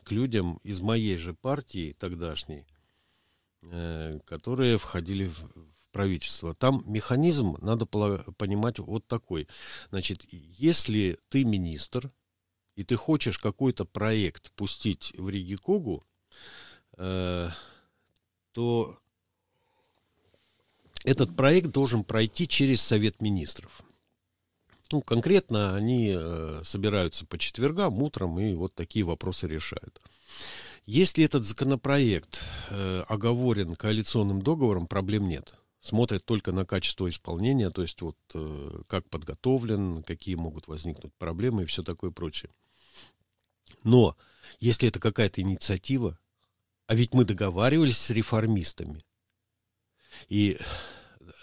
к 0.03 0.11
людям 0.11 0.59
из 0.63 0.79
моей 0.79 1.17
же 1.17 1.33
партии 1.33 1.95
тогдашней, 1.99 2.65
которые 4.25 4.77
входили 4.77 5.25
в 5.25 5.72
правительства. 5.93 6.53
Там 6.53 6.83
механизм, 6.85 7.55
надо 7.61 7.85
понимать, 7.85 8.79
вот 8.79 9.07
такой. 9.07 9.47
Значит, 9.89 10.25
если 10.31 11.17
ты 11.29 11.45
министр, 11.45 12.11
и 12.75 12.83
ты 12.83 12.95
хочешь 12.95 13.37
какой-то 13.37 13.85
проект 13.85 14.51
пустить 14.51 15.13
в 15.17 15.29
Ригикогу, 15.29 16.03
э, 16.97 17.49
то 18.51 18.99
этот 21.05 21.35
проект 21.35 21.69
должен 21.69 22.03
пройти 22.03 22.47
через 22.47 22.81
Совет 22.81 23.21
министров. 23.21 23.83
Ну, 24.91 25.01
конкретно 25.01 25.75
они 25.75 26.13
э, 26.15 26.61
собираются 26.63 27.25
по 27.25 27.37
четвергам, 27.37 28.01
утром, 28.01 28.39
и 28.39 28.53
вот 28.53 28.75
такие 28.75 29.05
вопросы 29.05 29.47
решают. 29.47 30.01
Если 30.85 31.23
этот 31.23 31.43
законопроект 31.43 32.41
э, 32.69 33.03
оговорен 33.07 33.75
коалиционным 33.75 34.41
договором, 34.41 34.87
проблем 34.87 35.29
нет 35.29 35.55
смотрят 35.83 36.23
только 36.25 36.53
на 36.53 36.65
качество 36.65 37.09
исполнения, 37.09 37.69
то 37.69 37.81
есть 37.81 38.01
вот 38.01 38.17
э, 38.33 38.81
как 38.87 39.09
подготовлен, 39.09 40.01
какие 40.01 40.35
могут 40.35 40.67
возникнуть 40.67 41.13
проблемы 41.15 41.63
и 41.63 41.65
все 41.65 41.83
такое 41.83 42.09
прочее. 42.09 42.51
Но 43.83 44.15
если 44.61 44.87
это 44.87 44.99
какая-то 44.99 45.41
инициатива, 45.41 46.17
а 46.87 46.95
ведь 46.95 47.13
мы 47.13 47.25
договаривались 47.25 47.97
с 47.97 48.09
реформистами 48.11 49.01
и 50.29 50.57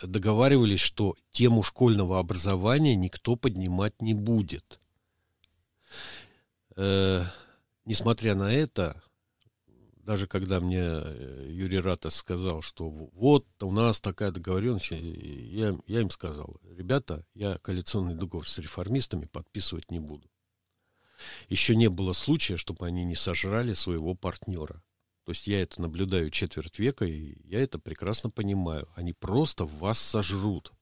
договаривались, 0.03 0.81
что 0.81 1.17
тему 1.33 1.63
школьного 1.63 2.19
образования 2.19 2.97
никто 2.97 3.37
поднимать 3.37 4.01
не 4.01 4.15
будет. 4.15 4.81
Э, 6.77 7.27
несмотря 7.85 8.35
на 8.35 8.51
это, 8.51 9.03
даже 10.05 10.27
когда 10.27 10.61
мне 10.61 10.81
э, 10.81 11.47
Юрий 11.51 11.79
Ратас 11.79 12.17
сказал, 12.17 12.63
что 12.63 12.89
вот 12.89 13.47
у 13.63 13.71
нас 13.71 14.01
такая 14.01 14.31
договоренность, 14.31 14.91
я, 14.91 15.79
я 15.87 16.01
им 16.01 16.11
сказал, 16.11 16.57
ребята, 16.77 17.25
я 17.35 17.59
коалиционный 17.59 18.15
договор 18.15 18.49
с 18.49 18.59
реформистами 18.59 19.27
подписывать 19.27 19.91
не 19.91 20.01
буду. 20.01 20.31
Еще 21.49 21.77
не 21.77 21.89
было 21.89 22.13
случая, 22.13 22.57
чтобы 22.57 22.87
они 22.87 23.05
не 23.05 23.15
сожрали 23.15 23.75
своего 23.75 24.15
партнера. 24.15 24.83
То 25.25 25.33
есть 25.33 25.47
я 25.47 25.63
это 25.63 25.81
наблюдаю 25.81 26.31
четверть 26.31 26.79
века, 26.79 27.05
и 27.05 27.37
я 27.47 27.63
это 27.63 27.79
прекрасно 27.79 28.31
понимаю. 28.31 28.89
Они 28.95 29.13
просто 29.13 29.65
вас 29.65 29.99
сожрут. 29.99 30.73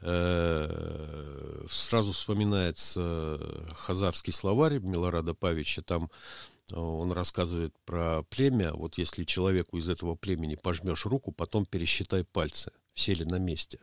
Э, 0.00 1.64
сразу 1.68 2.12
вспоминается 2.12 3.38
хазарский 3.74 4.32
словарь 4.32 4.78
Милорада 4.78 5.34
Павича. 5.34 5.82
Там 5.82 6.10
он 6.70 7.12
рассказывает 7.12 7.74
про 7.84 8.22
племя. 8.24 8.72
Вот 8.72 8.98
если 8.98 9.24
человеку 9.24 9.78
из 9.78 9.88
этого 9.88 10.14
племени 10.14 10.54
пожмешь 10.54 11.06
руку, 11.06 11.32
потом 11.32 11.66
пересчитай 11.66 12.24
пальцы, 12.24 12.72
все 12.94 13.14
ли 13.14 13.24
на 13.24 13.38
месте. 13.38 13.80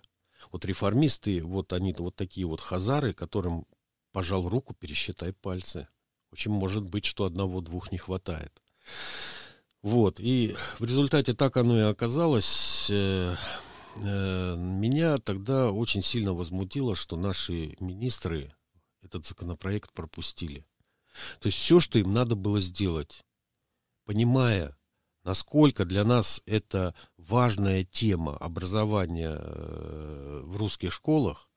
Вот 0.52 0.66
реформисты, 0.66 1.44
вот 1.44 1.74
они 1.74 1.94
вот 1.98 2.16
такие 2.16 2.48
вот 2.48 2.62
хазары, 2.62 3.14
которым 3.14 3.66
пожал 4.12 4.48
руку, 4.48 4.74
пересчитай 4.74 5.34
пальцы. 5.34 5.88
Очень 6.32 6.52
может 6.52 6.90
быть, 6.90 7.06
что 7.06 7.26
одного-двух 7.26 7.92
не 7.92 7.98
хватает. 7.98 8.62
Вот, 9.82 10.20
и 10.20 10.56
в 10.78 10.84
результате 10.84 11.34
так 11.34 11.58
оно 11.58 11.78
и 11.78 11.84
оказалось. 11.84 12.90
Э, 12.92 13.36
э, 13.96 14.56
меня 14.58 15.18
тогда 15.18 15.72
очень 15.72 16.02
сильно 16.02 16.34
возмутило, 16.34 16.96
что 16.96 17.16
наши 17.16 17.76
министры 17.80 18.54
этот 19.02 19.26
законопроект 19.26 19.94
пропустили. 19.94 20.66
То 21.40 21.48
есть 21.48 21.58
все, 21.58 21.80
что 21.80 22.00
им 22.00 22.14
надо 22.14 22.36
было 22.36 22.60
сделать, 22.60 23.24
понимая, 24.06 24.78
насколько 25.24 25.86
для 25.86 26.04
нас 26.04 26.42
это 26.46 26.96
важная 27.18 27.84
тема 27.84 28.38
образования 28.38 29.38
э, 29.40 30.42
в 30.44 30.58
русских 30.58 30.94
школах, 30.94 31.50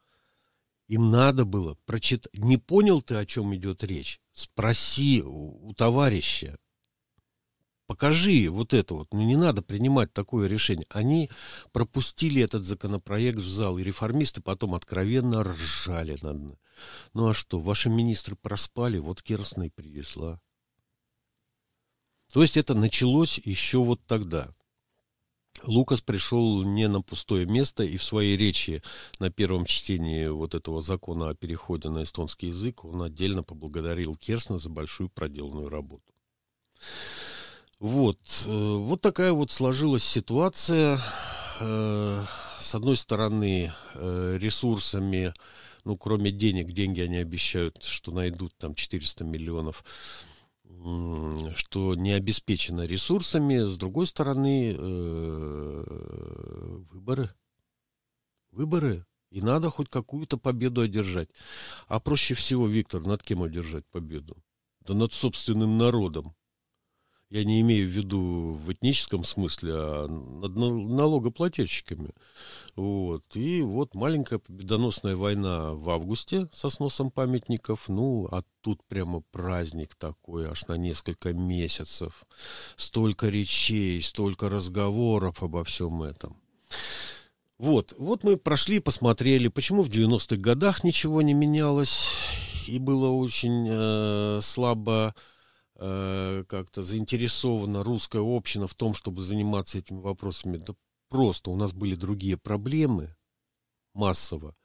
им 0.89 1.11
надо 1.11 1.45
было 1.45 1.77
прочитать. 1.87 2.33
Не 2.35 2.59
понял 2.59 3.01
ты, 3.01 3.15
о 3.15 3.25
чем 3.25 3.55
идет 3.55 3.83
речь? 3.83 4.21
Спроси 4.33 5.23
у 5.25 5.73
товарища. 5.75 6.59
Покажи 7.93 8.49
вот 8.49 8.73
это 8.73 8.95
вот. 8.95 9.13
Ну, 9.13 9.21
не 9.21 9.37
надо 9.37 9.61
принимать 9.61 10.15
такое 10.15 10.49
решение. 10.49 10.87
Они 10.89 11.29
пропустили 11.73 12.43
этот 12.43 12.65
законопроект 12.65 13.37
в 13.37 13.47
зал, 13.47 13.77
и 13.77 13.83
реформисты 13.83 14.41
потом 14.41 14.75
откровенно 14.75 15.43
ржали 15.43 16.17
над, 16.23 16.59
ну 17.13 17.29
а 17.29 17.35
что, 17.35 17.61
ваши 17.61 17.91
министры 17.91 18.35
проспали, 18.35 18.97
вот 18.97 19.21
Керстна 19.23 19.65
и 19.65 19.69
привезла. 19.69 20.41
То 22.33 22.41
есть 22.41 22.57
это 22.57 22.73
началось 22.73 23.39
еще 23.45 23.85
вот 23.85 24.01
тогда. 24.07 24.49
Лукас 25.63 26.01
пришел 26.01 26.63
не 26.63 26.89
на 26.89 27.03
пустое 27.03 27.45
место 27.45 27.85
и 27.85 27.99
в 27.99 28.05
своей 28.05 28.39
речи 28.39 28.83
на 29.19 29.31
первом 29.31 29.67
чтении 29.67 30.29
вот 30.29 30.55
этого 30.55 30.81
закона 30.81 31.29
о 31.29 31.35
переходе 31.35 31.91
на 31.91 32.05
эстонский 32.05 32.47
язык 32.47 32.87
он 32.87 33.03
отдельно 33.03 33.43
поблагодарил 33.43 34.17
Керсна 34.17 34.57
за 34.57 34.71
большую 34.71 35.11
проделанную 35.11 35.69
работу. 35.69 36.11
Вот, 37.83 38.45
э, 38.47 38.49
вот 38.49 39.01
такая 39.01 39.33
вот 39.33 39.51
сложилась 39.51 40.05
ситуация. 40.05 41.01
Э, 41.59 42.25
с 42.61 42.77
одной 42.77 42.97
стороны, 42.97 43.73
э, 43.95 44.37
ресурсами 44.39 45.35
ну, 45.85 45.97
кроме 45.97 46.31
денег, 46.31 46.71
деньги 46.71 47.01
они 47.01 47.17
обещают, 47.17 47.83
что 47.83 48.13
найдут 48.13 48.57
там 48.57 48.77
400 48.77 49.25
миллионов, 49.25 49.85
что 51.57 51.97
не 51.97 52.13
обеспечено 52.13 52.83
ресурсами. 52.83 53.67
С 53.67 53.77
другой 53.77 54.07
стороны, 54.07 54.75
выборы. 56.89 57.35
Выборы. 58.53 59.05
И 59.33 59.43
надо 59.43 59.71
хоть 59.71 59.89
какую-то 59.89 60.37
победу 60.37 60.83
одержать. 60.83 61.31
А 61.89 61.99
проще 61.99 62.35
всего, 62.35 62.69
Виктор, 62.69 63.05
над 63.05 63.25
кем 63.25 63.43
одержать 63.43 63.87
победу? 63.91 64.37
Да 64.87 64.95
над 64.95 65.13
собственным 65.13 65.79
народом. 65.79 66.37
Я 67.33 67.45
не 67.45 67.63
имею 67.63 67.89
в 67.89 67.91
виду 67.91 68.61
в 68.63 68.71
этническом 68.71 69.25
смысле, 69.25 69.73
а 69.75 70.07
над 70.07 70.55
налогоплательщиками. 70.55 72.11
Вот. 72.77 73.25
И 73.35 73.63
вот 73.63 73.95
маленькая 73.95 74.39
победоносная 74.39 75.17
война 75.17 75.73
в 75.73 75.89
августе 75.89 76.51
со 76.53 76.69
сносом 76.69 77.11
памятников. 77.11 77.89
Ну, 77.89 78.29
а 78.31 78.43
тут 78.61 78.85
прямо 78.87 79.23
праздник 79.31 79.95
такой, 79.95 80.47
аж 80.47 80.67
на 80.67 80.75
несколько 80.75 81.33
месяцев. 81.33 82.27
Столько 82.77 83.31
речей, 83.31 84.03
столько 84.03 84.51
разговоров 84.51 85.43
обо 85.43 85.65
всем 85.65 86.03
этом. 86.03 86.37
Вот, 87.57 87.95
вот 87.97 88.25
мы 88.25 88.37
прошли, 88.37 88.79
посмотрели, 88.79 89.49
почему 89.49 89.81
в 89.81 89.89
90-х 89.89 90.37
годах 90.37 90.85
ничего 90.85 91.23
не 91.23 91.33
менялось, 91.33 92.11
и 92.67 92.79
было 92.79 93.09
очень 93.09 93.67
э, 93.71 94.41
слабо 94.43 95.15
э, 95.17 95.32
как-то 95.83 96.83
заинтересована 96.83 97.83
русская 97.83 98.23
община 98.23 98.69
в 98.69 98.75
том, 98.75 98.95
чтобы 98.95 99.23
заниматься 99.23 99.79
этими 99.79 100.01
вопросами. 100.01 100.59
Да 100.59 100.75
просто 101.09 101.51
у 101.51 101.57
нас 101.57 101.73
были 101.73 101.95
другие 101.95 102.37
проблемы 102.37 103.15
массово. 103.95 104.57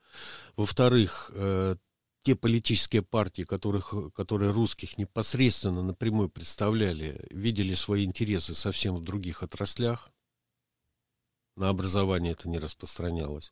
Во-вторых, 0.56 1.32
э, 1.34 1.76
те 2.24 2.36
политические 2.36 3.04
партии, 3.04 3.44
которых, 3.44 3.94
которые 4.14 4.52
русских 4.52 4.98
непосредственно 4.98 5.82
напрямую 5.82 6.30
представляли, 6.30 7.26
видели 7.30 7.74
свои 7.74 8.06
интересы 8.06 8.54
совсем 8.54 8.96
в 8.96 9.04
других 9.04 9.44
отраслях. 9.44 10.10
На 11.56 11.70
образование 11.70 12.34
это 12.34 12.48
не 12.50 12.60
распространялось. 12.60 13.52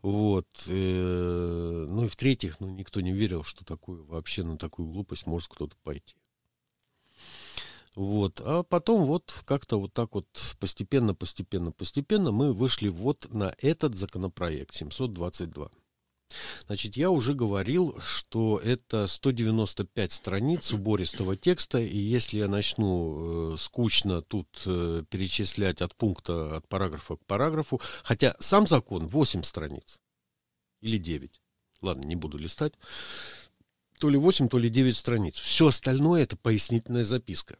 Вот. 0.00 0.46
Э, 0.66 1.86
ну 1.88 2.04
и 2.04 2.08
в-третьих, 2.08 2.60
ну, 2.60 2.70
никто 2.70 3.00
не 3.00 3.12
верил, 3.12 3.42
что 3.42 3.64
такую, 3.64 4.04
вообще 4.06 4.42
на 4.44 4.56
такую 4.56 4.88
глупость 4.88 5.26
может 5.26 5.48
кто-то 5.48 5.76
пойти. 5.82 6.16
Вот. 7.98 8.40
А 8.44 8.62
потом 8.62 9.06
вот 9.06 9.42
как-то 9.44 9.80
вот 9.80 9.92
так 9.92 10.14
вот 10.14 10.26
постепенно, 10.60 11.16
постепенно, 11.16 11.72
постепенно 11.72 12.30
мы 12.30 12.52
вышли 12.52 12.90
вот 12.90 13.26
на 13.34 13.56
этот 13.58 13.96
законопроект 13.96 14.72
722. 14.72 15.68
Значит, 16.66 16.96
я 16.96 17.10
уже 17.10 17.34
говорил, 17.34 17.98
что 18.00 18.60
это 18.62 19.08
195 19.08 20.12
страниц 20.12 20.72
убористого 20.72 21.36
текста, 21.36 21.80
и 21.80 21.98
если 21.98 22.38
я 22.38 22.46
начну 22.46 23.54
э, 23.54 23.56
скучно 23.56 24.22
тут 24.22 24.46
э, 24.66 25.02
перечислять 25.10 25.82
от 25.82 25.96
пункта, 25.96 26.58
от 26.58 26.68
параграфа 26.68 27.16
к 27.16 27.26
параграфу, 27.26 27.80
хотя 28.04 28.36
сам 28.38 28.68
закон 28.68 29.08
8 29.08 29.42
страниц 29.42 29.98
или 30.82 30.98
9, 30.98 31.40
ладно, 31.82 32.06
не 32.06 32.14
буду 32.14 32.38
листать, 32.38 32.74
то 33.98 34.08
ли 34.08 34.16
8, 34.16 34.48
то 34.48 34.58
ли 34.58 34.68
9 34.68 34.96
страниц. 34.96 35.36
Все 35.36 35.66
остальное 35.66 36.22
это 36.22 36.36
пояснительная 36.36 37.02
записка. 37.02 37.58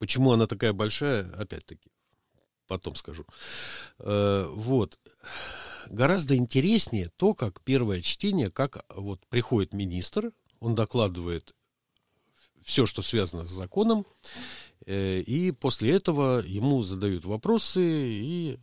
Почему 0.00 0.32
она 0.32 0.46
такая 0.46 0.72
большая, 0.72 1.30
опять-таки, 1.34 1.90
потом 2.66 2.94
скажу. 2.96 3.26
Э, 3.98 4.50
вот 4.50 4.98
гораздо 5.90 6.36
интереснее 6.36 7.10
то, 7.16 7.34
как 7.34 7.60
первое 7.60 8.00
чтение, 8.00 8.50
как 8.50 8.82
вот 8.88 9.20
приходит 9.26 9.74
министр, 9.74 10.32
он 10.58 10.74
докладывает 10.74 11.54
все, 12.64 12.86
что 12.86 13.02
связано 13.02 13.44
с 13.44 13.50
законом, 13.50 14.06
э, 14.86 15.20
и 15.20 15.50
после 15.52 15.92
этого 15.92 16.42
ему 16.46 16.82
задают 16.82 17.26
вопросы, 17.26 17.82
и 17.84 18.58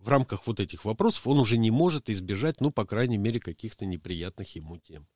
в 0.00 0.06
рамках 0.06 0.46
вот 0.46 0.60
этих 0.60 0.84
вопросов 0.84 1.26
он 1.26 1.38
уже 1.38 1.56
не 1.56 1.70
может 1.70 2.10
избежать, 2.10 2.60
ну, 2.60 2.70
по 2.70 2.84
крайней 2.84 3.16
мере, 3.16 3.40
каких-то 3.40 3.86
неприятных 3.86 4.54
ему 4.54 4.76
тем. 4.76 5.08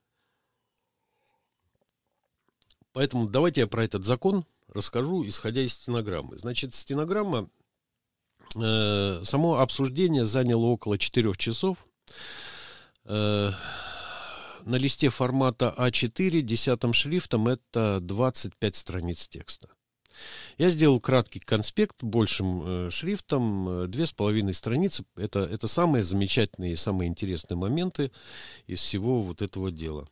Поэтому 2.97 3.29
давайте 3.29 3.61
я 3.61 3.67
про 3.67 3.85
этот 3.85 4.05
закон 4.05 4.47
расскажу, 4.69 5.23
исходя 5.29 5.61
из 5.61 5.75
стенограммы. 5.75 6.39
Значит, 6.39 6.75
стенограмма 6.75 7.51
Э, 8.59 9.21
само 9.25 9.59
обсуждение 9.59 10.25
заняло 10.25 10.67
около 10.67 10.99
4 10.99 11.35
часов. 11.37 11.79
Э, 13.05 13.53
на 14.65 14.77
листе 14.77 15.11
формата 15.11 15.75
А4 15.77 16.41
десятым 16.41 16.93
шрифтом 16.93 17.49
это 17.49 18.01
25 18.01 18.77
страниц 18.77 19.29
текста. 19.29 19.69
Я 20.57 20.71
сделал 20.71 20.99
краткий 20.99 21.41
конспект 21.41 22.03
большим 22.03 22.63
э, 22.87 22.91
шрифтом, 22.91 23.91
две 23.91 24.07
с 24.07 24.13
половиной 24.13 24.55
страницы. 24.55 25.05
Это, 25.17 25.41
это 25.41 25.69
самые 25.69 26.03
замечательные 26.03 26.73
и 26.73 26.77
самые 26.77 27.09
интересные 27.09 27.59
моменты 27.59 28.11
из 28.67 28.81
всего 28.81 29.23
вот 29.23 29.43
этого 29.43 29.71
дела. 29.71 30.09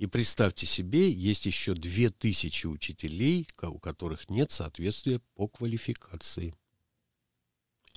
и 0.04 0.06
представьте 0.06 0.66
себе, 0.66 1.10
есть 1.10 1.46
еще 1.46 1.76
две 1.76 2.10
тысячи 2.10 2.68
учителей, 2.68 3.48
у 3.62 3.80
которых 3.80 4.30
нет 4.30 4.52
соответствия 4.52 5.22
по 5.36 5.48
квалификации. 5.48 6.54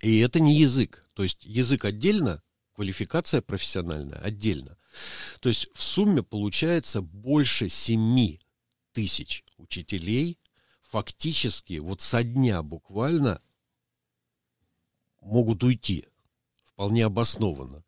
И 0.02 0.20
это 0.20 0.38
не 0.38 0.54
язык. 0.56 1.04
То 1.14 1.24
есть 1.24 1.44
язык 1.44 1.84
отдельно, 1.84 2.44
квалификация 2.74 3.42
профессиональная 3.42 4.20
отдельно. 4.20 4.78
То 5.40 5.48
есть 5.48 5.66
в 5.74 5.82
сумме 5.82 6.22
получается 6.22 7.02
больше 7.02 7.68
семи 7.68 8.40
тысяч 8.92 9.42
учителей 9.56 10.38
фактически 10.82 11.78
вот 11.78 12.02
со 12.02 12.22
дня 12.22 12.62
буквально 12.62 13.42
могут 15.20 15.64
уйти. 15.64 16.06
Вполне 16.66 17.04
обоснованно. 17.04 17.82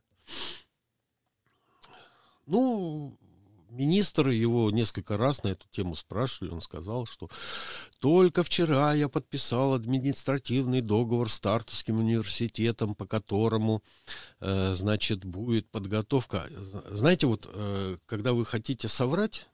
Ну, 2.46 3.16
министр 3.70 4.28
его 4.28 4.70
несколько 4.70 5.16
раз 5.16 5.42
на 5.42 5.48
эту 5.48 5.66
тему 5.68 5.94
спрашивали, 5.94 6.50
он 6.50 6.60
сказал, 6.60 7.06
что 7.06 7.28
только 8.00 8.42
вчера 8.42 8.94
я 8.94 9.08
подписал 9.08 9.74
административный 9.74 10.80
договор 10.80 11.28
с 11.28 11.40
Тартусским 11.40 11.98
университетом, 11.98 12.94
по 12.94 13.06
которому, 13.06 13.82
э, 14.40 14.74
значит, 14.74 15.24
будет 15.24 15.70
подготовка. 15.70 16.48
Знаете, 16.90 17.26
вот, 17.26 17.48
э, 17.52 17.98
когда 18.06 18.32
вы 18.32 18.44
хотите 18.44 18.88
соврать, 18.88 19.48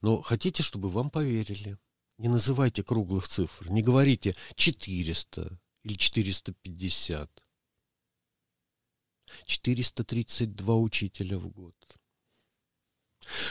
но 0.00 0.22
хотите, 0.22 0.62
чтобы 0.62 0.90
вам 0.90 1.10
поверили, 1.10 1.78
не 2.18 2.28
называйте 2.28 2.82
круглых 2.82 3.28
цифр, 3.28 3.70
не 3.70 3.82
говорите 3.82 4.34
400 4.56 5.58
или 5.82 5.94
450. 5.94 7.30
432 9.46 10.76
учителя 10.76 11.38
в 11.38 11.48
год. 11.48 11.74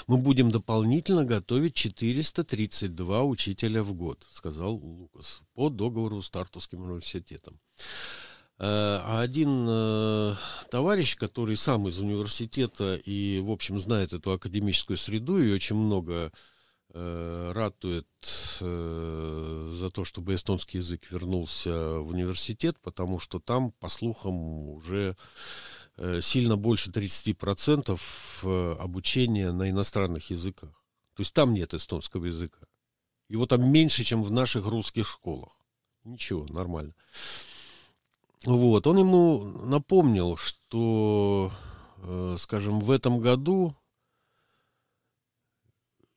Мы 0.07 0.17
будем 0.17 0.51
дополнительно 0.51 1.25
готовить 1.25 1.75
432 1.75 3.23
учителя 3.23 3.83
в 3.83 3.93
год, 3.93 4.25
сказал 4.31 4.73
Лукас, 4.73 5.41
по 5.53 5.69
договору 5.69 6.21
с 6.21 6.29
Тартусским 6.29 6.83
университетом. 6.83 7.59
Э, 8.59 8.99
а 9.03 9.21
один 9.21 9.65
э, 9.67 10.36
товарищ, 10.69 11.17
который 11.17 11.57
сам 11.57 11.88
из 11.88 11.99
университета 11.99 12.95
и, 12.95 13.41
в 13.41 13.51
общем, 13.51 13.79
знает 13.79 14.13
эту 14.13 14.31
академическую 14.31 14.97
среду 14.97 15.41
и 15.41 15.51
очень 15.51 15.75
много 15.75 16.31
э, 16.93 17.51
ратует 17.53 18.07
за 18.59 19.89
то, 19.89 20.05
чтобы 20.05 20.36
эстонский 20.36 20.77
язык 20.77 21.12
вернулся 21.12 21.99
в 21.99 22.07
университет, 22.09 22.77
потому 22.81 23.19
что 23.19 23.39
там, 23.39 23.71
по 23.71 23.89
слухам, 23.89 24.69
уже 24.69 25.17
сильно 26.21 26.58
больше 26.58 26.89
30% 26.89 27.99
обучения 28.79 29.51
на 29.51 29.69
иностранных 29.69 30.32
языках. 30.32 30.71
То 31.15 31.21
есть 31.21 31.34
там 31.34 31.53
нет 31.53 31.73
эстонского 31.73 32.25
языка. 32.25 32.65
Его 33.29 33.45
там 33.45 33.71
меньше, 33.71 34.03
чем 34.03 34.23
в 34.23 34.32
наших 34.32 34.65
русских 34.65 35.08
школах. 35.08 35.58
Ничего, 36.03 36.45
нормально. 36.49 36.93
Вот, 38.45 38.88
он 38.88 38.97
ему 38.97 39.43
напомнил, 39.65 40.36
что, 40.36 41.51
э, 41.97 42.36
скажем, 42.38 42.82
в 42.82 42.91
этом 42.91 43.19
году 43.19 43.75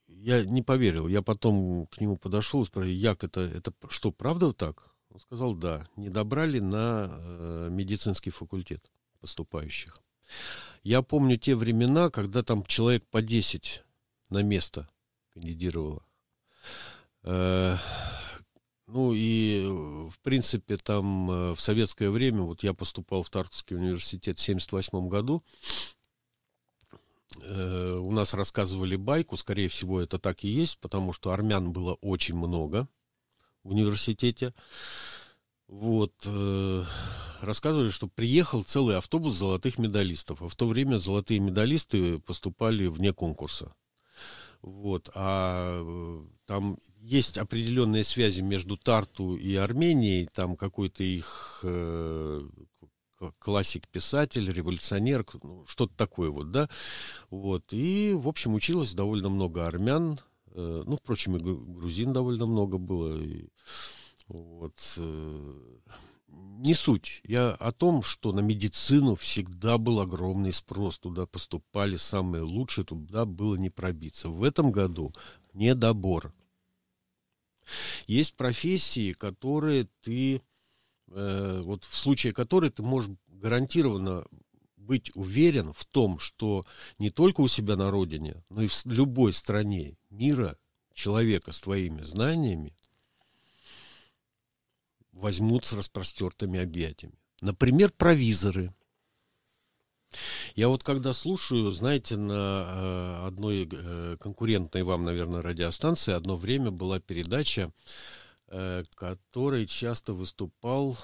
я 0.07 0.43
не 0.43 0.61
поверил. 0.61 1.07
Я 1.07 1.21
потом 1.21 1.87
к 1.87 2.01
нему 2.01 2.17
подошел 2.17 2.63
и 2.63 2.65
спросил, 2.65 2.91
як 2.91 3.23
это, 3.23 3.41
это 3.41 3.71
что, 3.89 4.11
правда 4.11 4.51
так? 4.51 4.93
Он 5.09 5.21
сказал, 5.21 5.55
да, 5.55 5.87
не 5.95 6.09
добрали 6.09 6.59
на 6.59 7.09
э, 7.09 7.69
медицинский 7.71 8.31
факультет 8.31 8.91
поступающих. 9.19 9.97
Я 10.83 11.01
помню 11.01 11.37
те 11.37 11.55
времена, 11.55 12.09
когда 12.09 12.43
там 12.43 12.63
человек 12.63 13.05
по 13.07 13.21
10 13.21 13.83
на 14.29 14.43
место 14.43 14.87
кандидировало. 15.33 16.03
Э, 17.23 17.77
ну 18.87 19.11
и, 19.13 19.65
в 19.67 20.17
принципе, 20.21 20.77
там 20.77 21.29
э, 21.29 21.53
в 21.53 21.59
советское 21.59 22.09
время, 22.09 22.43
вот 22.43 22.63
я 22.63 22.73
поступал 22.73 23.21
в 23.21 23.29
Тартовский 23.29 23.75
университет 23.75 24.39
в 24.39 24.43
1978 24.43 25.09
году, 25.09 25.43
э, 27.41 27.97
у 27.97 28.11
нас 28.11 28.33
рассказывали 28.33 28.95
байку, 28.95 29.35
скорее 29.35 29.67
всего, 29.67 29.99
это 29.99 30.19
так 30.19 30.45
и 30.45 30.47
есть, 30.47 30.79
потому 30.79 31.11
что 31.11 31.31
армян 31.31 31.73
было 31.73 31.95
очень 31.95 32.35
много 32.35 32.87
в 33.63 33.71
университете. 33.71 34.53
Вот, 35.67 36.13
э, 36.23 36.83
рассказывали, 37.41 37.89
что 37.89 38.07
приехал 38.07 38.63
целый 38.63 38.97
автобус 38.97 39.35
золотых 39.35 39.77
медалистов, 39.77 40.41
а 40.41 40.47
в 40.47 40.55
то 40.55 40.65
время 40.65 40.97
золотые 40.97 41.41
медалисты 41.41 42.19
поступали 42.19 42.87
вне 42.87 43.11
конкурса. 43.11 43.73
Вот, 44.61 45.09
а 45.13 45.81
э, 45.83 46.25
там 46.45 46.77
есть 47.01 47.37
определенные 47.37 48.05
связи 48.05 48.39
между 48.39 48.77
Тарту 48.77 49.35
и 49.35 49.55
Арменией, 49.55 50.29
там 50.33 50.55
какой-то 50.55 51.03
их 51.03 51.59
э, 51.63 52.47
классик-писатель, 53.37 54.49
революционер, 54.49 55.25
ну, 55.43 55.65
что-то 55.67 55.93
такое 55.97 56.29
вот, 56.29 56.51
да, 56.51 56.69
вот, 57.29 57.73
и, 57.73 58.13
в 58.13 58.29
общем, 58.29 58.53
училось 58.53 58.93
довольно 58.93 59.27
много 59.29 59.65
армян, 59.65 60.19
ну, 60.53 60.97
впрочем, 60.97 61.35
и 61.35 61.39
грузин 61.39 62.13
довольно 62.13 62.45
много 62.45 62.77
было, 62.77 63.21
и, 63.21 63.49
вот, 64.27 64.95
э, 64.97 65.77
не 66.27 66.73
суть. 66.73 67.21
Я 67.23 67.51
о 67.51 67.71
том, 67.71 68.03
что 68.03 68.31
на 68.31 68.39
медицину 68.41 69.15
всегда 69.15 69.77
был 69.77 69.99
огромный 69.99 70.53
спрос. 70.53 70.99
Туда 70.99 71.25
поступали 71.25 71.95
самые 71.95 72.43
лучшие, 72.43 72.85
туда 72.85 73.25
было 73.25 73.55
не 73.55 73.69
пробиться. 73.69 74.29
В 74.29 74.43
этом 74.43 74.71
году 74.71 75.13
недобор. 75.53 76.33
Есть 78.07 78.35
профессии, 78.35 79.13
которые 79.13 79.87
ты, 80.01 80.41
э, 81.09 81.61
вот 81.63 81.83
в 81.83 81.95
случае 81.95 82.33
которой 82.33 82.69
ты 82.69 82.81
можешь 82.83 83.11
гарантированно 83.27 84.25
быть 84.75 85.11
уверен 85.15 85.73
в 85.73 85.85
том, 85.85 86.17
что 86.17 86.65
не 86.97 87.09
только 87.09 87.41
у 87.41 87.47
себя 87.47 87.75
на 87.75 87.91
родине, 87.91 88.43
но 88.49 88.61
и 88.61 88.67
в 88.67 88.85
любой 88.85 89.33
стране 89.33 89.97
мира 90.09 90.57
человека 90.93 91.51
с 91.51 91.59
твоими 91.59 92.01
знаниями 92.01 92.73
возьмут 95.17 95.65
с 95.65 95.73
распростертыми 95.73 96.59
объятиями. 96.59 97.15
Например, 97.41 97.91
провизоры. 97.91 98.73
Я 100.55 100.69
вот 100.69 100.83
когда 100.83 101.13
слушаю, 101.13 101.71
знаете, 101.71 102.15
на 102.15 103.23
э, 103.23 103.27
одной 103.27 103.69
э, 103.69 104.17
конкурентной 104.19 104.83
вам, 104.83 105.03
наверное, 105.03 105.41
радиостанции 105.41 106.13
одно 106.13 106.37
время 106.37 106.71
была 106.71 106.99
передача, 106.99 107.71
э, 108.47 108.83
которой 108.95 109.67
часто 109.67 110.13
выступал 110.13 110.97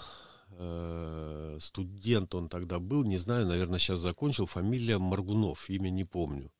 студент, 1.60 2.36
он 2.36 2.47
тогда 2.47 2.78
был, 2.78 3.04
не 3.04 3.17
знаю, 3.17 3.47
наверное, 3.47 3.80
сейчас 3.80 3.99
закончил, 3.99 4.45
фамилия 4.45 4.99
Маргунов, 4.99 5.67
имя 5.67 5.89
не 5.89 6.04
помню 6.04 6.52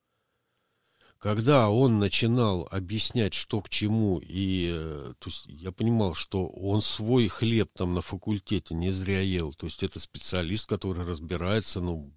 когда 1.24 1.70
он 1.70 2.00
начинал 2.00 2.68
объяснять, 2.70 3.34
что 3.34 3.62
к 3.62 3.70
чему, 3.70 4.20
и 4.22 4.70
э, 4.74 5.14
то 5.18 5.30
есть 5.30 5.46
я 5.46 5.72
понимал, 5.72 6.16
что 6.16 6.48
он 6.48 6.82
свой 6.82 7.30
хлеб 7.30 7.72
там 7.74 7.94
на 7.94 8.02
факультете 8.02 8.76
не 8.76 8.92
зря 8.92 9.22
ел. 9.22 9.54
То 9.54 9.68
есть 9.68 9.84
это 9.84 10.02
специалист, 10.02 10.68
который 10.68 11.06
разбирается 11.06 11.80
ну, 11.80 12.14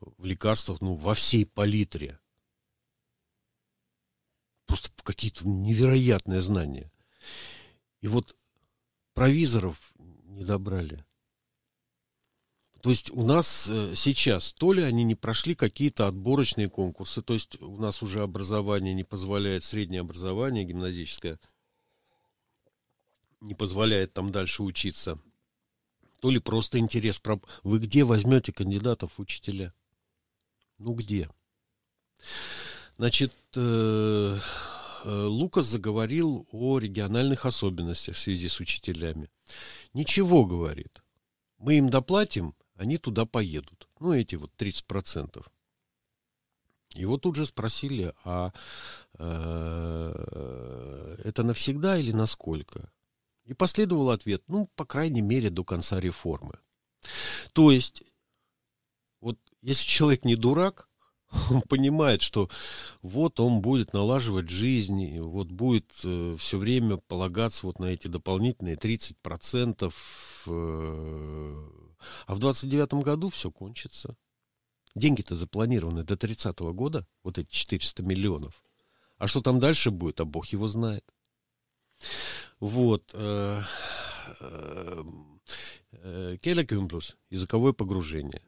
в 0.00 0.24
лекарствах 0.24 0.80
ну, 0.80 0.94
во 0.94 1.14
всей 1.14 1.46
палитре. 1.46 2.18
Просто 4.66 4.90
какие-то 5.04 5.46
невероятные 5.46 6.40
знания. 6.40 6.90
И 8.00 8.08
вот 8.08 8.34
провизоров 9.14 9.78
не 10.24 10.42
добрали. 10.42 11.06
То 12.82 12.88
есть 12.88 13.10
у 13.10 13.22
нас 13.22 13.68
э, 13.68 13.94
сейчас, 13.94 14.52
то 14.54 14.72
ли 14.72 14.82
они 14.82 15.04
не 15.04 15.14
прошли 15.14 15.54
какие-то 15.54 16.06
отборочные 16.06 16.70
конкурсы, 16.70 17.20
то 17.20 17.34
есть 17.34 17.60
у 17.60 17.76
нас 17.76 18.02
уже 18.02 18.22
образование 18.22 18.94
не 18.94 19.04
позволяет, 19.04 19.64
среднее 19.64 20.00
образование 20.00 20.64
гимназическое, 20.64 21.38
не 23.40 23.54
позволяет 23.54 24.14
там 24.14 24.32
дальше 24.32 24.62
учиться, 24.62 25.18
то 26.20 26.30
ли 26.30 26.38
просто 26.38 26.78
интерес. 26.78 27.20
Вы 27.62 27.78
где 27.80 28.04
возьмете 28.04 28.52
кандидатов 28.52 29.18
учителя? 29.18 29.74
Ну 30.78 30.94
где? 30.94 31.28
Значит, 32.96 33.34
э, 33.56 34.38
э, 35.04 35.22
Лукас 35.24 35.66
заговорил 35.66 36.46
о 36.50 36.78
региональных 36.78 37.44
особенностях 37.44 38.16
в 38.16 38.18
связи 38.18 38.48
с 38.48 38.58
учителями. 38.60 39.28
Ничего, 39.92 40.46
говорит. 40.46 41.02
Мы 41.58 41.78
им 41.78 41.90
доплатим, 41.90 42.54
они 42.80 42.96
туда 42.96 43.26
поедут. 43.26 43.88
Ну, 44.00 44.14
эти 44.14 44.36
вот 44.36 44.50
30%. 44.56 45.46
И 46.94 47.04
вот 47.04 47.20
тут 47.20 47.36
же 47.36 47.44
спросили, 47.44 48.14
а 48.24 48.52
э, 49.18 51.16
это 51.22 51.42
навсегда 51.42 51.98
или 51.98 52.12
насколько? 52.12 52.90
И 53.44 53.52
последовал 53.52 54.10
ответ, 54.10 54.42
ну, 54.48 54.70
по 54.76 54.86
крайней 54.86 55.20
мере, 55.20 55.50
до 55.50 55.62
конца 55.62 56.00
реформы. 56.00 56.58
То 57.52 57.70
есть, 57.70 58.02
вот 59.20 59.38
если 59.60 59.86
человек 59.86 60.24
не 60.24 60.34
дурак, 60.34 60.88
он 61.50 61.60
понимает, 61.60 62.22
что 62.22 62.48
вот 63.02 63.40
он 63.40 63.60
будет 63.60 63.92
налаживать 63.92 64.48
жизнь, 64.48 65.20
вот 65.20 65.48
будет 65.48 65.92
э, 66.04 66.36
все 66.38 66.56
время 66.56 66.96
полагаться 66.96 67.66
вот 67.66 67.78
на 67.78 67.86
эти 67.86 68.08
дополнительные 68.08 68.76
30% 68.76 69.92
э, 70.46 71.89
а 72.26 72.34
в 72.34 72.38
29 72.38 72.94
году 73.04 73.30
все 73.30 73.50
кончится. 73.50 74.16
Деньги-то 74.94 75.34
запланированы 75.34 76.02
до 76.02 76.16
30 76.16 76.60
-го 76.60 76.72
года, 76.72 77.06
вот 77.22 77.38
эти 77.38 77.50
400 77.50 78.02
миллионов. 78.02 78.62
А 79.18 79.26
что 79.26 79.40
там 79.40 79.60
дальше 79.60 79.90
будет, 79.90 80.20
а 80.20 80.24
Бог 80.24 80.46
его 80.46 80.66
знает. 80.66 81.04
Вот. 82.58 83.10
Э, 83.14 83.62
э, 84.40 85.04
э, 85.92 86.36
Келекюмплюс, 86.40 87.16
языковое 87.30 87.72
погружение. 87.72 88.42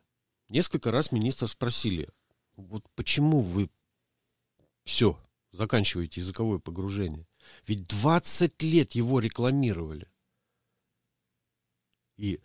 Несколько 0.48 0.90
раз 0.90 1.12
министр 1.12 1.48
спросили, 1.48 2.08
вот 2.56 2.84
почему 2.94 3.40
вы 3.40 3.70
все, 4.84 5.18
заканчиваете 5.52 6.20
языковое 6.20 6.58
погружение? 6.58 7.26
Ведь 7.66 7.84
20 7.84 8.62
лет 8.62 8.92
его 8.92 9.20
рекламировали. 9.20 10.08
И 12.16 12.40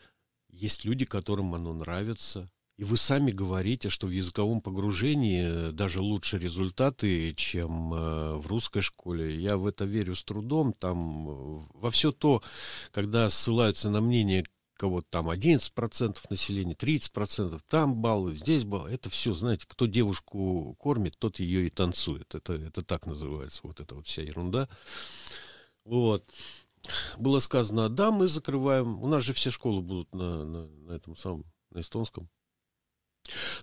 есть 0.57 0.85
люди, 0.85 1.05
которым 1.05 1.55
оно 1.55 1.73
нравится. 1.73 2.49
И 2.77 2.83
вы 2.83 2.97
сами 2.97 3.31
говорите, 3.31 3.89
что 3.89 4.05
в 4.05 4.11
языковом 4.11 4.61
погружении 4.61 5.71
даже 5.71 5.99
лучше 5.99 6.37
результаты, 6.37 7.33
чем 7.33 7.91
э, 7.91 8.33
в 8.35 8.45
русской 8.45 8.81
школе. 8.81 9.35
Я 9.35 9.57
в 9.57 9.65
это 9.65 9.85
верю 9.85 10.15
с 10.15 10.23
трудом. 10.23 10.73
Там 10.73 11.29
э, 11.29 11.67
во 11.73 11.89
все 11.89 12.11
то, 12.11 12.43
когда 12.91 13.29
ссылаются 13.31 13.89
на 13.89 13.99
мнение 13.99 14.45
кого-то 14.77 15.07
там 15.09 15.29
11% 15.29 16.17
населения, 16.29 16.75
30%, 16.75 17.59
там 17.67 17.95
баллы, 17.95 18.35
здесь 18.35 18.63
баллы. 18.63 18.91
Это 18.91 19.09
все, 19.09 19.33
знаете, 19.33 19.65
кто 19.67 19.87
девушку 19.87 20.75
кормит, 20.79 21.17
тот 21.17 21.39
ее 21.39 21.65
и 21.65 21.71
танцует. 21.71 22.35
Это, 22.35 22.53
это 22.53 22.83
так 22.83 23.07
называется, 23.07 23.61
вот 23.63 23.79
эта 23.79 23.95
вот 23.95 24.05
вся 24.05 24.21
ерунда. 24.21 24.69
Вот. 25.83 26.23
Было 27.17 27.39
сказано, 27.39 27.89
да, 27.89 28.11
мы 28.11 28.27
закрываем. 28.27 29.01
У 29.03 29.07
нас 29.07 29.23
же 29.23 29.33
все 29.33 29.51
школы 29.51 29.81
будут 29.81 30.13
на, 30.13 30.45
на, 30.45 30.67
на 30.67 30.91
этом 30.93 31.15
самом, 31.15 31.45
на 31.71 31.79
эстонском. 31.79 32.29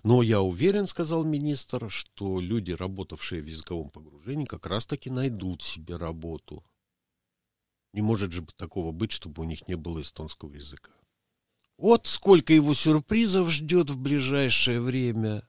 Но 0.03 0.21
я 0.21 0.41
уверен, 0.41 0.87
сказал 0.87 1.23
министр, 1.23 1.89
что 1.89 2.39
люди, 2.39 2.71
работавшие 2.71 3.41
в 3.41 3.47
языковом 3.47 3.89
погружении, 3.89 4.45
как 4.45 4.67
раз-таки 4.67 5.09
найдут 5.09 5.63
себе 5.63 5.97
работу. 5.97 6.63
Не 7.93 8.01
может 8.01 8.31
же 8.31 8.45
такого 8.57 8.91
быть, 8.91 9.11
чтобы 9.11 9.41
у 9.41 9.45
них 9.45 9.67
не 9.67 9.75
было 9.75 10.01
эстонского 10.01 10.53
языка. 10.53 10.91
Вот 11.77 12.07
сколько 12.07 12.53
его 12.53 12.73
сюрпризов 12.73 13.49
ждет 13.49 13.89
в 13.89 13.97
ближайшее 13.97 14.79
время, 14.79 15.47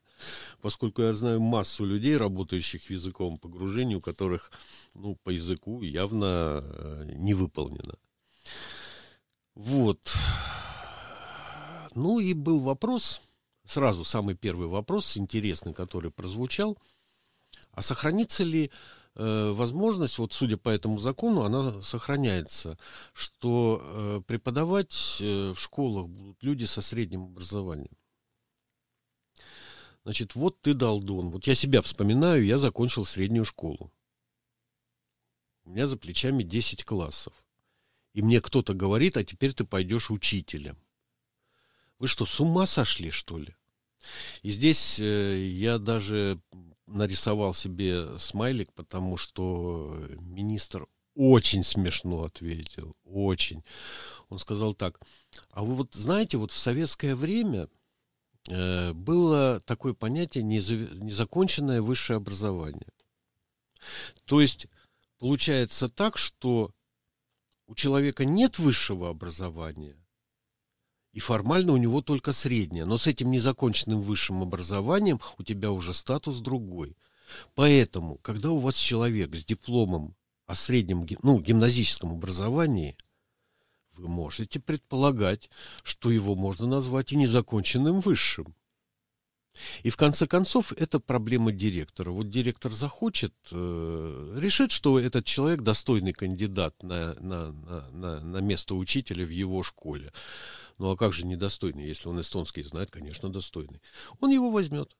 поскольку 0.60 1.02
я 1.02 1.12
знаю 1.12 1.40
массу 1.40 1.84
людей, 1.84 2.16
работающих 2.16 2.82
в 2.84 2.90
языковом 2.90 3.36
погружении, 3.36 3.94
у 3.94 4.00
которых 4.00 4.50
ну, 4.94 5.16
по 5.22 5.30
языку 5.30 5.82
явно 5.82 6.60
э, 6.62 7.10
не 7.14 7.34
выполнено. 7.34 7.94
Вот. 9.54 10.14
Ну 11.94 12.20
и 12.20 12.34
был 12.34 12.60
вопрос, 12.60 13.22
сразу 13.64 14.04
самый 14.04 14.34
первый 14.34 14.68
вопрос, 14.68 15.16
интересный, 15.16 15.72
который 15.72 16.10
прозвучал. 16.10 16.76
А 17.72 17.80
сохранится 17.82 18.44
ли 18.44 18.70
э, 19.14 19.50
возможность, 19.52 20.18
вот 20.18 20.34
судя 20.34 20.58
по 20.58 20.68
этому 20.68 20.98
закону, 20.98 21.42
она 21.42 21.82
сохраняется, 21.82 22.78
что 23.14 23.80
э, 23.82 24.20
преподавать 24.26 25.18
э, 25.20 25.52
в 25.56 25.58
школах 25.58 26.08
будут 26.08 26.42
люди 26.42 26.64
со 26.64 26.82
средним 26.82 27.24
образованием. 27.24 27.95
Значит, 30.06 30.36
вот 30.36 30.62
ты 30.62 30.72
долдон. 30.72 31.30
Вот 31.30 31.48
я 31.48 31.56
себя 31.56 31.82
вспоминаю, 31.82 32.44
я 32.44 32.58
закончил 32.58 33.04
среднюю 33.04 33.44
школу. 33.44 33.90
У 35.64 35.70
меня 35.70 35.86
за 35.86 35.96
плечами 35.96 36.44
10 36.44 36.84
классов. 36.84 37.34
И 38.12 38.22
мне 38.22 38.40
кто-то 38.40 38.72
говорит, 38.72 39.16
а 39.16 39.24
теперь 39.24 39.52
ты 39.52 39.64
пойдешь 39.64 40.12
учителем. 40.12 40.78
Вы 41.98 42.06
что, 42.06 42.24
с 42.24 42.38
ума 42.38 42.66
сошли, 42.66 43.10
что 43.10 43.36
ли? 43.36 43.56
И 44.42 44.52
здесь 44.52 45.00
э, 45.00 45.44
я 45.44 45.78
даже 45.78 46.40
нарисовал 46.86 47.52
себе 47.52 48.16
смайлик, 48.20 48.72
потому 48.74 49.16
что 49.16 50.06
министр 50.20 50.86
очень 51.16 51.64
смешно 51.64 52.22
ответил, 52.22 52.94
очень. 53.02 53.64
Он 54.28 54.38
сказал 54.38 54.72
так, 54.72 55.00
а 55.50 55.64
вы 55.64 55.74
вот 55.74 55.94
знаете, 55.94 56.36
вот 56.36 56.52
в 56.52 56.56
советское 56.56 57.16
время 57.16 57.68
было 58.48 59.60
такое 59.64 59.92
понятие 59.94 60.44
незаконченное 60.44 61.82
высшее 61.82 62.18
образование. 62.18 62.88
То 64.24 64.40
есть 64.40 64.66
получается 65.18 65.88
так, 65.88 66.18
что 66.18 66.72
у 67.66 67.74
человека 67.74 68.24
нет 68.24 68.58
высшего 68.58 69.08
образования, 69.08 69.96
и 71.12 71.18
формально 71.18 71.72
у 71.72 71.78
него 71.78 72.02
только 72.02 72.32
среднее. 72.32 72.84
Но 72.84 72.98
с 72.98 73.06
этим 73.06 73.30
незаконченным 73.30 74.02
высшим 74.02 74.42
образованием 74.42 75.18
у 75.38 75.42
тебя 75.42 75.72
уже 75.72 75.94
статус 75.94 76.40
другой. 76.40 76.96
Поэтому, 77.54 78.18
когда 78.18 78.50
у 78.50 78.58
вас 78.58 78.76
человек 78.76 79.34
с 79.34 79.44
дипломом 79.44 80.14
о 80.46 80.54
среднем, 80.54 81.06
ну, 81.22 81.40
гимназическом 81.40 82.12
образовании, 82.12 82.96
вы 83.96 84.08
можете 84.08 84.60
предполагать, 84.60 85.50
что 85.82 86.10
его 86.10 86.34
можно 86.34 86.66
назвать 86.66 87.12
и 87.12 87.16
незаконченным 87.16 88.00
высшим. 88.00 88.54
И 89.82 89.90
в 89.90 89.96
конце 89.96 90.26
концов, 90.26 90.72
это 90.72 91.00
проблема 91.00 91.52
директора. 91.52 92.10
Вот 92.10 92.28
директор 92.28 92.72
захочет, 92.72 93.34
э, 93.50 94.38
решит, 94.38 94.70
что 94.70 94.98
этот 94.98 95.24
человек 95.24 95.62
достойный 95.62 96.12
кандидат 96.12 96.82
на, 96.82 97.14
на, 97.14 97.52
на, 97.92 98.20
на 98.20 98.38
место 98.38 98.74
учителя 98.74 99.24
в 99.24 99.30
его 99.30 99.62
школе. 99.62 100.12
Ну 100.78 100.90
а 100.90 100.96
как 100.96 101.12
же 101.12 101.26
недостойный? 101.26 101.86
Если 101.86 102.08
он 102.08 102.20
эстонский 102.20 102.62
знает, 102.62 102.90
конечно, 102.90 103.30
достойный. 103.30 103.80
Он 104.20 104.30
его 104.30 104.50
возьмет. 104.50 104.96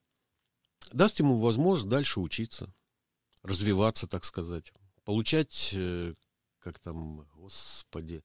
Даст 0.91 1.19
ему 1.19 1.39
возможность 1.39 1.89
дальше 1.89 2.19
учиться, 2.19 2.73
развиваться, 3.43 4.07
так 4.07 4.25
сказать. 4.25 4.73
Получать, 5.03 5.71
э, 5.73 6.13
как 6.59 6.79
там, 6.79 7.27
господи, 7.35 8.23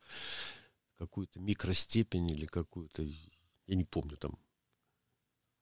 какую-то 1.03 1.41
микростепень 1.41 2.31
или 2.31 2.47
какую-то, 2.47 3.03
я 3.03 3.75
не 3.75 3.85
помню, 3.85 4.17
там 4.17 4.39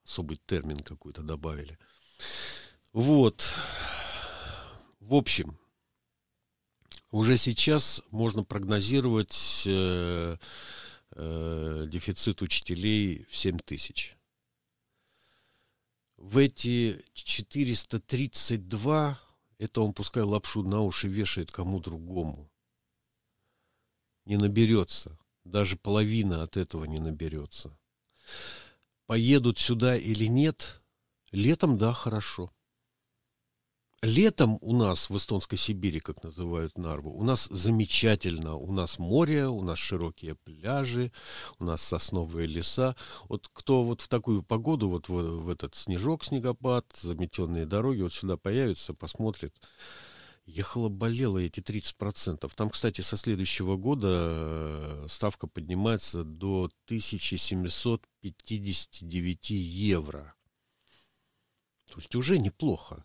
особый 0.05 0.37
термин 0.37 0.81
какой-то 0.81 1.23
добавили. 1.23 1.79
Вот. 2.93 3.55
В 5.01 5.15
общем, 5.15 5.59
уже 7.11 7.39
сейчас 7.39 8.03
можно 8.11 8.45
прогнозировать 8.45 9.63
э, 9.67 10.37
э, 11.13 11.87
дефицит 11.89 12.43
учителей 12.43 13.25
в 13.31 13.37
7 13.37 13.61
тысяч. 13.61 14.19
В 16.19 16.37
эти 16.37 17.03
432 17.15 19.19
это 19.57 19.81
он 19.81 19.95
пускай 19.95 20.23
лапшу 20.23 20.63
на 20.65 20.83
уши 20.83 21.09
вешает 21.09 21.51
кому 21.51 21.81
другому. 21.81 22.51
Не 24.27 24.37
наберется. 24.37 25.19
Даже 25.45 25.77
половина 25.77 26.43
от 26.43 26.57
этого 26.57 26.85
не 26.85 26.99
наберется. 26.99 27.77
Поедут 29.07 29.59
сюда 29.59 29.97
или 29.97 30.27
нет, 30.27 30.83
летом, 31.33 31.79
да, 31.79 31.93
хорошо. 31.93 32.51
Летом 34.03 34.57
у 34.63 34.75
нас 34.75 35.11
в 35.11 35.17
Эстонской 35.19 35.59
Сибири, 35.59 36.01
как 36.01 36.25
называют 36.25 36.79
Нарву, 36.79 37.11
у 37.13 37.23
нас 37.23 37.49
замечательно. 37.51 38.55
У 38.55 38.73
нас 38.73 38.99
море, 38.99 39.47
у 39.47 39.63
нас 39.63 39.79
широкие 39.79 40.37
пляжи, 40.37 41.13
у 41.59 41.65
нас 41.65 41.83
сосновые 41.83 42.47
леса. 42.47 42.97
Вот 43.29 43.51
кто 43.53 43.85
вот 43.85 44.01
в 44.01 44.09
такую 44.09 44.43
погоду, 44.43 44.89
вот 44.89 45.11
в, 45.11 45.43
в 45.43 45.51
этот 45.51 45.75
снежок, 45.75 46.25
снегопад, 46.25 46.87
заметенные 46.99 47.67
дороги, 47.67 48.01
вот 48.01 48.15
сюда 48.15 48.39
появится, 48.39 48.95
посмотрит. 48.95 49.55
Ехала, 50.51 50.89
болела 50.89 51.39
эти 51.39 51.61
30%. 51.61 52.51
Там, 52.57 52.71
кстати, 52.71 53.03
со 53.03 53.17
следующего 53.17 53.77
года 53.77 54.09
э, 54.11 55.07
ставка 55.09 55.47
поднимается 55.47 56.25
до 56.25 56.69
1759 56.87 59.51
евро. 59.51 60.35
То 61.87 62.01
есть 62.01 62.17
уже 62.17 62.39
неплохо. 62.39 63.05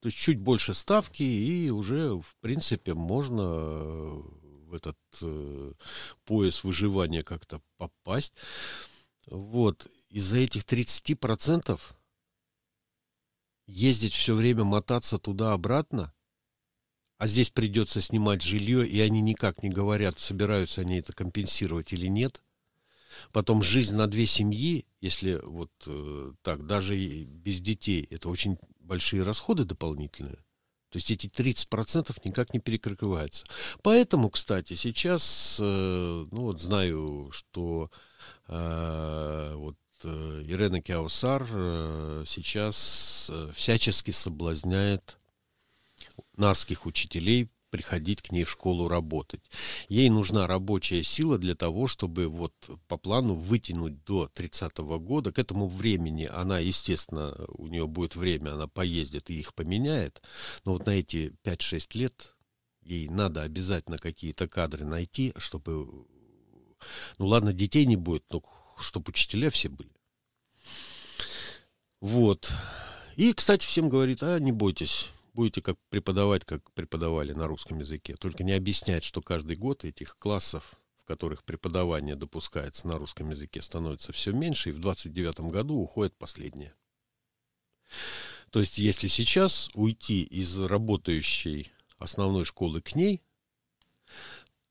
То 0.00 0.08
есть 0.08 0.18
чуть 0.18 0.40
больше 0.40 0.74
ставки, 0.74 1.22
и 1.22 1.70
уже, 1.70 2.20
в 2.20 2.34
принципе, 2.40 2.94
можно 2.94 3.44
в 3.44 4.74
этот 4.74 4.98
э, 5.22 5.74
пояс 6.24 6.64
выживания 6.64 7.22
как-то 7.22 7.62
попасть. 7.76 8.34
Вот. 9.28 9.86
Из-за 10.10 10.38
этих 10.38 10.64
30% 10.64 11.80
ездить 13.66 14.14
все 14.14 14.34
время, 14.34 14.64
мотаться 14.64 15.18
туда-обратно, 15.18 16.12
а 17.22 17.28
здесь 17.28 17.50
придется 17.50 18.00
снимать 18.00 18.42
жилье, 18.42 18.84
и 18.84 19.00
они 19.00 19.20
никак 19.20 19.62
не 19.62 19.68
говорят, 19.68 20.18
собираются 20.18 20.80
они 20.80 20.98
это 20.98 21.12
компенсировать 21.12 21.92
или 21.92 22.08
нет. 22.08 22.42
Потом 23.30 23.62
жизнь 23.62 23.94
на 23.94 24.08
две 24.08 24.26
семьи, 24.26 24.86
если 25.00 25.38
вот 25.44 25.70
э, 25.86 26.32
так, 26.42 26.66
даже 26.66 26.96
без 26.96 27.60
детей, 27.60 28.08
это 28.10 28.28
очень 28.28 28.58
большие 28.80 29.22
расходы 29.22 29.62
дополнительные. 29.62 30.34
То 30.88 30.96
есть 30.96 31.12
эти 31.12 31.28
30% 31.28 32.12
никак 32.24 32.54
не 32.54 32.58
перекрываются. 32.58 33.46
Поэтому, 33.82 34.28
кстати, 34.28 34.74
сейчас, 34.74 35.58
э, 35.60 36.26
ну 36.28 36.42
вот 36.42 36.60
знаю, 36.60 37.30
что 37.30 37.88
э, 38.48 39.54
вот 39.54 39.76
э, 40.02 40.42
Ирена 40.44 40.82
Кяусар 40.82 41.46
э, 41.48 42.24
сейчас 42.26 43.30
э, 43.32 43.52
всячески 43.54 44.10
соблазняет 44.10 45.18
нарских 46.36 46.86
учителей 46.86 47.50
приходить 47.72 48.20
к 48.20 48.30
ней 48.30 48.44
в 48.44 48.50
школу 48.50 48.86
работать. 48.86 49.40
Ей 49.88 50.10
нужна 50.10 50.46
рабочая 50.46 51.02
сила 51.02 51.38
для 51.38 51.54
того, 51.54 51.86
чтобы 51.86 52.28
вот 52.28 52.52
по 52.86 52.98
плану 52.98 53.34
вытянуть 53.34 54.04
до 54.04 54.28
30 54.28 54.78
-го 54.80 54.98
года. 54.98 55.32
К 55.32 55.38
этому 55.38 55.66
времени 55.68 56.28
она, 56.30 56.58
естественно, 56.58 57.34
у 57.48 57.66
нее 57.68 57.86
будет 57.86 58.14
время, 58.14 58.52
она 58.52 58.66
поездит 58.66 59.30
и 59.30 59.40
их 59.40 59.54
поменяет. 59.54 60.20
Но 60.66 60.74
вот 60.74 60.84
на 60.84 60.90
эти 60.90 61.32
5-6 61.42 61.94
лет 61.94 62.36
ей 62.82 63.08
надо 63.08 63.40
обязательно 63.40 63.96
какие-то 63.96 64.48
кадры 64.48 64.84
найти, 64.84 65.32
чтобы... 65.38 65.86
Ну 67.16 67.26
ладно, 67.26 67.54
детей 67.54 67.86
не 67.86 67.96
будет, 67.96 68.24
но 68.30 68.42
чтобы 68.78 69.10
учителя 69.10 69.48
все 69.48 69.70
были. 69.70 69.92
Вот. 72.02 72.52
И, 73.16 73.32
кстати, 73.32 73.64
всем 73.64 73.88
говорит, 73.88 74.22
а 74.22 74.38
не 74.38 74.52
бойтесь, 74.52 75.10
будете 75.34 75.62
как 75.62 75.78
преподавать, 75.90 76.44
как 76.44 76.72
преподавали 76.72 77.32
на 77.32 77.46
русском 77.46 77.78
языке. 77.78 78.14
Только 78.16 78.44
не 78.44 78.52
объяснять, 78.52 79.04
что 79.04 79.20
каждый 79.20 79.56
год 79.56 79.84
этих 79.84 80.16
классов 80.18 80.78
в 81.02 81.04
которых 81.04 81.42
преподавание 81.42 82.14
допускается 82.14 82.86
на 82.86 82.96
русском 82.96 83.30
языке, 83.30 83.60
становится 83.60 84.12
все 84.12 84.32
меньше, 84.32 84.68
и 84.68 84.72
в 84.72 84.78
29 84.78 85.50
году 85.50 85.74
уходит 85.74 86.16
последнее. 86.16 86.74
То 88.50 88.60
есть, 88.60 88.78
если 88.78 89.08
сейчас 89.08 89.68
уйти 89.74 90.22
из 90.22 90.60
работающей 90.60 91.72
основной 91.98 92.44
школы 92.44 92.80
к 92.80 92.94
ней, 92.94 93.20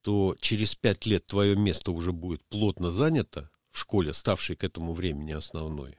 то 0.01 0.35
через 0.39 0.75
пять 0.75 1.05
лет 1.05 1.25
твое 1.25 1.55
место 1.55 1.91
уже 1.91 2.13
будет 2.13 2.43
плотно 2.45 2.91
занято 2.91 3.49
в 3.69 3.79
школе, 3.79 4.13
ставшей 4.13 4.55
к 4.55 4.63
этому 4.63 4.93
времени 4.93 5.31
основной. 5.31 5.97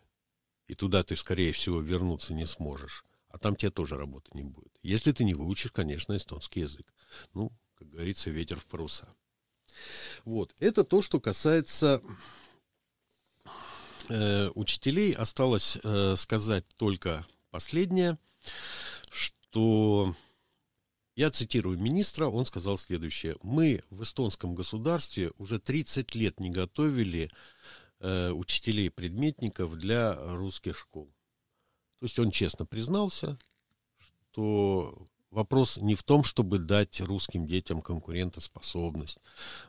И 0.66 0.74
туда 0.74 1.02
ты, 1.02 1.14
скорее 1.14 1.52
всего, 1.52 1.80
вернуться 1.80 2.32
не 2.32 2.46
сможешь. 2.46 3.04
А 3.32 3.38
там 3.38 3.56
тебе 3.56 3.70
тоже 3.70 3.96
работы 3.96 4.30
не 4.34 4.44
будет. 4.44 4.72
Если 4.82 5.10
ты 5.10 5.24
не 5.24 5.32
выучишь, 5.34 5.72
конечно, 5.72 6.14
эстонский 6.14 6.60
язык. 6.60 6.92
Ну, 7.32 7.50
как 7.74 7.88
говорится, 7.88 8.30
ветер 8.30 8.60
в 8.60 8.66
паруса. 8.66 9.08
Вот. 10.24 10.54
Это 10.60 10.84
то, 10.84 11.00
что 11.00 11.18
касается 11.18 12.02
э, 14.10 14.48
учителей. 14.54 15.14
Осталось 15.14 15.78
э, 15.82 16.14
сказать 16.16 16.66
только 16.76 17.26
последнее, 17.50 18.18
что 19.10 20.14
я 21.16 21.30
цитирую 21.30 21.78
министра, 21.78 22.26
он 22.26 22.44
сказал 22.44 22.76
следующее. 22.76 23.36
Мы 23.42 23.82
в 23.88 24.02
эстонском 24.02 24.54
государстве 24.54 25.32
уже 25.38 25.58
30 25.58 26.14
лет 26.14 26.38
не 26.38 26.50
готовили 26.50 27.30
э, 28.00 28.30
учителей-предметников 28.30 29.76
для 29.76 30.14
русских 30.14 30.76
школ. 30.76 31.10
То 32.02 32.06
есть 32.06 32.18
он 32.18 32.32
честно 32.32 32.66
признался, 32.66 33.38
что 34.32 35.06
вопрос 35.30 35.76
не 35.76 35.94
в 35.94 36.02
том, 36.02 36.24
чтобы 36.24 36.58
дать 36.58 37.00
русским 37.00 37.46
детям 37.46 37.80
конкурентоспособность. 37.80 39.20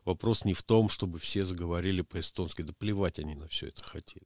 Вопрос 0.03 0.43
не 0.43 0.55
в 0.55 0.63
том, 0.63 0.89
чтобы 0.89 1.19
все 1.19 1.45
заговорили 1.45 2.01
по-эстонски. 2.01 2.63
Да 2.63 2.73
плевать 2.73 3.19
они 3.19 3.35
на 3.35 3.47
все 3.49 3.67
это 3.67 3.83
хотели. 3.83 4.25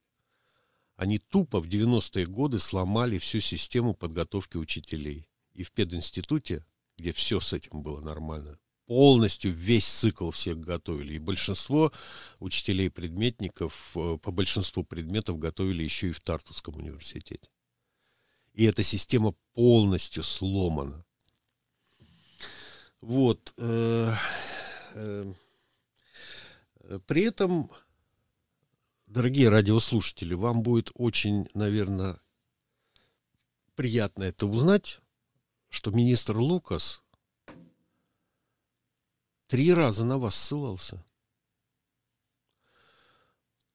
Они 0.96 1.18
тупо 1.18 1.60
в 1.60 1.68
90-е 1.68 2.28
годы 2.28 2.60
сломали 2.60 3.18
всю 3.18 3.42
систему 3.42 3.94
подготовки 3.94 4.56
учителей. 4.56 5.28
И 5.52 5.64
в 5.64 5.74
пединституте 5.74 6.66
где 6.98 7.12
все 7.12 7.42
с 7.42 7.52
этим 7.52 7.82
было 7.82 8.00
нормально. 8.00 8.58
Полностью 8.86 9.52
весь 9.52 9.86
цикл 9.86 10.32
всех 10.32 10.62
готовили. 10.62 11.16
И 11.16 11.20
большинство 11.20 11.92
учителей-предметников 12.40 13.92
э, 13.96 14.18
по 14.22 14.32
большинству 14.32 14.86
предметов 14.86 15.40
готовили 15.40 15.84
еще 15.84 16.08
и 16.08 16.14
в 16.14 16.22
Тартусском 16.22 16.78
университете. 16.78 17.50
И 18.58 18.64
эта 18.64 18.82
система 18.82 19.36
полностью 19.54 20.24
сломана. 20.24 21.06
Вот. 23.02 23.54
Э, 23.58 24.16
э, 24.96 25.34
при 27.06 27.26
этом, 27.26 27.70
дорогие 29.06 29.50
радиослушатели, 29.50 30.34
вам 30.34 30.64
будет 30.64 30.90
очень, 30.96 31.48
наверное, 31.54 32.20
приятно 33.76 34.24
это 34.24 34.48
узнать, 34.48 35.02
что 35.70 35.92
министр 35.92 36.38
Лукас 36.38 37.04
три 39.46 39.72
раза 39.72 40.04
на 40.04 40.18
вас 40.18 40.34
ссылался. 40.34 41.06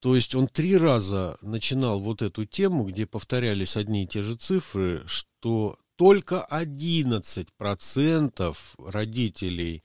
То 0.03 0.15
есть 0.17 0.35
он 0.35 0.49
три 0.49 0.77
раза 0.77 1.39
начинал 1.43 2.01
вот 2.01 2.23
эту 2.23 2.45
тему, 2.45 2.85
где 2.85 3.07
повторялись 3.07 3.77
одни 3.77 4.03
и 4.03 4.07
те 4.09 4.25
же 4.25 4.35
цифры, 4.35 5.05
что 5.07 5.79
только 5.95 6.45
11% 6.51 8.57
родителей 8.79 9.85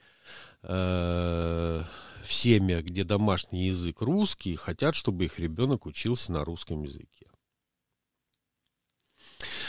э, 0.64 1.84
в 2.24 2.32
семьях, 2.32 2.82
где 2.82 3.04
домашний 3.04 3.68
язык 3.68 4.00
русский, 4.00 4.56
хотят, 4.56 4.96
чтобы 4.96 5.26
их 5.26 5.38
ребенок 5.38 5.86
учился 5.86 6.32
на 6.32 6.44
русском 6.44 6.82
языке. 6.82 7.28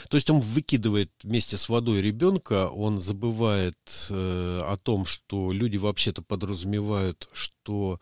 То 0.10 0.18
есть 0.18 0.32
он 0.32 0.40
выкидывает 0.40 1.12
вместе 1.22 1.58
с 1.58 1.70
водой 1.70 2.02
ребенка, 2.02 2.70
он 2.70 2.98
забывает 2.98 3.78
э, 4.10 4.62
о 4.66 4.78
том, 4.78 5.06
что 5.06 5.52
люди 5.52 5.78
вообще-то 5.78 6.24
подразумевают, 6.24 7.30
что 7.34 8.00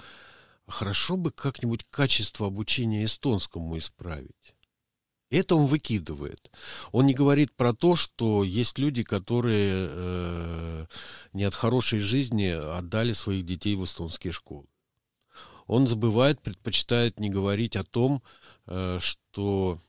хорошо 0.67 1.17
бы 1.17 1.31
как-нибудь 1.31 1.83
качество 1.89 2.47
обучения 2.47 3.05
эстонскому 3.05 3.77
исправить. 3.77 4.55
Это 5.29 5.55
он 5.55 5.65
выкидывает. 5.65 6.51
Он 6.91 7.05
не 7.05 7.13
говорит 7.13 7.53
про 7.53 7.73
то, 7.73 7.95
что 7.95 8.43
есть 8.43 8.79
люди, 8.79 9.03
которые 9.03 9.87
э, 9.89 10.85
не 11.33 11.43
от 11.43 11.53
хорошей 11.53 11.99
жизни 11.99 12.47
отдали 12.47 13.11
своих 13.11 13.45
детей 13.45 13.75
в 13.75 13.83
эстонские 13.83 14.31
школы. 14.31 14.67
Он 15.65 15.85
забывает, 15.85 16.41
предпочитает 16.41 17.19
не 17.19 17.29
говорить 17.29 17.75
о 17.75 17.83
том, 17.83 18.23
э, 18.67 18.99
что 19.01 19.81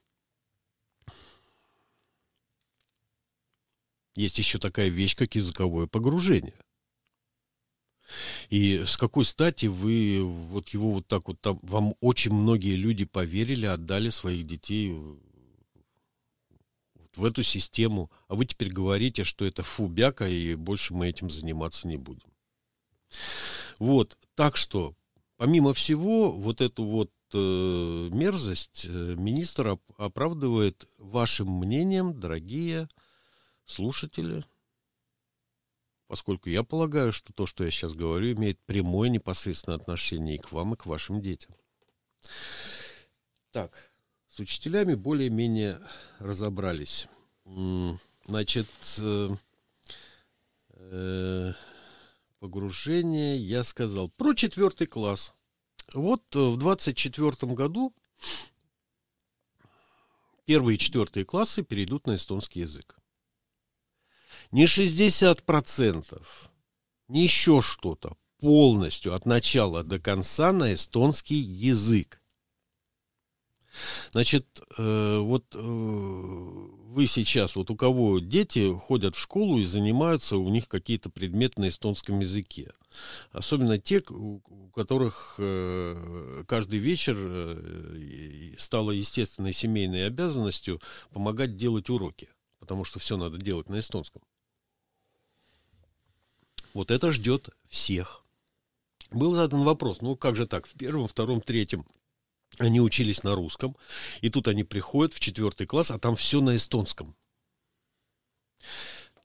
Есть 4.18 4.36
еще 4.36 4.58
такая 4.58 4.88
вещь, 4.88 5.14
как 5.14 5.36
языковое 5.36 5.86
погружение. 5.86 6.58
И 8.48 8.84
с 8.86 8.96
какой 8.96 9.24
стати 9.24 9.66
вы 9.66 10.22
вот 10.24 10.68
его 10.70 10.92
вот 10.92 11.06
так 11.06 11.28
вот 11.28 11.40
там, 11.40 11.58
вам 11.62 11.94
очень 12.00 12.32
многие 12.32 12.76
люди 12.76 13.04
поверили, 13.04 13.66
отдали 13.66 14.08
своих 14.08 14.46
детей 14.46 14.92
вот 16.94 17.16
в 17.16 17.24
эту 17.24 17.42
систему, 17.42 18.10
а 18.28 18.34
вы 18.34 18.46
теперь 18.46 18.70
говорите, 18.72 19.24
что 19.24 19.44
это 19.44 19.62
фу, 19.62 19.88
бяка, 19.88 20.26
и 20.26 20.54
больше 20.54 20.94
мы 20.94 21.08
этим 21.08 21.30
заниматься 21.30 21.88
не 21.88 21.96
будем. 21.96 22.28
Вот, 23.78 24.16
так 24.34 24.56
что, 24.56 24.94
помимо 25.36 25.74
всего, 25.74 26.32
вот 26.32 26.60
эту 26.60 26.84
вот 26.84 27.10
э, 27.32 28.08
мерзость 28.12 28.86
э, 28.88 29.14
министр 29.16 29.78
оправдывает 29.96 30.86
вашим 30.98 31.50
мнением, 31.50 32.18
дорогие 32.18 32.88
слушатели, 33.66 34.44
поскольку 36.08 36.48
я 36.48 36.64
полагаю, 36.64 37.12
что 37.12 37.32
то, 37.32 37.46
что 37.46 37.64
я 37.64 37.70
сейчас 37.70 37.94
говорю, 37.94 38.32
имеет 38.32 38.58
прямое 38.60 39.10
непосредственное 39.10 39.78
отношение 39.78 40.36
и 40.36 40.38
к 40.38 40.50
вам, 40.50 40.74
и 40.74 40.76
к 40.76 40.86
вашим 40.86 41.20
детям. 41.20 41.54
Так, 43.52 43.92
с 44.28 44.40
учителями 44.40 44.94
более-менее 44.94 45.78
разобрались. 46.18 47.06
Значит, 48.26 48.68
э, 48.98 49.28
э, 50.70 51.52
погружение 52.40 53.36
я 53.36 53.62
сказал. 53.62 54.08
Про 54.10 54.34
четвертый 54.34 54.86
класс. 54.86 55.34
Вот 55.94 56.22
э, 56.34 56.38
в 56.38 56.56
24 56.56 57.52
году 57.54 57.94
первые 60.44 60.76
и 60.76 60.78
четвертые 60.78 61.24
классы 61.24 61.62
перейдут 61.62 62.06
на 62.06 62.16
эстонский 62.16 62.60
язык 62.60 62.98
не 64.50 64.64
60%, 64.64 66.22
не 67.08 67.22
еще 67.22 67.60
что-то, 67.60 68.16
полностью 68.40 69.14
от 69.14 69.26
начала 69.26 69.82
до 69.82 69.98
конца 69.98 70.52
на 70.52 70.72
эстонский 70.72 71.36
язык. 71.36 72.22
Значит, 74.12 74.46
э, 74.76 75.18
вот 75.18 75.44
э, 75.54 75.58
вы 75.58 77.06
сейчас, 77.06 77.54
вот 77.54 77.70
у 77.70 77.76
кого 77.76 78.18
дети 78.18 78.74
ходят 78.76 79.14
в 79.14 79.20
школу 79.20 79.58
и 79.58 79.64
занимаются, 79.64 80.36
у 80.36 80.48
них 80.48 80.68
какие-то 80.68 81.10
предметы 81.10 81.60
на 81.60 81.68
эстонском 81.68 82.20
языке. 82.20 82.72
Особенно 83.30 83.78
те, 83.78 84.02
у 84.08 84.40
которых 84.74 85.36
э, 85.38 86.44
каждый 86.48 86.78
вечер 86.78 87.16
стало 88.58 88.90
естественной 88.90 89.52
семейной 89.52 90.06
обязанностью 90.06 90.80
помогать 91.12 91.56
делать 91.56 91.90
уроки, 91.90 92.28
потому 92.58 92.84
что 92.84 92.98
все 92.98 93.16
надо 93.16 93.38
делать 93.38 93.68
на 93.68 93.78
эстонском. 93.78 94.22
Вот 96.78 96.92
это 96.92 97.10
ждет 97.10 97.48
всех. 97.68 98.24
Был 99.10 99.34
задан 99.34 99.64
вопрос, 99.64 100.00
ну 100.00 100.14
как 100.14 100.36
же 100.36 100.46
так, 100.46 100.68
в 100.68 100.74
первом, 100.74 101.08
втором, 101.08 101.40
третьем 101.40 101.84
они 102.58 102.80
учились 102.80 103.24
на 103.24 103.34
русском, 103.34 103.76
и 104.20 104.30
тут 104.30 104.46
они 104.46 104.62
приходят 104.62 105.12
в 105.12 105.18
четвертый 105.18 105.66
класс, 105.66 105.90
а 105.90 105.98
там 105.98 106.14
все 106.14 106.40
на 106.40 106.54
эстонском. 106.54 107.16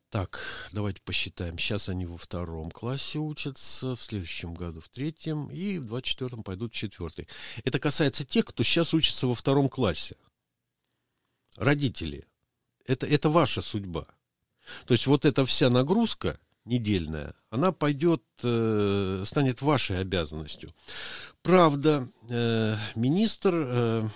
Так, 0.09 0.67
давайте 0.71 0.99
посчитаем. 1.03 1.59
Сейчас 1.59 1.89
они 1.89 2.07
во 2.07 2.17
втором 2.17 2.71
классе 2.71 3.19
учатся, 3.19 3.95
в 3.95 4.01
следующем 4.01 4.55
году 4.55 4.81
в 4.81 4.89
третьем, 4.89 5.51
и 5.51 5.77
в 5.77 5.85
двадцать 5.85 6.07
четвертом 6.07 6.41
пойдут 6.41 6.73
в 6.73 6.75
четвертый. 6.75 7.27
Это 7.63 7.77
касается 7.77 8.25
тех, 8.25 8.45
кто 8.45 8.63
сейчас 8.63 8.95
учится 8.95 9.27
во 9.27 9.35
втором 9.35 9.69
классе. 9.69 10.15
Родители. 11.57 12.25
Это, 12.87 13.05
это 13.05 13.29
ваша 13.29 13.61
судьба. 13.61 14.07
То 14.87 14.95
есть 14.95 15.05
вот 15.05 15.23
эта 15.23 15.45
вся 15.45 15.69
нагрузка– 15.69 16.39
недельная, 16.65 17.35
она 17.49 17.71
пойдет, 17.71 18.23
э, 18.43 19.23
станет 19.25 19.61
вашей 19.61 19.99
обязанностью. 19.99 20.73
Правда, 21.41 22.09
э, 22.29 22.75
министр 22.95 23.53
э, 23.55 24.09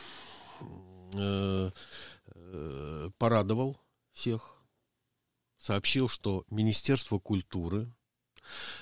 э, 1.14 1.72
э, 2.36 3.10
порадовал 3.18 3.80
всех, 4.14 4.58
сообщил, 5.58 6.08
что 6.08 6.46
Министерство 6.50 7.20
культуры 7.20 7.92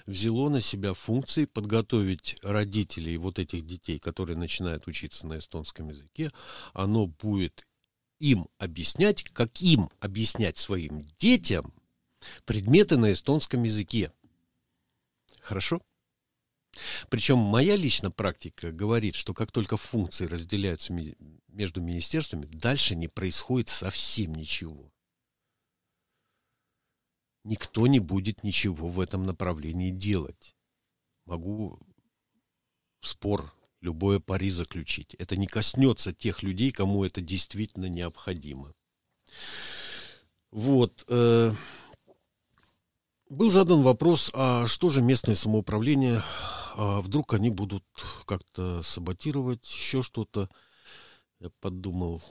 взяло 0.05 0.49
на 0.49 0.61
себя 0.61 0.93
функции 0.93 1.45
подготовить 1.45 2.37
родителей 2.43 3.17
вот 3.17 3.39
этих 3.39 3.65
детей, 3.65 3.99
которые 3.99 4.37
начинают 4.37 4.87
учиться 4.87 5.25
на 5.27 5.39
эстонском 5.39 5.89
языке, 5.89 6.31
оно 6.73 7.07
будет 7.07 7.67
им 8.19 8.47
объяснять, 8.57 9.23
как 9.23 9.61
им 9.61 9.89
объяснять 9.99 10.57
своим 10.57 11.05
детям 11.19 11.73
предметы 12.45 12.97
на 12.97 13.11
эстонском 13.11 13.63
языке. 13.63 14.11
Хорошо? 15.41 15.81
Причем 17.09 17.37
моя 17.37 17.75
личная 17.75 18.09
практика 18.09 18.71
говорит, 18.71 19.15
что 19.15 19.33
как 19.33 19.51
только 19.51 19.77
функции 19.77 20.25
разделяются 20.25 20.93
между 21.47 21.81
министерствами, 21.81 22.45
дальше 22.45 22.95
не 22.95 23.07
происходит 23.07 23.69
совсем 23.69 24.33
ничего. 24.33 24.91
Никто 27.43 27.87
не 27.87 27.99
будет 27.99 28.43
ничего 28.43 28.87
в 28.89 28.99
этом 28.99 29.23
направлении 29.23 29.91
делать. 29.91 30.55
Могу 31.25 31.79
спор, 33.01 33.53
любое 33.81 34.19
пари 34.19 34.49
заключить. 34.49 35.13
Это 35.15 35.35
не 35.35 35.47
коснется 35.47 36.11
тех 36.11 36.43
людей, 36.43 36.71
кому 36.71 37.05
это 37.05 37.21
действительно 37.21 37.85
необходимо. 37.85 38.73
Вот. 40.51 41.05
Э, 41.07 41.51
был 43.35 43.51
задан 43.51 43.81
вопрос, 43.83 44.31
а 44.33 44.65
что 44.67 44.89
же 44.89 45.01
местное 45.01 45.35
самоуправление 45.35 46.23
а 46.77 46.99
вдруг 46.99 47.33
они 47.33 47.49
будут 47.49 47.85
как-то 48.25 48.83
саботировать, 48.83 49.65
еще 49.73 50.01
что-то. 50.01 50.49
Я 51.39 51.49
подумал, 51.61 52.21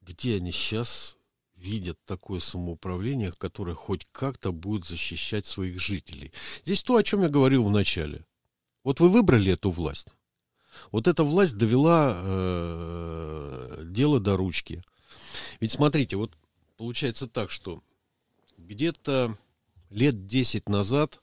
где 0.00 0.36
они 0.36 0.50
сейчас 0.50 1.16
видят 1.54 1.98
такое 2.04 2.40
самоуправление, 2.40 3.30
которое 3.30 3.74
хоть 3.74 4.06
как-то 4.10 4.50
будет 4.50 4.84
защищать 4.84 5.46
своих 5.46 5.80
жителей. 5.80 6.32
Здесь 6.64 6.82
то, 6.82 6.96
о 6.96 7.04
чем 7.04 7.22
я 7.22 7.28
говорил 7.28 7.62
в 7.64 7.70
начале. 7.70 8.26
Вот 8.82 8.98
вы 8.98 9.08
выбрали 9.08 9.52
эту 9.52 9.70
власть. 9.70 10.08
Вот 10.90 11.06
эта 11.06 11.22
власть 11.22 11.56
довела 11.56 12.12
э, 12.16 13.82
дело 13.86 14.20
до 14.20 14.36
ручки. 14.36 14.82
Ведь 15.60 15.72
смотрите, 15.72 16.16
вот 16.16 16.36
получается 16.76 17.28
так, 17.28 17.50
что 17.50 17.82
где-то 18.58 19.38
лет 19.90 20.26
10 20.26 20.68
назад 20.68 21.20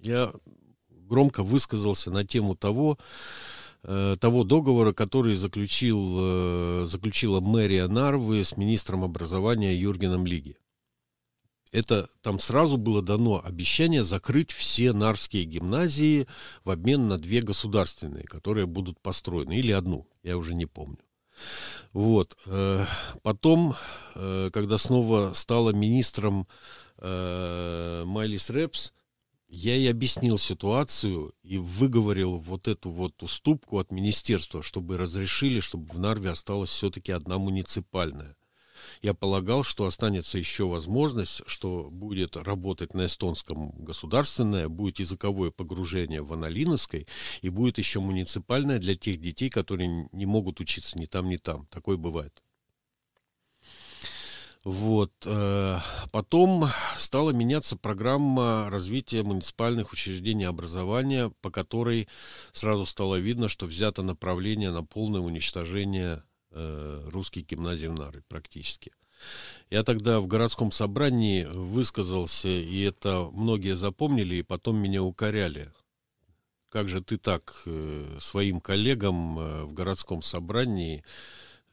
я 0.00 0.32
громко 0.88 1.42
высказался 1.42 2.10
на 2.10 2.24
тему 2.24 2.54
того, 2.54 2.98
э, 3.82 4.16
того 4.20 4.44
договора, 4.44 4.92
который 4.92 5.36
заключил, 5.36 6.16
э, 6.18 6.86
заключила 6.86 7.40
мэрия 7.40 7.86
Нарвы 7.86 8.44
с 8.44 8.56
министром 8.56 9.04
образования 9.04 9.74
Юргеном 9.74 10.26
Лиги. 10.26 10.56
Это 11.72 12.08
там 12.22 12.38
сразу 12.38 12.76
было 12.76 13.02
дано 13.02 13.42
обещание 13.44 14.02
закрыть 14.02 14.52
все 14.52 14.92
нарвские 14.92 15.44
гимназии 15.44 16.26
в 16.64 16.70
обмен 16.70 17.08
на 17.08 17.18
две 17.18 17.42
государственные, 17.42 18.24
которые 18.24 18.66
будут 18.66 19.00
построены, 19.00 19.58
или 19.58 19.72
одну, 19.72 20.06
я 20.22 20.38
уже 20.38 20.54
не 20.54 20.66
помню. 20.66 20.98
Вот. 21.92 22.36
Э, 22.46 22.86
потом, 23.22 23.74
когда 24.14 24.78
снова 24.78 25.32
стала 25.34 25.70
министром 25.70 26.46
Майлис 27.00 28.50
Репс, 28.50 28.92
я 29.48 29.74
ей 29.74 29.90
объяснил 29.90 30.38
ситуацию 30.38 31.32
и 31.42 31.58
выговорил 31.58 32.38
вот 32.38 32.66
эту 32.68 32.90
вот 32.90 33.22
уступку 33.22 33.78
от 33.78 33.92
министерства, 33.92 34.62
чтобы 34.62 34.98
разрешили, 34.98 35.60
чтобы 35.60 35.92
в 35.92 35.98
Нарве 35.98 36.30
осталась 36.30 36.70
все-таки 36.70 37.12
одна 37.12 37.38
муниципальная. 37.38 38.36
Я 39.02 39.14
полагал, 39.14 39.62
что 39.64 39.86
останется 39.86 40.38
еще 40.38 40.66
возможность, 40.66 41.42
что 41.46 41.88
будет 41.90 42.36
работать 42.36 42.94
на 42.94 43.06
эстонском 43.06 43.70
государственное, 43.72 44.68
будет 44.68 44.98
языковое 44.98 45.50
погружение 45.50 46.22
в 46.22 46.32
аналиновской, 46.32 47.06
и 47.40 47.48
будет 47.48 47.78
еще 47.78 48.00
муниципальное 48.00 48.78
для 48.78 48.94
тех 48.96 49.20
детей, 49.20 49.48
которые 49.48 50.08
не 50.12 50.26
могут 50.26 50.60
учиться 50.60 50.98
ни 50.98 51.06
там, 51.06 51.28
ни 51.28 51.36
там. 51.36 51.66
Такое 51.66 51.96
бывает. 51.96 52.42
Вот. 54.66 55.12
Э, 55.26 55.78
потом 56.10 56.64
стала 56.96 57.30
меняться 57.30 57.76
программа 57.76 58.68
развития 58.68 59.22
муниципальных 59.22 59.92
учреждений 59.92 60.42
образования, 60.42 61.32
по 61.40 61.52
которой 61.52 62.08
сразу 62.50 62.84
стало 62.84 63.14
видно, 63.14 63.46
что 63.46 63.66
взято 63.66 64.02
направление 64.02 64.72
на 64.72 64.82
полное 64.82 65.20
уничтожение 65.20 66.24
э, 66.50 67.08
русских 67.12 67.46
гимназий 67.46 67.86
в 67.86 67.94
Нары 67.94 68.24
практически. 68.26 68.90
Я 69.70 69.84
тогда 69.84 70.18
в 70.18 70.26
городском 70.26 70.72
собрании 70.72 71.44
высказался, 71.44 72.48
и 72.48 72.80
это 72.80 73.30
многие 73.32 73.76
запомнили, 73.76 74.34
и 74.34 74.42
потом 74.42 74.78
меня 74.78 75.00
укоряли. 75.00 75.72
Как 76.70 76.88
же 76.88 77.04
ты 77.04 77.18
так 77.18 77.62
э, 77.66 78.18
своим 78.20 78.60
коллегам 78.60 79.66
в 79.66 79.72
городском 79.72 80.22
собрании 80.22 81.04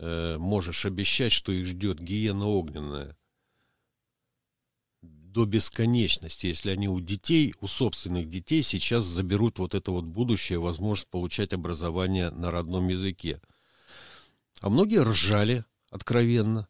э, 0.04 0.38
можешь 0.38 0.86
обещать, 0.86 1.32
что 1.32 1.52
их 1.52 1.66
ждет 1.66 2.00
гиена 2.00 2.46
огненная 2.46 3.18
до 5.02 5.46
бесконечности, 5.46 6.46
если 6.46 6.70
они 6.70 6.88
у 6.88 7.00
детей, 7.00 7.56
у 7.60 7.68
собственных 7.68 8.30
детей 8.30 8.62
сейчас 8.62 9.04
заберут 9.04 9.58
вот 9.58 9.74
это 9.74 9.92
вот 9.92 10.06
будущее, 10.06 10.60
возможность 10.60 11.10
получать 11.10 11.54
образование 11.54 12.30
на 12.30 12.52
родном 12.52 12.88
языке. 12.88 13.42
А 14.62 14.70
многие 14.70 15.02
ржали 15.02 15.66
откровенно. 15.90 16.68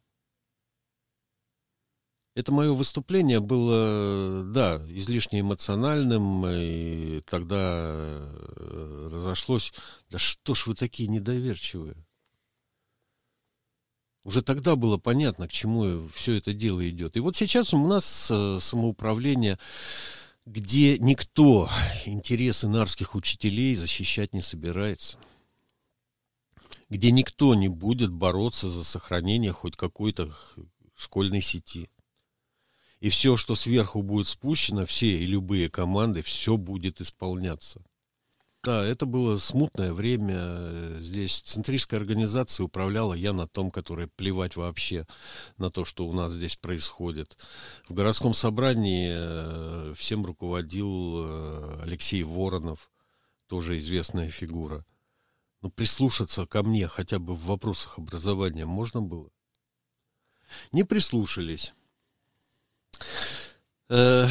Это 2.34 2.52
мое 2.52 2.72
выступление 2.72 3.38
было, 3.38 4.42
да, 4.44 4.82
излишне 4.88 5.40
эмоциональным, 5.40 6.46
и 6.46 7.20
тогда 7.26 7.58
э, 7.58 9.08
разошлось. 9.12 9.72
Да 10.08 10.18
что 10.18 10.54
ж 10.54 10.66
вы 10.66 10.74
такие 10.74 11.08
недоверчивые? 11.08 12.04
Уже 14.24 14.40
тогда 14.40 14.74
было 14.74 14.96
понятно, 14.96 15.46
к 15.46 15.52
чему 15.52 16.08
все 16.08 16.36
это 16.36 16.54
дело 16.54 16.88
идет. 16.88 17.16
И 17.16 17.20
вот 17.20 17.36
сейчас 17.36 17.74
у 17.74 17.86
нас 17.86 18.28
э, 18.30 18.58
самоуправление, 18.58 19.58
где 20.46 20.98
никто 20.98 21.68
интересы 22.06 22.66
нарских 22.66 23.14
учителей 23.14 23.74
защищать 23.74 24.32
не 24.32 24.40
собирается. 24.40 25.18
Где 26.88 27.10
никто 27.10 27.54
не 27.54 27.68
будет 27.68 28.10
бороться 28.10 28.70
за 28.70 28.82
сохранение 28.84 29.52
хоть 29.52 29.76
какой-то 29.76 30.34
школьной 30.96 31.42
сети. 31.42 31.90
И 33.00 33.10
все, 33.10 33.36
что 33.36 33.54
сверху 33.54 34.02
будет 34.02 34.26
спущено, 34.26 34.86
все 34.86 35.18
и 35.18 35.26
любые 35.26 35.68
команды, 35.68 36.22
все 36.22 36.56
будет 36.56 37.02
исполняться. 37.02 37.84
Да, 38.64 38.82
это 38.82 39.04
было 39.04 39.36
смутное 39.36 39.92
время. 39.92 40.98
Здесь 40.98 41.42
центристская 41.42 42.00
организация 42.00 42.64
управляла 42.64 43.12
я 43.12 43.32
на 43.32 43.46
том, 43.46 43.70
который 43.70 44.06
плевать 44.06 44.56
вообще 44.56 45.06
на 45.58 45.70
то, 45.70 45.84
что 45.84 46.06
у 46.06 46.14
нас 46.14 46.32
здесь 46.32 46.56
происходит. 46.56 47.36
В 47.90 47.92
городском 47.92 48.32
собрании 48.32 49.12
э, 49.14 49.92
всем 49.98 50.24
руководил 50.24 51.26
э, 51.26 51.80
Алексей 51.82 52.22
Воронов, 52.22 52.90
тоже 53.48 53.76
известная 53.76 54.30
фигура. 54.30 54.86
Но 55.60 55.68
прислушаться 55.68 56.46
ко 56.46 56.62
мне 56.62 56.88
хотя 56.88 57.18
бы 57.18 57.34
в 57.34 57.44
вопросах 57.44 57.98
образования 57.98 58.64
можно 58.64 59.02
было? 59.02 59.28
Не 60.72 60.84
прислушались. 60.84 61.74
Э, 63.90 64.26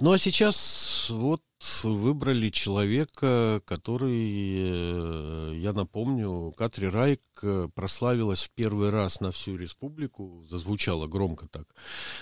ну 0.00 0.12
а 0.12 0.18
сейчас 0.18 1.06
вот 1.08 1.42
выбрали 1.82 2.50
человека, 2.50 3.60
который, 3.64 5.52
э, 5.52 5.54
я 5.56 5.72
напомню, 5.72 6.52
Катри 6.56 6.88
Райк 6.88 7.22
э, 7.42 7.68
прославилась 7.74 8.44
в 8.44 8.50
первый 8.50 8.90
раз 8.90 9.20
на 9.20 9.30
всю 9.32 9.56
республику, 9.56 10.44
зазвучало 10.48 11.06
громко 11.06 11.48
так, 11.48 11.66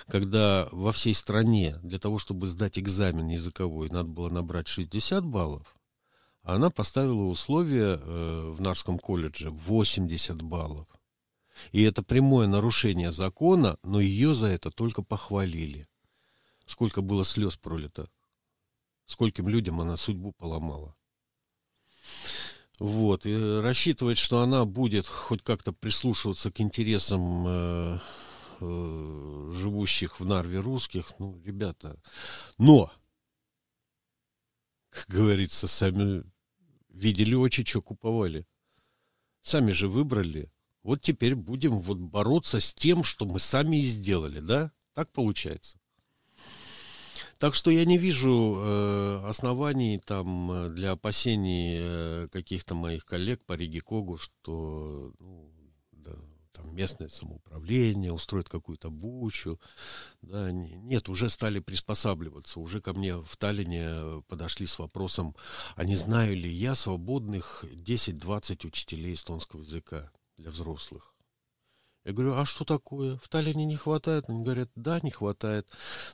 когда 0.08 0.68
во 0.72 0.90
всей 0.92 1.14
стране 1.14 1.78
для 1.82 1.98
того, 1.98 2.18
чтобы 2.18 2.46
сдать 2.46 2.78
экзамен 2.78 3.28
языковой, 3.28 3.90
надо 3.90 4.08
было 4.08 4.30
набрать 4.30 4.68
60 4.68 5.24
баллов, 5.24 5.76
а 6.42 6.54
она 6.54 6.70
поставила 6.70 7.24
условие 7.24 8.00
э, 8.00 8.50
в 8.52 8.60
Нарском 8.60 8.98
колледже 8.98 9.50
80 9.50 10.40
баллов. 10.42 10.86
И 11.72 11.82
это 11.82 12.02
прямое 12.02 12.46
нарушение 12.46 13.12
закона, 13.12 13.78
но 13.82 14.00
ее 14.00 14.34
за 14.34 14.48
это 14.48 14.70
только 14.70 15.02
похвалили. 15.02 15.86
Сколько 16.66 17.00
было 17.00 17.24
слез 17.24 17.56
пролито 17.56 18.08
скольким 19.06 19.48
людям 19.48 19.80
она 19.80 19.96
судьбу 19.96 20.32
поломала. 20.32 20.94
Вот, 22.78 23.24
и 23.24 23.34
рассчитывать, 23.60 24.18
что 24.18 24.40
она 24.40 24.66
будет 24.66 25.06
хоть 25.06 25.42
как-то 25.42 25.72
прислушиваться 25.72 26.52
к 26.52 26.60
интересам 26.60 27.46
э, 27.48 27.98
э, 28.60 29.52
живущих 29.54 30.20
в 30.20 30.26
Нарве 30.26 30.60
русских, 30.60 31.18
ну, 31.18 31.40
ребята, 31.42 31.98
но, 32.58 32.92
как 34.90 35.08
говорится, 35.08 35.66
сами 35.66 36.22
видели 36.90 37.34
очи, 37.34 37.64
что 37.64 37.80
куповали. 37.80 38.46
Сами 39.40 39.70
же 39.70 39.88
выбрали. 39.88 40.50
Вот 40.82 41.00
теперь 41.00 41.34
будем 41.34 41.80
вот 41.80 41.98
бороться 41.98 42.60
с 42.60 42.74
тем, 42.74 43.04
что 43.04 43.24
мы 43.24 43.38
сами 43.38 43.78
и 43.78 43.86
сделали, 43.86 44.40
да? 44.40 44.72
Так 44.92 45.10
получается. 45.12 45.78
Так 47.38 47.54
что 47.54 47.70
я 47.70 47.84
не 47.84 47.98
вижу 47.98 48.56
э, 48.58 49.22
оснований 49.26 49.98
там 49.98 50.50
э, 50.52 50.68
для 50.68 50.92
опасений 50.92 51.78
э, 51.80 52.28
каких-то 52.30 52.74
моих 52.74 53.04
коллег 53.04 53.44
по 53.44 53.54
Риге 53.54 53.80
Когу, 53.80 54.18
что 54.18 55.12
ну, 55.18 55.52
да, 55.92 56.14
там 56.52 56.74
местное 56.74 57.08
самоуправление 57.08 58.12
устроит 58.12 58.48
какую-то 58.48 58.90
бучу. 58.90 59.60
Да, 60.22 60.50
нет, 60.50 61.08
уже 61.08 61.28
стали 61.28 61.58
приспосабливаться. 61.58 62.60
Уже 62.60 62.80
ко 62.80 62.92
мне 62.92 63.16
в 63.16 63.36
Таллине 63.36 64.22
подошли 64.28 64.66
с 64.66 64.78
вопросом, 64.78 65.36
а 65.74 65.84
не 65.84 65.96
знаю 65.96 66.36
ли 66.36 66.50
я 66.50 66.74
свободных 66.74 67.64
10-20 67.64 68.66
учителей 68.66 69.14
эстонского 69.14 69.62
языка 69.62 70.10
для 70.38 70.50
взрослых. 70.50 71.15
Я 72.06 72.12
говорю, 72.12 72.34
а 72.34 72.44
что 72.44 72.64
такое? 72.64 73.16
В 73.16 73.28
Таллине 73.28 73.64
не 73.64 73.74
хватает? 73.74 74.28
Они 74.28 74.44
говорят, 74.44 74.70
да, 74.76 75.00
не 75.02 75.10
хватает. 75.10 75.68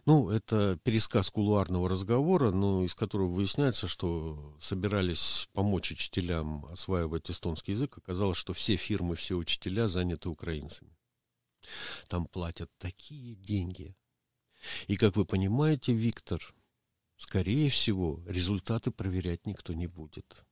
Ну, 0.06 0.30
это 0.30 0.78
пересказ 0.84 1.28
кулуарного 1.28 1.86
разговора, 1.86 2.50
но 2.50 2.82
из 2.82 2.94
которого 2.94 3.28
выясняется, 3.28 3.86
что 3.86 4.56
собирались 4.58 5.50
помочь 5.52 5.92
учителям 5.92 6.64
осваивать 6.70 7.30
эстонский 7.30 7.72
язык. 7.72 7.98
Оказалось, 7.98 8.38
что 8.38 8.54
все 8.54 8.76
фирмы, 8.76 9.16
все 9.16 9.34
учителя 9.34 9.86
заняты 9.86 10.30
украинцами. 10.30 10.96
Там 12.08 12.24
платят 12.24 12.70
такие 12.78 13.34
деньги. 13.34 13.94
И, 14.86 14.96
как 14.96 15.16
вы 15.16 15.26
понимаете, 15.26 15.92
Виктор, 15.92 16.40
скорее 17.18 17.68
всего, 17.68 18.22
результаты 18.26 18.92
проверять 18.92 19.44
никто 19.44 19.74
не 19.74 19.88
будет. 19.88 20.46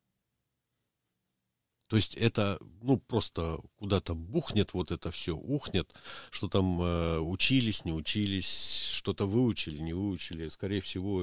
То 1.91 1.97
есть 1.97 2.15
это, 2.15 2.61
ну, 2.83 2.99
просто 2.99 3.59
куда-то 3.77 4.15
бухнет 4.15 4.75
вот 4.75 4.93
это 4.93 5.11
все, 5.11 5.37
ухнет, 5.37 5.93
что 6.31 6.47
там 6.47 6.81
э, 6.81 7.19
учились, 7.19 7.85
не 7.85 7.93
учились, 7.93 8.93
что-то 8.95 9.27
выучили, 9.27 9.79
не 9.79 9.93
выучили. 9.93 10.47
Скорее 10.47 10.83
всего, 10.83 11.21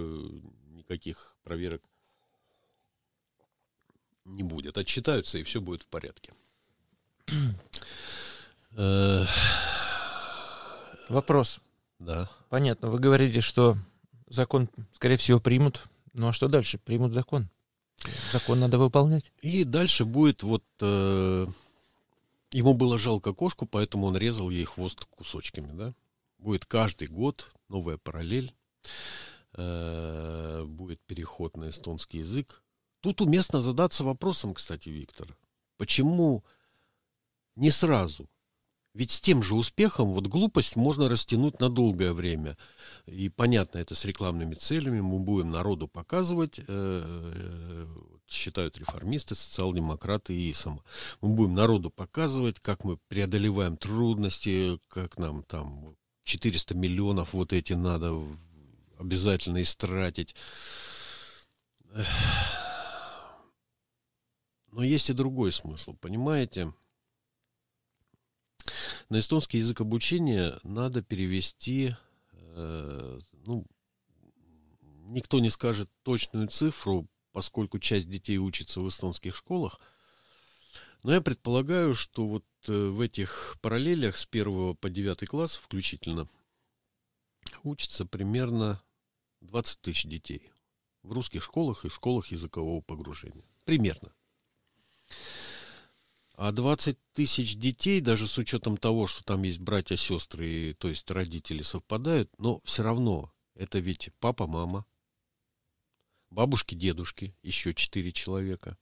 никаких 0.72 1.38
проверок 1.44 1.82
не 4.26 4.44
будет. 4.44 4.78
Отчитаются, 4.78 5.38
и 5.38 5.44
все 5.44 5.62
будет 5.62 5.84
в 5.84 5.88
порядке. 5.88 6.34
Э, 8.76 9.26
Вопрос. 11.08 11.62
Да. 11.98 12.30
Понятно. 12.50 12.90
Вы 12.90 13.00
говорили, 13.00 13.40
что 13.40 13.78
закон, 14.28 14.70
скорее 14.94 15.16
всего, 15.16 15.40
примут. 15.40 15.88
Ну 16.12 16.28
а 16.28 16.34
что 16.34 16.50
дальше? 16.50 16.78
Примут 16.78 17.14
закон. 17.14 17.50
Закон 18.32 18.60
надо 18.60 18.78
выполнять. 18.78 19.32
И 19.42 19.64
дальше 19.64 20.06
будет 20.06 20.44
вот... 20.44 20.64
Э, 20.82 21.48
ему 22.52 22.74
было 22.74 22.98
жалко 22.98 23.34
кошку, 23.34 23.66
поэтому 23.66 24.08
он 24.08 24.18
резал 24.18 24.50
ей 24.50 24.66
хвост 24.66 25.06
кусочками, 25.06 25.72
да? 25.74 25.94
Будет 26.38 26.66
каждый 26.66 27.08
год 27.08 27.52
новая 27.70 27.98
параллель. 27.98 28.54
Э, 29.54 30.64
будет 30.66 31.02
переход 31.02 31.58
на 31.58 31.70
эстонский 31.70 32.20
язык. 32.20 32.62
Тут 33.02 33.22
уместно 33.22 33.62
задаться 33.62 34.04
вопросом, 34.04 34.54
кстати, 34.54 34.90
Виктор. 34.90 35.36
Почему 35.78 36.44
не 37.56 37.72
сразу? 37.72 38.30
Ведь 38.98 39.12
с 39.12 39.22
тем 39.22 39.44
же 39.44 39.54
успехом 39.54 40.08
вот 40.08 40.26
глупость 40.26 40.76
можно 40.76 41.08
растянуть 41.08 41.60
на 41.60 41.70
долгое 41.70 42.14
время. 42.14 42.58
И 43.06 43.30
понятно, 43.30 43.78
это 43.78 43.94
с 43.94 44.06
рекламными 44.06 44.56
целями. 44.56 45.02
Мы 45.02 45.20
будем 45.20 45.52
народу 45.52 45.88
показывать, 45.88 46.58
э, 46.58 46.64
э, 46.68 47.88
считают 48.28 48.80
реформисты, 48.80 49.36
социал-демократы 49.36 50.34
и 50.34 50.50
ИСОМ. 50.50 50.82
Мы 51.22 51.36
будем 51.36 51.54
народу 51.54 51.92
показывать, 51.92 52.60
как 52.60 52.84
мы 52.86 52.98
преодолеваем 53.08 53.78
трудности, 53.78 54.80
как 54.88 55.20
нам 55.20 55.44
там 55.44 55.96
400 56.24 56.74
миллионов 56.74 57.34
вот 57.34 57.54
эти 57.54 57.74
надо 57.74 58.20
обязательно 58.98 59.62
истратить. 59.62 60.36
Но 64.72 64.84
есть 64.84 65.12
и 65.12 65.14
другой 65.14 65.52
смысл, 65.52 65.94
понимаете? 66.02 66.74
На 69.10 69.20
эстонский 69.20 69.60
язык 69.60 69.80
обучения 69.82 70.60
надо 70.64 71.02
перевести, 71.02 71.96
э, 72.34 73.20
ну, 73.46 73.66
никто 75.06 75.40
не 75.40 75.50
скажет 75.50 75.90
точную 76.04 76.50
цифру, 76.50 77.08
поскольку 77.32 77.80
часть 77.80 78.10
детей 78.10 78.38
учится 78.38 78.82
в 78.82 78.88
эстонских 78.88 79.36
школах. 79.36 79.80
Но 81.04 81.14
я 81.14 81.22
предполагаю, 81.22 81.96
что 81.96 82.28
вот 82.28 82.46
э, 82.68 82.74
в 82.74 83.00
этих 83.00 83.58
параллелях 83.62 84.18
с 84.18 84.28
1 84.30 84.76
по 84.76 84.90
9 84.90 85.26
класс 85.28 85.56
включительно 85.56 86.28
учится 87.64 88.06
примерно 88.06 88.82
20 89.42 89.82
тысяч 89.82 90.04
детей 90.04 90.52
в 91.04 91.14
русских 91.14 91.44
школах 91.44 91.86
и 91.86 91.90
школах 91.90 92.28
языкового 92.28 92.82
погружения. 92.82 93.46
Примерно. 93.64 94.14
А 96.38 96.52
20 96.52 97.00
тысяч 97.14 97.56
детей, 97.56 98.00
даже 98.00 98.28
с 98.28 98.38
учетом 98.38 98.78
того, 98.78 99.08
что 99.08 99.24
там 99.24 99.42
есть 99.42 99.60
братья, 99.60 99.96
сестры, 99.96 100.76
то 100.78 100.88
есть 100.88 101.10
родители 101.10 101.64
совпадают, 101.64 102.32
но 102.38 102.60
все 102.64 102.84
равно 102.84 103.34
это 103.56 103.80
ведь 103.80 104.12
папа, 104.20 104.46
мама, 104.46 104.86
бабушки, 106.30 106.76
дедушки, 106.76 107.36
еще 107.42 107.74
четыре 107.74 108.12
человека. 108.12 108.78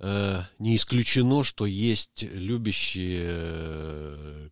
Э, 0.00 0.42
не 0.58 0.76
исключено, 0.76 1.44
что 1.44 1.64
есть 1.64 2.24
любящие 2.24 3.24
э, 3.24 4.48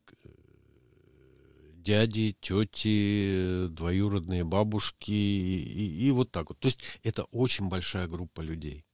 дяди, 1.74 2.38
тети, 2.40 3.66
двоюродные 3.68 4.44
бабушки 4.44 5.10
и, 5.10 5.58
и, 5.58 6.06
и 6.06 6.10
вот 6.10 6.30
так 6.30 6.48
вот. 6.48 6.58
То 6.58 6.68
есть 6.68 6.80
это 7.02 7.24
очень 7.24 7.68
большая 7.68 8.08
группа 8.08 8.40
людей 8.40 8.86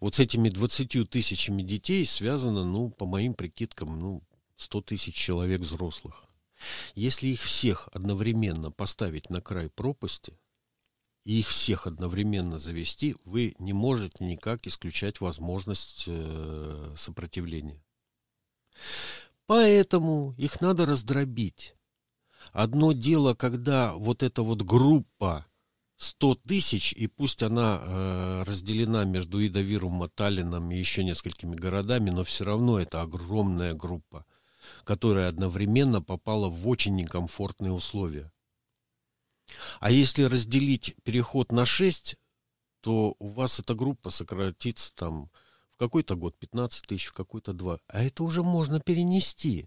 вот 0.00 0.14
с 0.14 0.20
этими 0.20 0.48
20 0.48 1.08
тысячами 1.10 1.62
детей 1.62 2.04
связано, 2.04 2.64
ну, 2.64 2.90
по 2.90 3.06
моим 3.06 3.34
прикидкам, 3.34 3.98
ну, 3.98 4.22
100 4.56 4.82
тысяч 4.82 5.14
человек 5.14 5.60
взрослых. 5.60 6.24
Если 6.94 7.28
их 7.28 7.42
всех 7.42 7.88
одновременно 7.92 8.70
поставить 8.70 9.30
на 9.30 9.40
край 9.40 9.68
пропасти 9.68 10.38
и 11.24 11.40
их 11.40 11.48
всех 11.48 11.86
одновременно 11.86 12.58
завести, 12.58 13.16
вы 13.24 13.54
не 13.58 13.72
можете 13.72 14.24
никак 14.24 14.66
исключать 14.66 15.20
возможность 15.20 16.04
э, 16.06 16.94
сопротивления. 16.96 17.82
Поэтому 19.46 20.34
их 20.38 20.60
надо 20.60 20.86
раздробить. 20.86 21.74
Одно 22.52 22.92
дело, 22.92 23.34
когда 23.34 23.92
вот 23.94 24.22
эта 24.22 24.42
вот 24.42 24.62
группа 24.62 25.46
100 25.96 26.34
тысяч, 26.46 26.92
и 26.92 27.06
пусть 27.06 27.42
она 27.42 27.80
э, 27.80 28.42
разделена 28.46 29.04
между 29.04 29.44
Идовиром, 29.44 30.08
Таллином 30.10 30.70
и 30.70 30.76
еще 30.76 31.04
несколькими 31.04 31.56
городами, 31.56 32.10
но 32.10 32.22
все 32.24 32.44
равно 32.44 32.78
это 32.78 33.00
огромная 33.00 33.72
группа, 33.72 34.26
которая 34.84 35.28
одновременно 35.28 36.02
попала 36.02 36.48
в 36.48 36.68
очень 36.68 36.94
некомфортные 36.96 37.72
условия. 37.72 38.30
А 39.80 39.90
если 39.90 40.24
разделить 40.24 40.94
переход 41.02 41.50
на 41.52 41.64
6, 41.64 42.16
то 42.80 43.14
у 43.18 43.28
вас 43.28 43.58
эта 43.58 43.74
группа 43.74 44.10
сократится 44.10 44.94
там 44.94 45.30
в 45.74 45.78
какой-то 45.78 46.14
год 46.14 46.38
15 46.38 46.86
тысяч, 46.86 47.06
в 47.06 47.12
какой-то 47.12 47.52
2. 47.52 47.80
А 47.86 48.02
это 48.02 48.22
уже 48.22 48.42
можно 48.42 48.80
перенести 48.80 49.66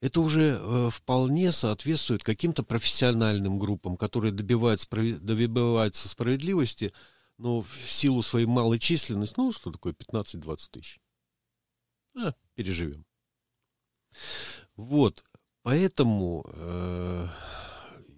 это 0.00 0.20
уже 0.20 0.58
э, 0.60 0.90
вполне 0.90 1.50
соответствует 1.52 2.22
каким-то 2.22 2.62
профессиональным 2.62 3.58
группам, 3.58 3.96
которые 3.96 4.32
добивают 4.32 4.86
добиваются 4.88 6.08
справедливости, 6.08 6.92
но 7.36 7.62
в 7.62 7.90
силу 7.90 8.22
своей 8.22 8.46
малой 8.46 8.78
численности, 8.78 9.34
ну, 9.36 9.52
что 9.52 9.72
такое 9.72 9.92
15-20 9.92 10.70
тысяч? 10.70 11.00
А, 12.16 12.34
переживем. 12.54 13.04
Вот, 14.76 15.24
поэтому 15.62 16.44
э, 16.52 17.28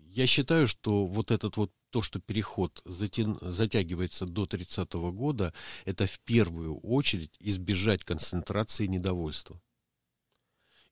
я 0.09 0.27
считаю, 0.27 0.67
что 0.67 1.07
вот 1.07 1.31
этот 1.31 1.57
вот 1.57 1.73
то, 1.91 2.03
что 2.03 2.21
переход 2.21 2.83
затя... 2.85 3.25
затягивается 3.41 4.27
до 4.27 4.47
30 4.47 4.89
-го 4.91 5.11
года, 5.11 5.53
это 5.85 6.07
в 6.07 6.21
первую 6.21 6.79
очередь 6.79 7.35
избежать 7.41 8.05
концентрации 8.05 8.87
недовольства. 8.87 9.61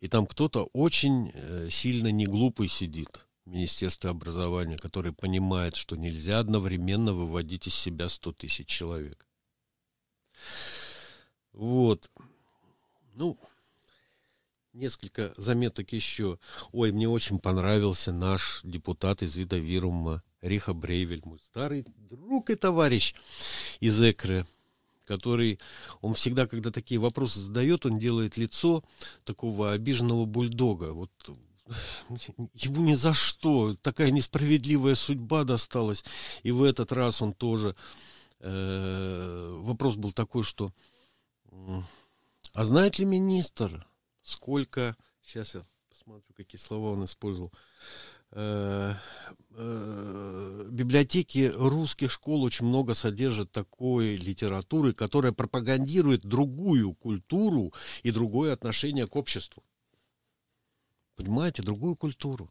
И 0.01 0.09
там 0.09 0.27
кто-то 0.27 0.69
очень 0.73 1.31
э, 1.35 1.69
сильно 1.71 2.09
не 2.09 2.27
глупый 2.27 2.69
сидит 2.69 3.27
в 3.45 3.51
Министерстве 3.51 4.11
образования, 4.11 4.77
который 4.77 5.13
понимает, 5.13 5.75
что 5.75 5.97
нельзя 5.97 6.39
одновременно 6.39 7.13
выводить 7.13 7.67
из 7.67 7.75
себя 7.75 8.09
100 8.09 8.33
тысяч 8.33 8.69
человек. 8.69 9.27
Вот. 11.53 12.11
Ну, 13.15 13.39
несколько 14.73 15.33
заметок 15.37 15.93
еще. 15.93 16.39
Ой, 16.71 16.93
мне 16.93 17.09
очень 17.09 17.41
понравился 17.41 18.13
наш 18.13 18.61
депутат 18.63 19.23
из 19.23 19.37
Идовирума 19.37 20.23
Риха 20.41 20.73
Брейвель, 20.73 21.23
мой 21.25 21.41
старый 21.41 21.85
друг 21.97 22.51
и 22.51 22.55
товарищ 22.55 23.15
из 23.81 24.01
Экры 24.01 24.47
который, 25.09 25.59
он 26.03 26.15
всегда, 26.15 26.47
когда 26.47 26.71
такие 26.71 27.01
вопросы 27.01 27.41
задает, 27.41 27.87
он 27.87 27.99
делает 27.99 28.37
лицо 28.37 28.85
такого 29.25 29.73
обиженного 29.73 30.27
бульдога. 30.27 30.93
Вот 30.93 31.11
ему 32.55 32.85
ни 32.85 32.95
за 32.95 33.15
что. 33.15 33.75
Такая 33.83 34.11
несправедливая 34.11 34.95
судьба 34.95 35.45
досталась. 35.45 36.05
И 36.45 36.53
в 36.53 36.63
этот 36.63 36.93
раз 36.93 37.23
он 37.23 37.33
тоже... 37.33 37.75
Э, 38.41 39.57
вопрос 39.63 39.97
был 39.97 40.13
такой, 40.13 40.45
что... 40.45 40.71
А 42.55 42.65
знает 42.65 42.99
ли 42.99 43.05
министр, 43.05 43.87
сколько... 44.23 44.97
Сейчас 45.25 45.55
я 45.55 45.67
посмотрю, 45.91 46.35
какие 46.37 46.61
слова 46.61 46.93
он 46.93 47.05
использовал. 47.05 47.53
Э, 48.33 48.95
э, 49.59 50.67
библиотеки 50.71 51.53
русских 51.55 52.13
школ 52.13 52.43
очень 52.43 52.67
много 52.67 52.95
содержат 52.95 53.53
такой 53.53 54.17
литературы, 54.17 54.93
которая 54.95 55.33
пропагандирует 55.33 56.25
другую 56.25 56.95
культуру 56.95 57.73
и 58.03 58.11
другое 58.11 58.53
отношение 58.53 59.07
к 59.07 59.17
обществу. 59.17 59.63
Понимаете, 61.17 61.63
другую 61.63 61.97
культуру. 61.97 62.51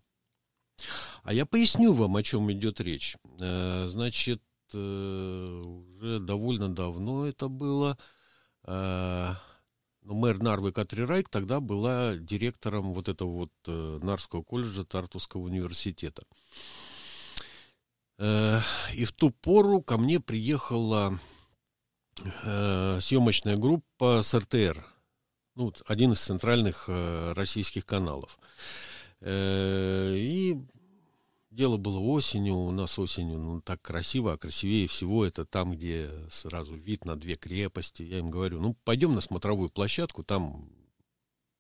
А 1.24 1.34
я 1.34 1.46
поясню 1.46 1.94
вам, 1.94 2.18
о 2.18 2.24
чем 2.24 2.52
идет 2.52 2.82
речь. 2.82 3.16
Э, 3.40 3.88
значит, 3.88 4.42
уже 4.74 6.20
довольно 6.20 6.68
давно 6.68 7.26
это 7.26 7.48
было. 7.48 7.98
Но 10.08 10.14
ну, 10.14 10.20
мэр 10.22 10.42
Нарвы 10.42 10.72
Катри 10.72 11.04
Райк 11.04 11.28
тогда 11.28 11.60
была 11.60 12.16
директором 12.16 12.94
вот 12.94 13.10
этого 13.10 13.30
вот 13.30 13.52
э, 13.66 14.00
Нарского 14.02 14.42
колледжа 14.42 14.86
Тартусского 14.86 15.42
университета. 15.42 16.24
Э, 18.20 18.60
и 18.94 19.06
в 19.06 19.12
ту 19.12 19.32
пору 19.32 19.82
ко 19.82 19.98
мне 19.98 20.20
приехала 20.20 21.20
э, 22.44 22.98
съемочная 23.00 23.58
группа 23.58 24.22
с 24.22 24.34
РТР, 24.34 24.86
ну, 25.56 25.74
один 25.86 26.14
из 26.14 26.20
центральных 26.20 26.86
э, 26.88 27.34
российских 27.34 27.86
каналов. 27.86 28.38
И 29.22 30.58
Дело 31.58 31.78
было 31.78 31.98
осенью, 31.98 32.54
у 32.54 32.70
нас 32.70 33.00
осенью 33.00 33.40
ну, 33.40 33.62
так 33.62 33.82
красиво, 33.82 34.34
а 34.34 34.38
красивее 34.38 34.88
всего 34.88 35.26
это 35.26 35.44
там, 35.44 35.72
где 35.72 36.12
сразу 36.30 36.76
вид 36.76 37.04
на 37.04 37.16
две 37.16 37.36
крепости. 37.36 38.04
Я 38.04 38.20
им 38.20 38.30
говорю, 38.30 38.62
ну, 38.62 38.76
пойдем 38.84 39.16
на 39.16 39.22
смотровую 39.22 39.70
площадку, 39.70 40.24
там 40.24 40.70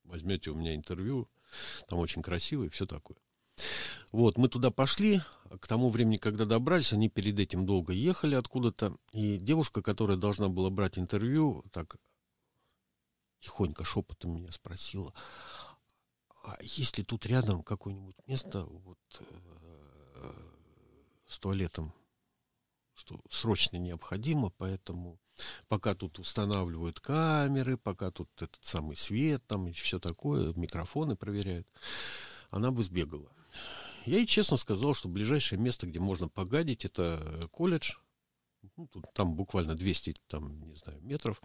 возьмете 0.04 0.52
у 0.52 0.56
меня 0.56 0.76
интервью, 0.76 1.28
там 1.88 1.98
очень 1.98 2.22
красиво 2.22 2.66
и 2.66 2.70
все 2.70 2.86
такое. 2.86 3.18
Вот, 4.12 4.38
мы 4.38 4.50
туда 4.50 4.70
пошли, 4.70 5.20
к 5.58 5.68
тому 5.68 5.90
времени, 5.90 6.18
когда 6.18 6.46
добрались, 6.46 6.94
они 6.94 7.10
перед 7.10 7.40
этим 7.40 7.66
долго 7.66 7.94
ехали 7.94 8.36
откуда-то, 8.36 8.98
и 9.12 9.38
девушка, 9.38 9.82
которая 9.82 10.18
должна 10.18 10.50
была 10.50 10.70
брать 10.70 10.98
интервью, 10.98 11.64
так 11.72 11.98
тихонько 13.40 13.84
шепотом 13.84 14.36
меня 14.36 14.52
спросила, 14.52 15.14
а 16.44 16.56
есть 16.62 16.98
ли 16.98 17.04
тут 17.04 17.26
рядом 17.26 17.64
какое-нибудь 17.64 18.16
место, 18.26 18.64
вот, 18.64 19.00
э, 19.20 20.34
с 21.28 21.40
туалетом, 21.40 21.94
что 22.96 23.20
срочно 23.30 23.78
необходимо, 23.78 24.50
поэтому 24.50 25.20
пока 25.68 25.94
тут 25.94 26.20
устанавливают 26.20 27.00
камеры, 27.00 27.78
пока 27.78 28.12
тут 28.12 28.30
этот 28.42 28.64
самый 28.64 28.96
свет 28.96 29.46
там 29.46 29.68
и 29.68 29.72
все 29.72 30.00
такое, 30.00 30.54
микрофоны 30.54 31.16
проверяют, 31.16 31.68
она 32.50 32.72
бы 32.72 32.84
сбегала. 32.84 33.30
Я 34.08 34.20
ей 34.20 34.26
честно 34.26 34.56
сказал, 34.56 34.94
что 34.94 35.10
ближайшее 35.10 35.60
место, 35.60 35.86
где 35.86 36.00
можно 36.00 36.30
погадить, 36.30 36.86
это 36.86 37.50
колледж. 37.52 37.96
Ну, 38.78 38.88
тут, 38.88 39.04
там 39.14 39.36
буквально 39.36 39.76
200, 39.76 40.16
там, 40.28 40.62
не 40.70 40.76
знаю, 40.76 41.02
метров. 41.02 41.42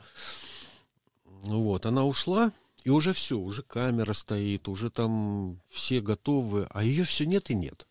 Вот, 1.24 1.86
она 1.86 2.04
ушла, 2.04 2.52
и 2.84 2.90
уже 2.90 3.12
все, 3.14 3.36
уже 3.36 3.64
камера 3.64 4.12
стоит, 4.12 4.68
уже 4.68 4.90
там 4.90 5.60
все 5.70 6.00
готовы, 6.00 6.68
а 6.70 6.84
ее 6.84 7.02
все 7.02 7.26
нет 7.26 7.50
и 7.50 7.56
нет. 7.56 7.88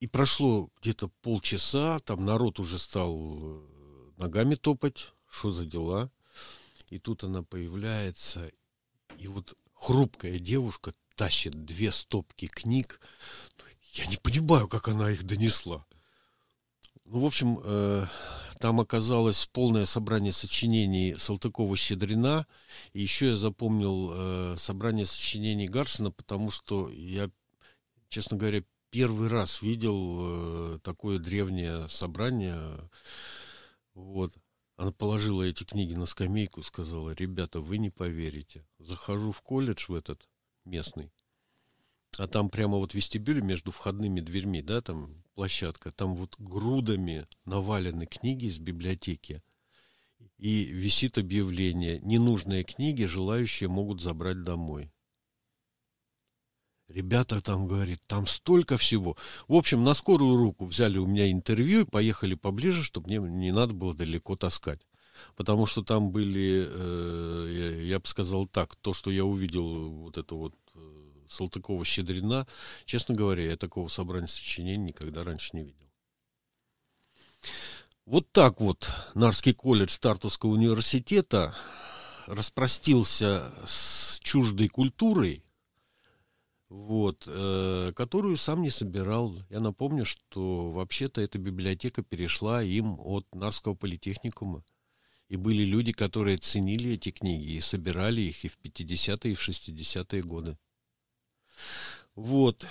И 0.00 0.06
прошло 0.06 0.70
где-то 0.80 1.08
полчаса, 1.20 1.98
там 1.98 2.24
народ 2.24 2.58
уже 2.58 2.78
стал 2.78 3.18
э, 3.18 4.12
ногами 4.16 4.54
топать, 4.54 5.12
что 5.28 5.50
за 5.50 5.66
дела. 5.66 6.10
И 6.88 6.98
тут 6.98 7.22
она 7.22 7.42
появляется, 7.42 8.50
и 9.18 9.28
вот 9.28 9.58
хрупкая 9.74 10.38
девушка 10.38 10.94
тащит 11.18 11.64
две 11.64 11.90
стопки 11.90 12.46
книг. 12.46 13.00
Я 13.92 14.06
не 14.06 14.16
понимаю, 14.16 14.68
как 14.68 14.86
она 14.86 15.10
их 15.10 15.24
донесла. 15.24 15.84
Ну, 17.04 17.20
в 17.20 17.26
общем, 17.26 17.58
э, 17.64 18.06
там 18.60 18.80
оказалось 18.80 19.46
полное 19.46 19.84
собрание 19.84 20.32
сочинений 20.32 21.14
Салтыкова-Щедрина. 21.14 22.46
И 22.92 23.00
еще 23.00 23.30
я 23.30 23.36
запомнил 23.36 24.10
э, 24.12 24.54
собрание 24.58 25.06
сочинений 25.06 25.66
Гаршина, 25.66 26.12
потому 26.12 26.52
что 26.52 26.88
я, 26.90 27.30
честно 28.08 28.36
говоря, 28.36 28.62
первый 28.90 29.28
раз 29.28 29.60
видел 29.60 30.18
э, 30.20 30.78
такое 30.84 31.18
древнее 31.18 31.88
собрание. 31.88 32.88
Вот. 33.94 34.32
Она 34.76 34.92
положила 34.92 35.42
эти 35.42 35.64
книги 35.64 35.94
на 35.94 36.06
скамейку 36.06 36.60
и 36.60 36.64
сказала, 36.64 37.10
ребята, 37.10 37.60
вы 37.60 37.78
не 37.78 37.90
поверите. 37.90 38.64
Захожу 38.78 39.32
в 39.32 39.42
колледж 39.42 39.86
в 39.88 39.94
этот 39.94 40.28
местный, 40.68 41.10
а 42.18 42.26
там 42.26 42.50
прямо 42.50 42.78
вот 42.78 42.92
в 42.92 42.94
вестибюле 42.94 43.40
между 43.42 43.72
входными 43.72 44.20
дверьми, 44.20 44.62
да, 44.62 44.80
там 44.80 45.22
площадка, 45.34 45.92
там 45.92 46.16
вот 46.16 46.34
грудами 46.38 47.26
навалены 47.44 48.06
книги 48.06 48.46
из 48.46 48.58
библиотеки. 48.58 49.42
И 50.36 50.64
висит 50.64 51.18
объявление, 51.18 52.00
ненужные 52.00 52.64
книги 52.64 53.04
желающие 53.04 53.68
могут 53.68 54.00
забрать 54.00 54.42
домой. 54.42 54.92
Ребята 56.88 57.42
там, 57.42 57.68
говорит, 57.68 58.00
там 58.06 58.26
столько 58.26 58.78
всего. 58.78 59.16
В 59.46 59.54
общем, 59.54 59.84
на 59.84 59.92
скорую 59.94 60.36
руку 60.36 60.64
взяли 60.64 60.96
у 60.96 61.06
меня 61.06 61.30
интервью 61.30 61.82
и 61.82 61.90
поехали 61.90 62.34
поближе, 62.34 62.82
чтобы 62.82 63.08
мне 63.08 63.18
не 63.18 63.52
надо 63.52 63.74
было 63.74 63.94
далеко 63.94 64.36
таскать. 64.36 64.87
Потому 65.36 65.66
что 65.66 65.82
там 65.82 66.10
были, 66.10 66.66
э, 66.68 67.48
я, 67.50 67.80
я 67.82 67.98
бы 67.98 68.06
сказал 68.06 68.46
так, 68.46 68.76
то, 68.76 68.92
что 68.92 69.10
я 69.10 69.24
увидел, 69.24 69.90
вот 69.90 70.18
это 70.18 70.34
вот 70.34 70.54
э, 70.74 70.78
Салтыкова-Щедрина, 71.28 72.46
честно 72.84 73.14
говоря, 73.14 73.44
я 73.44 73.56
такого 73.56 73.88
собрания 73.88 74.26
сочинений 74.26 74.88
никогда 74.88 75.22
раньше 75.22 75.50
не 75.52 75.64
видел. 75.64 75.88
Вот 78.06 78.32
так 78.32 78.60
вот 78.60 78.90
Нарский 79.14 79.52
колледж 79.52 79.98
Тартусского 79.98 80.50
университета 80.50 81.54
распростился 82.26 83.52
с 83.66 84.18
чуждой 84.20 84.68
культурой, 84.68 85.44
вот, 86.68 87.24
э, 87.26 87.92
которую 87.94 88.36
сам 88.36 88.62
не 88.62 88.70
собирал. 88.70 89.34
Я 89.50 89.60
напомню, 89.60 90.04
что 90.04 90.70
вообще-то 90.70 91.20
эта 91.20 91.38
библиотека 91.38 92.02
перешла 92.02 92.62
им 92.62 92.98
от 92.98 93.26
Нарского 93.34 93.74
политехникума. 93.74 94.62
И 95.28 95.36
были 95.36 95.64
люди, 95.64 95.92
которые 95.92 96.38
ценили 96.38 96.92
эти 96.92 97.10
книги 97.10 97.52
и 97.52 97.60
собирали 97.60 98.22
их 98.22 98.44
и 98.44 98.48
в 98.48 98.58
50-е, 98.58 99.32
и 99.32 99.34
в 99.34 99.48
60-е 99.48 100.22
годы. 100.22 100.58
Вот. 102.14 102.66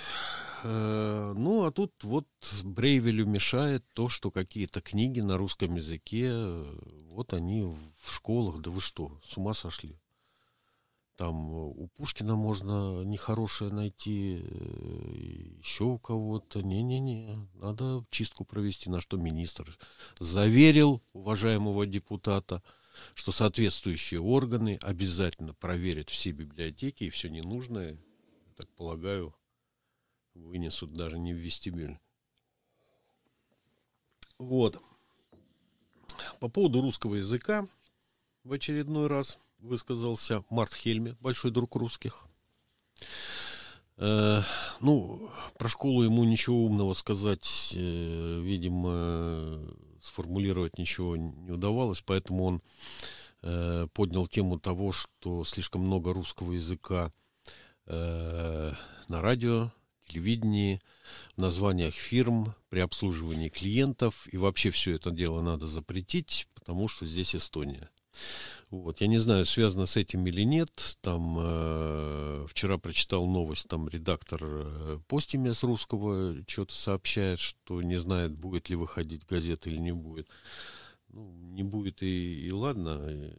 Э, 0.64 1.34
ну, 1.36 1.64
а 1.64 1.70
тут 1.70 1.92
вот 2.02 2.26
Брейвелю 2.64 3.26
мешает 3.26 3.84
то, 3.94 4.08
что 4.08 4.30
какие-то 4.30 4.80
книги 4.80 5.20
на 5.20 5.36
русском 5.36 5.76
языке, 5.76 6.32
вот 7.10 7.32
они 7.32 7.62
в 7.62 8.12
школах, 8.12 8.60
да 8.60 8.70
вы 8.70 8.80
что, 8.80 9.20
с 9.24 9.36
ума 9.36 9.54
сошли? 9.54 9.96
Там 11.18 11.50
э, 11.50 11.72
у 11.74 11.88
Пушкина 11.88 12.36
можно 12.36 13.02
нехорошее 13.02 13.72
найти, 13.72 14.40
э, 14.40 15.56
еще 15.58 15.82
у 15.82 15.98
кого-то. 15.98 16.62
Не-не-не, 16.62 17.36
надо 17.54 18.04
чистку 18.10 18.44
провести, 18.44 18.88
на 18.88 19.00
что 19.00 19.16
министр 19.16 19.76
заверил 20.20 21.02
уважаемого 21.12 21.86
депутата, 21.86 22.62
что 23.14 23.32
соответствующие 23.32 24.20
органы 24.20 24.78
обязательно 24.80 25.54
проверят 25.54 26.08
все 26.08 26.30
библиотеки 26.30 27.04
и 27.04 27.10
все 27.10 27.28
ненужное, 27.28 27.98
так 28.56 28.68
полагаю, 28.76 29.34
вынесут 30.34 30.92
даже 30.92 31.18
не 31.18 31.34
в 31.34 31.38
вестибюль. 31.38 31.98
Вот. 34.38 34.80
По 36.38 36.48
поводу 36.48 36.80
русского 36.80 37.16
языка 37.16 37.66
в 38.44 38.52
очередной 38.52 39.08
раз– 39.08 39.36
высказался 39.58 40.44
Март 40.50 40.74
Хельме, 40.74 41.16
большой 41.20 41.50
друг 41.50 41.76
русских. 41.76 42.26
Э, 43.96 44.42
ну, 44.80 45.30
про 45.58 45.68
школу 45.68 46.02
ему 46.02 46.24
ничего 46.24 46.64
умного 46.64 46.92
сказать, 46.92 47.72
э, 47.74 48.40
видимо, 48.40 49.60
сформулировать 50.00 50.78
ничего 50.78 51.16
не 51.16 51.50
удавалось, 51.50 52.00
поэтому 52.00 52.44
он 52.44 52.62
э, 53.42 53.88
поднял 53.92 54.26
тему 54.26 54.58
того, 54.58 54.92
что 54.92 55.44
слишком 55.44 55.82
много 55.82 56.12
русского 56.12 56.52
языка 56.52 57.12
э, 57.86 58.72
на 59.08 59.20
радио, 59.20 59.72
телевидении, 60.06 60.80
в 61.36 61.40
названиях 61.40 61.94
фирм, 61.94 62.54
при 62.70 62.80
обслуживании 62.80 63.48
клиентов, 63.48 64.28
и 64.32 64.36
вообще 64.36 64.70
все 64.70 64.94
это 64.94 65.10
дело 65.10 65.40
надо 65.42 65.66
запретить, 65.66 66.48
потому 66.54 66.88
что 66.88 67.06
здесь 67.06 67.34
Эстония. 67.34 67.90
Вот. 68.70 69.00
Я 69.00 69.06
не 69.06 69.18
знаю, 69.18 69.46
связано 69.46 69.86
с 69.86 69.96
этим 69.96 70.26
или 70.26 70.42
нет. 70.42 70.96
Там 71.00 71.36
э, 71.40 72.46
вчера 72.48 72.76
прочитал 72.76 73.26
новость, 73.26 73.66
там 73.68 73.88
редактор 73.88 74.40
э, 74.42 74.98
Постимя 75.08 75.54
с 75.54 75.62
русского 75.62 76.36
что-то 76.46 76.74
сообщает, 76.76 77.40
что 77.40 77.80
не 77.80 77.96
знает, 77.96 78.32
будет 78.32 78.68
ли 78.68 78.76
выходить 78.76 79.26
газета 79.26 79.70
или 79.70 79.78
не 79.78 79.92
будет. 79.92 80.28
Ну, 81.08 81.32
не 81.32 81.62
будет 81.62 82.02
и, 82.02 82.46
и 82.46 82.52
ладно, 82.52 83.32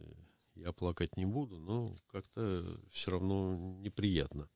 я 0.56 0.72
плакать 0.72 1.16
не 1.16 1.26
буду, 1.26 1.58
но 1.58 1.96
как-то 2.10 2.64
все 2.90 3.12
равно 3.12 3.56
неприятно. 3.80 4.48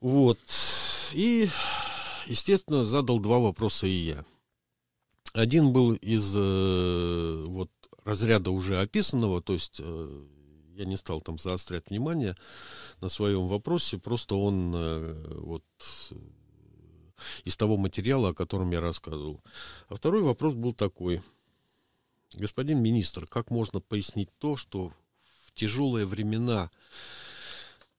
Вот. 0.00 0.38
И, 1.12 1.50
естественно, 2.26 2.84
задал 2.84 3.20
два 3.20 3.38
вопроса 3.38 3.86
и 3.86 3.90
я. 3.90 4.24
Один 5.32 5.72
был 5.72 5.92
из 5.94 6.34
э, 6.36 7.44
вот 7.46 7.70
разряда 8.10 8.50
уже 8.50 8.80
описанного, 8.80 9.40
то 9.40 9.52
есть 9.52 9.76
э, 9.78 10.24
я 10.74 10.84
не 10.84 10.96
стал 10.96 11.20
там 11.20 11.38
заострять 11.38 11.90
внимание 11.90 12.36
на 13.00 13.08
своем 13.08 13.46
вопросе, 13.46 13.98
просто 13.98 14.34
он 14.34 14.72
э, 14.74 15.38
вот 15.38 15.64
из 17.44 17.56
того 17.56 17.76
материала, 17.76 18.30
о 18.30 18.34
котором 18.34 18.72
я 18.72 18.80
рассказывал. 18.80 19.40
А 19.88 19.94
второй 19.94 20.22
вопрос 20.22 20.54
был 20.54 20.72
такой. 20.72 21.22
Господин 22.34 22.82
министр, 22.82 23.26
как 23.26 23.50
можно 23.50 23.80
пояснить 23.80 24.30
то, 24.38 24.56
что 24.56 24.92
в 25.46 25.54
тяжелые 25.54 26.04
времена, 26.04 26.68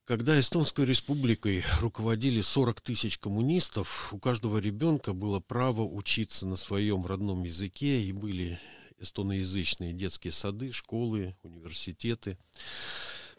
когда 0.03 0.37
Эстонской 0.37 0.83
республикой 0.83 1.63
руководили 1.79 2.41
40 2.41 2.81
тысяч 2.81 3.17
коммунистов, 3.17 4.11
у 4.11 4.19
каждого 4.19 4.57
ребенка 4.57 5.13
было 5.13 5.39
право 5.39 5.83
учиться 5.83 6.45
на 6.45 6.57
своем 6.57 7.05
родном 7.05 7.43
языке, 7.43 8.01
и 8.01 8.11
были 8.11 8.59
эстоноязычные 9.01 9.93
детские 9.93 10.31
сады, 10.31 10.71
школы, 10.71 11.35
университеты. 11.43 12.37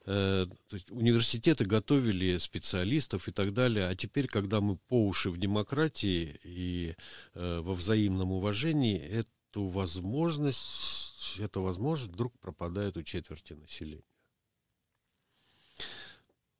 Э, 0.05 0.47
то 0.69 0.75
есть 0.75 0.91
университеты 0.91 1.65
готовили 1.65 2.39
специалистов 2.39 3.29
и 3.29 3.33
так 3.33 3.53
далее. 3.53 3.87
А 3.87 3.95
теперь, 3.95 4.27
когда 4.27 4.61
мы 4.61 4.77
по 4.77 5.07
уши 5.07 5.31
в 5.31 5.39
демократии 5.39 6.41
и 6.43 6.97
э, 7.35 7.61
во 7.61 7.75
взаимном 7.75 8.33
уважении, 8.33 8.99
эту 8.99 9.69
возможность, 9.69 11.39
эта 11.39 11.61
возможность 11.61 12.13
вдруг 12.13 12.37
пропадает 12.41 12.97
у 12.97 13.03
четверти 13.03 13.53
населения. 13.53 14.03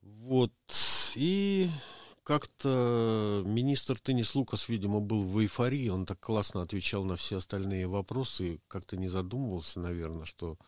Вот. 0.03 0.53
И 1.16 1.68
как-то 2.22 3.42
министр 3.44 3.98
Теннис 3.98 4.34
Лукас, 4.34 4.68
видимо, 4.68 5.00
был 5.00 5.22
в 5.22 5.40
эйфории, 5.40 5.88
он 5.88 6.06
так 6.06 6.20
классно 6.20 6.62
отвечал 6.62 7.04
на 7.04 7.16
все 7.16 7.38
остальные 7.38 7.86
вопросы, 7.86 8.60
как-то 8.68 8.96
не 8.96 9.08
задумывался, 9.08 9.80
наверное, 9.80 10.24
что 10.24 10.58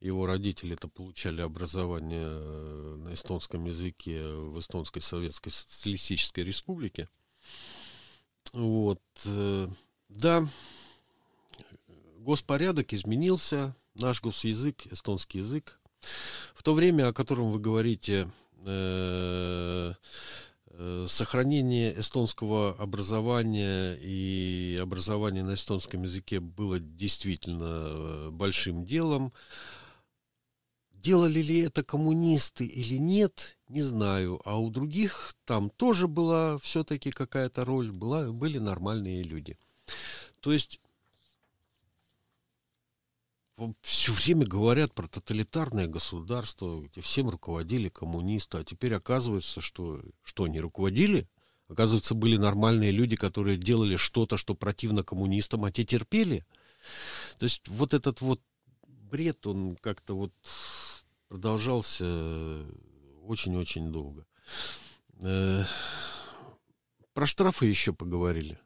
его 0.00 0.26
родители-то 0.26 0.88
получали 0.88 1.40
образование 1.40 2.28
э, 2.28 2.96
на 2.98 3.14
эстонском 3.14 3.64
языке 3.64 4.22
в 4.26 4.58
Эстонской 4.58 5.02
Советской 5.02 5.50
Социалистической 5.50 6.44
Республике. 6.44 7.08
Вот. 8.52 9.02
Э, 9.24 9.66
да, 10.08 10.46
господорядок 12.18 12.92
изменился, 12.92 13.74
наш 13.94 14.22
госязык, 14.22 14.86
эстонский 14.86 15.38
язык. 15.38 15.80
В 16.54 16.62
то 16.62 16.74
время, 16.74 17.08
о 17.08 17.12
котором 17.12 17.50
вы 17.50 17.58
говорите, 17.58 18.30
Э, 18.66 19.94
сохранение 21.06 21.98
эстонского 21.98 22.76
образования 22.78 23.94
и 24.00 24.78
образования 24.80 25.42
на 25.42 25.54
эстонском 25.54 26.04
языке 26.04 26.38
было 26.38 26.78
действительно 26.78 27.86
э, 27.88 28.30
большим 28.30 28.84
делом. 28.86 29.32
Делали 30.92 31.42
ли 31.42 31.60
это 31.60 31.82
коммунисты 31.82 32.64
или 32.64 32.96
нет, 32.96 33.56
не 33.68 33.82
знаю. 33.82 34.40
А 34.44 34.58
у 34.58 34.70
других 34.70 35.34
там 35.44 35.70
тоже 35.70 36.06
была 36.06 36.58
все-таки 36.58 37.10
какая-то 37.10 37.64
роль, 37.64 37.90
была, 37.90 38.30
были 38.30 38.58
нормальные 38.58 39.22
люди. 39.22 39.56
То 40.40 40.52
есть 40.52 40.80
все 43.80 44.12
время 44.12 44.46
говорят 44.46 44.94
про 44.94 45.06
тоталитарное 45.08 45.86
государство, 45.86 46.80
где 46.80 47.00
всем 47.00 47.28
руководили 47.28 47.88
коммунисты, 47.88 48.58
а 48.58 48.64
теперь 48.64 48.94
оказывается, 48.94 49.60
что, 49.60 50.00
что 50.22 50.44
они 50.44 50.60
руководили? 50.60 51.28
Оказывается, 51.68 52.14
были 52.14 52.36
нормальные 52.36 52.92
люди, 52.92 53.16
которые 53.16 53.58
делали 53.58 53.96
что-то, 53.96 54.36
что 54.36 54.54
противно 54.54 55.02
коммунистам, 55.02 55.64
а 55.64 55.72
те 55.72 55.84
терпели. 55.84 56.46
То 57.38 57.44
есть 57.44 57.68
вот 57.68 57.94
этот 57.94 58.20
вот 58.20 58.40
бред, 58.86 59.46
он 59.46 59.76
как-то 59.76 60.14
вот 60.14 60.32
продолжался 61.28 62.64
очень-очень 63.24 63.92
долго. 63.92 64.24
Э, 65.20 65.64
про 67.12 67.26
штрафы 67.26 67.66
еще 67.66 67.92
поговорили. 67.92 68.58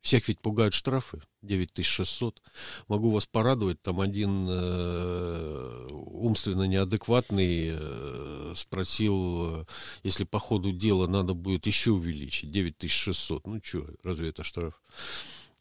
Всех 0.00 0.28
ведь 0.28 0.40
пугают 0.40 0.72
штрафы, 0.72 1.20
9600. 1.42 2.42
Могу 2.88 3.10
вас 3.10 3.26
порадовать, 3.26 3.82
там 3.82 4.00
один 4.00 4.46
э, 4.48 5.88
умственно 5.92 6.62
неадекватный 6.62 7.72
э, 7.72 8.52
спросил, 8.56 9.66
если 10.02 10.24
по 10.24 10.38
ходу 10.38 10.72
дела 10.72 11.06
надо 11.06 11.34
будет 11.34 11.66
еще 11.66 11.92
увеличить, 11.92 12.50
9600. 12.50 13.46
Ну 13.46 13.60
что, 13.62 13.86
разве 14.02 14.30
это 14.30 14.42
штраф? 14.42 14.80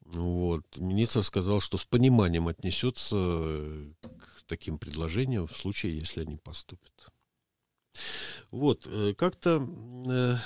Вот. 0.02 0.66
Министр 0.78 1.22
сказал, 1.22 1.60
что 1.60 1.78
с 1.78 1.86
пониманием 1.86 2.48
отнесется 2.48 3.16
к 4.02 4.44
таким 4.48 4.78
предложениям 4.80 5.48
в 5.48 5.58
случае, 5.58 5.98
если 5.98 6.22
они 6.22 6.38
поступят. 6.38 7.12
Вот, 8.52 8.88
э, 8.88 9.14
как-то... 9.16 9.68
Э, 10.08 10.38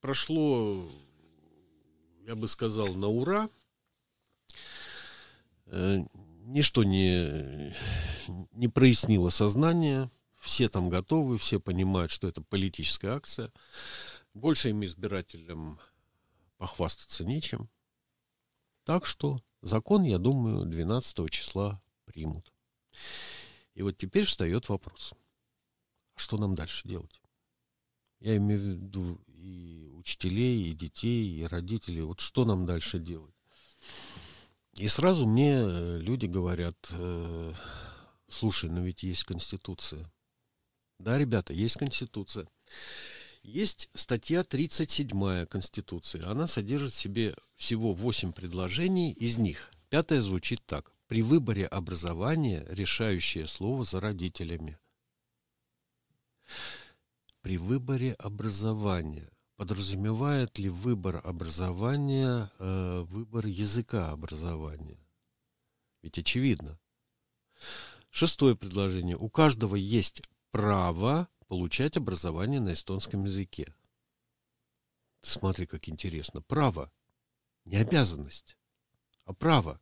прошло, 0.00 0.88
я 2.26 2.34
бы 2.34 2.48
сказал, 2.48 2.94
на 2.94 3.08
ура. 3.08 3.48
Э, 5.66 6.04
ничто 6.44 6.84
не, 6.84 7.74
не 8.52 8.68
прояснило 8.68 9.28
сознание. 9.28 10.10
Все 10.40 10.68
там 10.68 10.88
готовы, 10.88 11.38
все 11.38 11.60
понимают, 11.60 12.10
что 12.10 12.26
это 12.26 12.42
политическая 12.42 13.10
акция. 13.10 13.52
Больше 14.32 14.70
им 14.70 14.84
избирателям 14.84 15.78
похвастаться 16.56 17.24
нечем. 17.24 17.68
Так 18.84 19.04
что 19.06 19.38
закон, 19.60 20.02
я 20.04 20.18
думаю, 20.18 20.64
12 20.64 21.30
числа 21.30 21.80
примут. 22.06 22.52
И 23.74 23.82
вот 23.82 23.96
теперь 23.96 24.24
встает 24.24 24.68
вопрос. 24.68 25.12
А 26.14 26.18
что 26.18 26.38
нам 26.38 26.54
дальше 26.54 26.88
делать? 26.88 27.20
Я 28.18 28.36
имею 28.36 28.60
в 28.60 28.64
виду 28.64 29.20
и 29.28 29.89
учителей, 30.00 30.70
и 30.70 30.74
детей, 30.74 31.40
и 31.40 31.44
родителей. 31.44 32.02
Вот 32.02 32.20
что 32.20 32.44
нам 32.44 32.66
дальше 32.66 32.98
делать? 32.98 33.34
И 34.76 34.88
сразу 34.88 35.26
мне 35.26 35.60
э, 35.62 35.98
люди 35.98 36.26
говорят, 36.26 36.76
э, 36.92 37.54
слушай, 38.28 38.70
но 38.70 38.80
ведь 38.80 39.02
есть 39.02 39.24
Конституция. 39.24 40.10
Да, 40.98 41.18
ребята, 41.18 41.52
есть 41.52 41.76
Конституция. 41.76 42.46
Есть 43.42 43.88
статья 43.94 44.42
37 44.42 45.46
Конституции. 45.46 46.22
Она 46.24 46.46
содержит 46.46 46.92
в 46.92 46.96
себе 46.96 47.34
всего 47.56 47.94
8 47.94 48.32
предложений, 48.32 49.12
из 49.12 49.38
них 49.38 49.70
пятое 49.88 50.20
звучит 50.20 50.60
так. 50.66 50.92
При 51.06 51.22
выборе 51.22 51.66
образования 51.66 52.66
решающее 52.68 53.46
слово 53.46 53.84
за 53.84 54.00
родителями 54.00 54.78
при 57.42 57.56
выборе 57.56 58.12
образования. 58.14 59.30
Подразумевает 59.60 60.58
ли 60.58 60.70
выбор 60.70 61.20
образования 61.22 62.50
э, 62.58 63.04
выбор 63.06 63.46
языка 63.46 64.10
образования? 64.10 64.96
Ведь 66.00 66.18
очевидно. 66.18 66.78
Шестое 68.08 68.56
предложение. 68.56 69.18
У 69.18 69.28
каждого 69.28 69.76
есть 69.76 70.22
право 70.50 71.28
получать 71.46 71.98
образование 71.98 72.58
на 72.58 72.72
эстонском 72.72 73.26
языке. 73.26 73.74
Смотри, 75.20 75.66
как 75.66 75.90
интересно. 75.90 76.40
Право. 76.40 76.90
Не 77.66 77.76
обязанность, 77.76 78.56
а 79.26 79.34
право. 79.34 79.78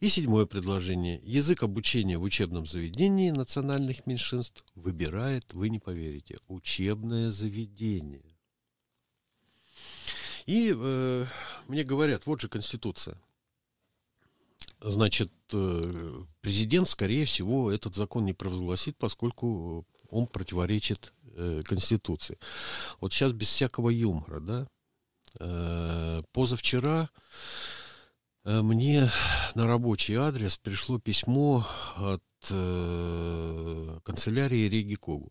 И 0.00 0.08
седьмое 0.08 0.46
предложение. 0.46 1.20
Язык 1.24 1.62
обучения 1.62 2.16
в 2.16 2.22
учебном 2.22 2.64
заведении 2.64 3.32
национальных 3.32 4.06
меньшинств 4.06 4.64
выбирает, 4.74 5.52
вы 5.52 5.68
не 5.68 5.78
поверите, 5.78 6.38
учебное 6.48 7.30
заведение. 7.30 8.29
И 10.46 10.74
э, 10.76 11.26
мне 11.68 11.84
говорят, 11.84 12.26
вот 12.26 12.40
же 12.40 12.48
Конституция. 12.48 13.20
Значит, 14.80 15.30
э, 15.52 16.22
президент, 16.40 16.88
скорее 16.88 17.24
всего, 17.24 17.70
этот 17.70 17.94
закон 17.94 18.24
не 18.24 18.32
провозгласит, 18.32 18.96
поскольку 18.96 19.86
он 20.10 20.26
противоречит 20.26 21.12
э, 21.36 21.62
Конституции. 21.64 22.38
Вот 23.00 23.12
сейчас 23.12 23.32
без 23.32 23.48
всякого 23.48 23.90
юмора, 23.90 24.40
да. 24.40 24.68
Э, 25.38 26.20
позавчера 26.32 27.10
э, 28.44 28.62
мне 28.62 29.10
на 29.54 29.66
рабочий 29.66 30.16
адрес 30.16 30.56
пришло 30.56 30.98
письмо 30.98 31.66
от 31.96 32.22
э, 32.50 33.98
канцелярии 34.02 34.68
Реги 34.68 34.94
Когу. 34.94 35.30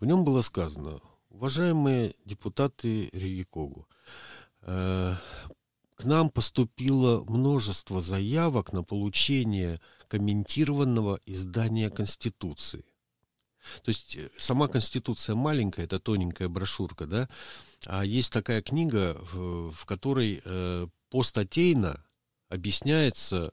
В 0.00 0.04
нем 0.04 0.24
было 0.24 0.42
сказано, 0.42 1.00
уважаемые 1.34 2.14
депутаты 2.24 3.10
Реги 3.12 3.42
Когу, 3.42 3.86
э, 4.62 5.14
к 5.96 6.04
нам 6.04 6.30
поступило 6.30 7.24
множество 7.24 8.00
заявок 8.00 8.72
на 8.72 8.82
получение 8.82 9.80
комментированного 10.08 11.20
издания 11.26 11.90
Конституции. 11.90 12.84
То 13.82 13.88
есть 13.88 14.16
э, 14.16 14.30
сама 14.38 14.68
Конституция 14.68 15.34
маленькая, 15.34 15.84
это 15.84 15.98
тоненькая 15.98 16.48
брошюрка, 16.48 17.06
да, 17.06 17.28
а 17.86 18.04
есть 18.04 18.32
такая 18.32 18.62
книга, 18.62 19.16
в, 19.20 19.70
в 19.70 19.84
которой 19.86 20.40
э, 20.44 20.86
постатейно 21.10 22.04
объясняется, 22.48 23.52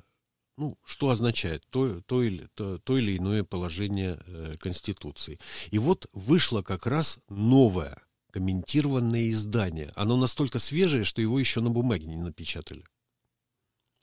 ну, 0.58 0.78
что 0.86 1.10
означает 1.10 1.64
то, 1.70 2.02
то, 2.02 2.24
или, 2.24 2.47
то, 2.54 2.78
то 2.80 2.97
или 2.97 3.18
иное 3.18 3.43
положение 3.43 4.20
э, 4.26 4.54
Конституции. 4.60 5.39
И 5.72 5.80
вот 5.80 6.08
вышло 6.14 6.62
как 6.62 6.86
раз 6.88 7.20
новое 7.30 8.02
комментированное 8.32 9.30
издание. 9.30 9.91
Оно 9.95 10.18
настолько 10.18 10.60
свежее, 10.60 11.04
что 11.04 11.22
его 11.22 11.39
еще 11.39 11.62
на 11.62 11.70
бумаге 11.70 12.08
не 12.08 12.18
напечатали. 12.18 12.84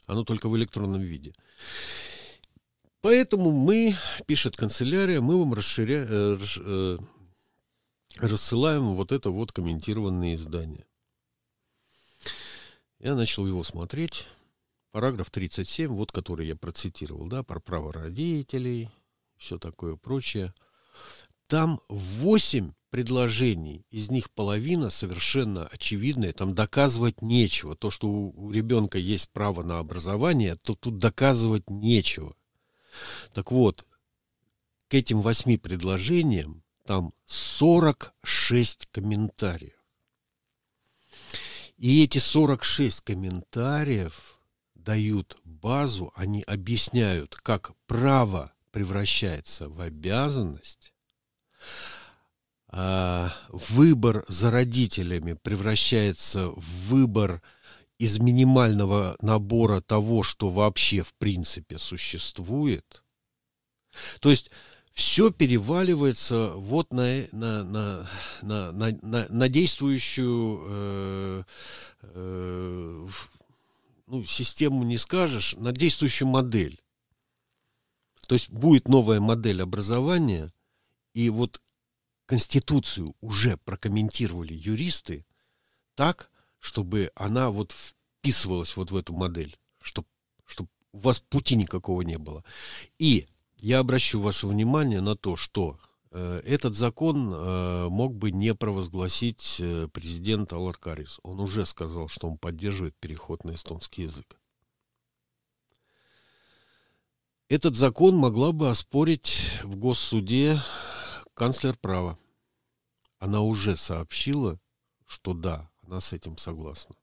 Оно 0.06 0.24
только 0.24 0.48
в 0.48 0.56
электронном 0.56 1.02
виде. 1.02 1.34
Поэтому 3.00 3.50
мы, 3.50 3.94
пишет 4.26 4.56
канцелярия, 4.56 5.20
мы 5.20 5.38
вам 5.38 5.54
расширя... 5.54 6.06
Э, 6.08 6.38
э, 6.56 6.98
рассылаем 8.16 8.94
вот 8.94 9.12
это 9.12 9.30
вот 9.30 9.52
комментированное 9.52 10.34
издание. 10.34 10.84
Я 12.98 13.14
начал 13.14 13.46
его 13.46 13.62
смотреть. 13.62 14.26
Параграф 14.90 15.30
37, 15.30 15.92
вот 15.92 16.12
который 16.12 16.46
я 16.46 16.56
процитировал, 16.56 17.26
да, 17.26 17.42
про 17.42 17.60
право 17.60 17.92
родителей, 17.92 18.90
все 19.36 19.58
такое 19.58 19.96
прочее. 19.96 20.54
Там 21.46 21.80
8 21.88 22.72
предложений, 22.90 23.84
из 23.90 24.10
них 24.10 24.30
половина 24.30 24.90
совершенно 24.90 25.66
очевидная, 25.66 26.32
там 26.32 26.54
доказывать 26.54 27.22
нечего. 27.22 27.76
То, 27.76 27.90
что 27.90 28.08
у 28.08 28.50
ребенка 28.50 28.98
есть 28.98 29.30
право 29.30 29.62
на 29.62 29.78
образование, 29.78 30.56
то 30.56 30.74
тут 30.74 30.98
доказывать 30.98 31.68
нечего. 31.68 32.34
Так 33.34 33.52
вот, 33.52 33.86
к 34.88 34.94
этим 34.94 35.20
восьми 35.20 35.58
предложениям 35.58 36.62
там 36.84 37.12
46 37.26 38.86
комментариев. 38.90 39.74
И 41.76 42.02
эти 42.02 42.18
46 42.18 43.02
комментариев 43.02 44.37
дают 44.88 45.38
базу, 45.44 46.12
они 46.14 46.40
объясняют, 46.40 47.34
как 47.34 47.72
право 47.86 48.54
превращается 48.70 49.68
в 49.68 49.82
обязанность, 49.82 50.94
а 52.68 53.34
выбор 53.50 54.24
за 54.28 54.50
родителями 54.50 55.34
превращается 55.34 56.48
в 56.48 56.88
выбор 56.88 57.42
из 57.98 58.18
минимального 58.18 59.14
набора 59.20 59.82
того, 59.82 60.22
что 60.22 60.48
вообще 60.48 61.02
в 61.02 61.12
принципе 61.18 61.76
существует. 61.76 63.04
То 64.20 64.30
есть 64.30 64.50
все 64.94 65.30
переваливается 65.30 66.52
вот 66.54 66.94
на, 66.94 67.26
на, 67.32 67.62
на, 67.62 68.08
на, 68.40 68.72
на, 68.72 69.26
на 69.28 69.48
действующую 69.50 70.60
э, 70.66 71.42
э, 72.00 73.08
ну, 74.08 74.24
систему 74.24 74.84
не 74.84 74.98
скажешь, 74.98 75.54
на 75.54 75.72
действующую 75.72 76.28
модель. 76.28 76.82
То 78.26 78.34
есть 78.34 78.50
будет 78.50 78.88
новая 78.88 79.20
модель 79.20 79.62
образования, 79.62 80.52
и 81.14 81.30
вот 81.30 81.62
Конституцию 82.26 83.14
уже 83.20 83.56
прокомментировали 83.58 84.52
юристы 84.54 85.26
так, 85.94 86.30
чтобы 86.58 87.10
она 87.14 87.50
вот 87.50 87.72
вписывалась 87.72 88.76
вот 88.76 88.90
в 88.90 88.96
эту 88.96 89.12
модель, 89.12 89.58
чтобы, 89.80 90.08
чтобы 90.44 90.68
у 90.92 90.98
вас 90.98 91.20
пути 91.20 91.54
никакого 91.54 92.02
не 92.02 92.18
было. 92.18 92.44
И 92.98 93.26
я 93.56 93.78
обращу 93.78 94.20
ваше 94.20 94.46
внимание 94.46 95.00
на 95.00 95.16
то, 95.16 95.36
что 95.36 95.78
этот 96.44 96.74
закон 96.74 97.32
э, 97.32 97.88
мог 97.88 98.14
бы 98.14 98.30
не 98.30 98.54
провозгласить 98.54 99.58
э, 99.60 99.88
президент 99.92 100.52
Аларкарис. 100.52 101.20
Он 101.22 101.40
уже 101.40 101.66
сказал, 101.66 102.08
что 102.08 102.28
он 102.28 102.38
поддерживает 102.38 102.96
переход 102.96 103.44
на 103.44 103.52
эстонский 103.54 104.02
язык. 104.02 104.38
Этот 107.48 107.76
закон 107.76 108.16
могла 108.16 108.52
бы 108.52 108.68
оспорить 108.68 109.60
в 109.62 109.76
госсуде 109.76 110.60
канцлер 111.34 111.76
права. 111.76 112.18
Она 113.18 113.40
уже 113.40 113.76
сообщила, 113.76 114.60
что 115.06 115.32
да, 115.34 115.70
она 115.86 116.00
с 116.00 116.12
этим 116.12 116.36
согласна. 116.36 116.94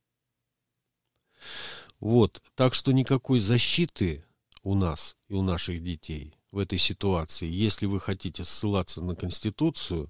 Вот, 1.99 2.43
так 2.55 2.73
что 2.73 2.91
никакой 2.91 3.39
защиты 3.39 4.23
у 4.61 4.75
нас 4.75 5.15
и 5.27 5.33
у 5.33 5.41
наших 5.41 5.81
детей 5.81 6.33
в 6.55 6.57
этой 6.57 6.79
ситуации, 6.79 7.47
если 7.47 7.85
вы 7.85 7.99
хотите 7.99 8.45
ссылаться 8.45 9.01
на 9.01 9.13
Конституцию, 9.13 10.09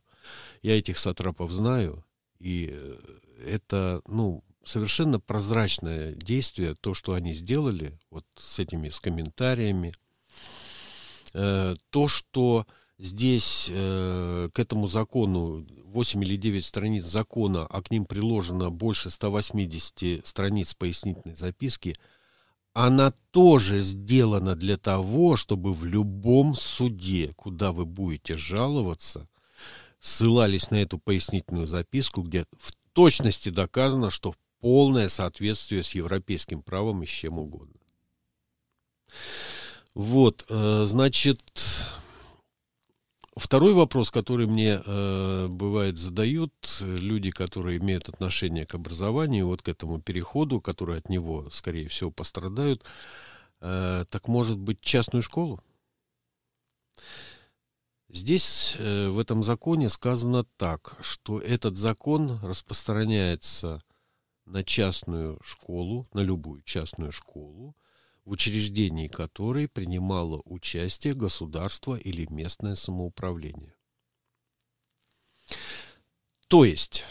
я 0.61 0.77
этих 0.77 0.99
сатрапов 0.99 1.51
знаю, 1.51 2.05
и 2.39 2.69
э, 2.71 2.97
это, 3.47 4.03
ну, 4.07 4.43
совершенно 4.63 5.19
прозрачное 5.19 6.13
действие, 6.13 6.75
то, 6.75 6.93
что 6.93 7.13
они 7.13 7.33
сделали, 7.33 7.99
вот 8.11 8.25
с 8.35 8.59
этими, 8.59 8.89
с 8.89 8.99
комментариями, 8.99 9.95
э, 11.33 11.75
то, 11.89 12.07
что 12.07 12.67
здесь 12.99 13.67
э, 13.71 14.49
к 14.53 14.59
этому 14.59 14.85
закону 14.85 15.65
8 15.85 16.23
или 16.23 16.37
9 16.37 16.63
страниц 16.63 17.05
закона, 17.05 17.65
а 17.65 17.81
к 17.81 17.89
ним 17.89 18.05
приложено 18.05 18.69
больше 18.69 19.09
180 19.09 20.27
страниц 20.27 20.75
пояснительной 20.75 21.35
записки, 21.35 21.97
она 22.75 23.13
тоже 23.31 23.79
сделана 23.79 24.53
для 24.53 24.75
того, 24.75 25.37
чтобы 25.37 25.73
в 25.73 25.85
любом 25.85 26.55
суде, 26.55 27.31
куда 27.37 27.71
вы 27.71 27.85
будете 27.85 28.35
жаловаться, 28.35 29.29
ссылались 30.01 30.71
на 30.71 30.75
эту 30.75 30.99
пояснительную 30.99 31.67
записку, 31.67 32.21
где 32.21 32.45
в 32.59 32.73
точности 32.91 33.47
доказано, 33.47 34.09
что 34.09 34.35
полное 34.59 35.07
соответствие 35.07 35.83
с 35.83 35.95
европейским 35.95 36.61
правом 36.61 37.01
и 37.01 37.05
с 37.05 37.09
чем 37.09 37.39
угодно. 37.39 37.79
Вот, 39.93 40.45
э, 40.49 40.83
значит, 40.85 41.41
Второй 43.35 43.73
вопрос, 43.73 44.11
который 44.11 44.47
мне 44.47 44.81
э, 44.85 45.47
бывает 45.49 45.97
задают 45.97 46.53
люди, 46.79 47.31
которые 47.31 47.79
имеют 47.79 48.07
отношение 48.07 48.65
к 48.65 48.75
образованию, 48.75 49.47
вот 49.47 49.61
к 49.61 49.67
этому 49.67 50.01
переходу, 50.01 50.61
которые 50.61 50.99
от 50.99 51.09
него, 51.09 51.49
скорее 51.49 51.89
всего, 51.89 52.11
пострадают, 52.11 52.85
э, 53.59 54.05
так 54.09 54.29
может 54.29 54.57
быть 54.57 54.79
частную 54.79 55.21
школу? 55.21 55.61
Здесь 58.07 58.77
э, 58.79 59.09
в 59.09 59.19
этом 59.19 59.43
законе 59.43 59.89
сказано 59.89 60.45
так, 60.55 60.95
что 61.01 61.39
этот 61.41 61.77
закон 61.77 62.39
распространяется 62.41 63.83
на 64.45 64.63
частную 64.63 65.41
школу, 65.43 66.07
на 66.13 66.21
любую 66.21 66.61
частную 66.61 67.11
школу, 67.11 67.75
в 68.25 68.31
учреждении 68.31 69.07
которой 69.07 69.67
принимало 69.67 70.41
участие 70.45 71.13
государство 71.13 71.95
или 71.95 72.27
местное 72.31 72.75
самоуправление. 72.75 73.75
То 76.47 76.65
есть, 76.65 77.05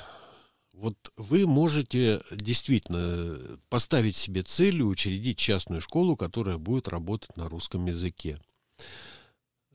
вот 0.72 0.96
вы 1.16 1.46
можете 1.46 2.22
действительно 2.32 3.58
поставить 3.68 4.16
себе 4.16 4.42
целью 4.42 4.88
учредить 4.88 5.38
частную 5.38 5.80
школу, 5.80 6.16
которая 6.16 6.58
будет 6.58 6.88
работать 6.88 7.36
на 7.36 7.48
русском 7.48 7.86
языке. 7.86 8.40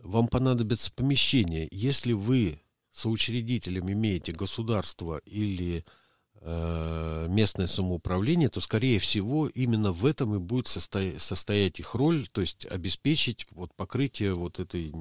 Вам 0.02 0.28
понадобится 0.28 0.92
помещение. 0.92 1.68
Если 1.72 2.14
вы 2.14 2.62
соучредителем 2.92 3.92
имеете 3.92 4.32
государство 4.32 5.18
или 5.26 5.86
местное 6.42 7.68
самоуправление, 7.68 8.48
то, 8.48 8.62
скорее 8.62 9.00
всего, 9.00 9.48
именно 9.48 9.92
в 9.92 10.06
этом 10.06 10.36
и 10.36 10.40
будет 10.40 10.68
состоять, 10.68 11.22
состоять 11.22 11.80
их 11.80 11.96
роль, 11.96 12.28
то 12.30 12.40
есть 12.40 12.66
обеспечить 12.66 13.46
вот 13.52 13.74
покрытие 13.76 14.34
вот 14.34 14.60
этой 14.60 14.94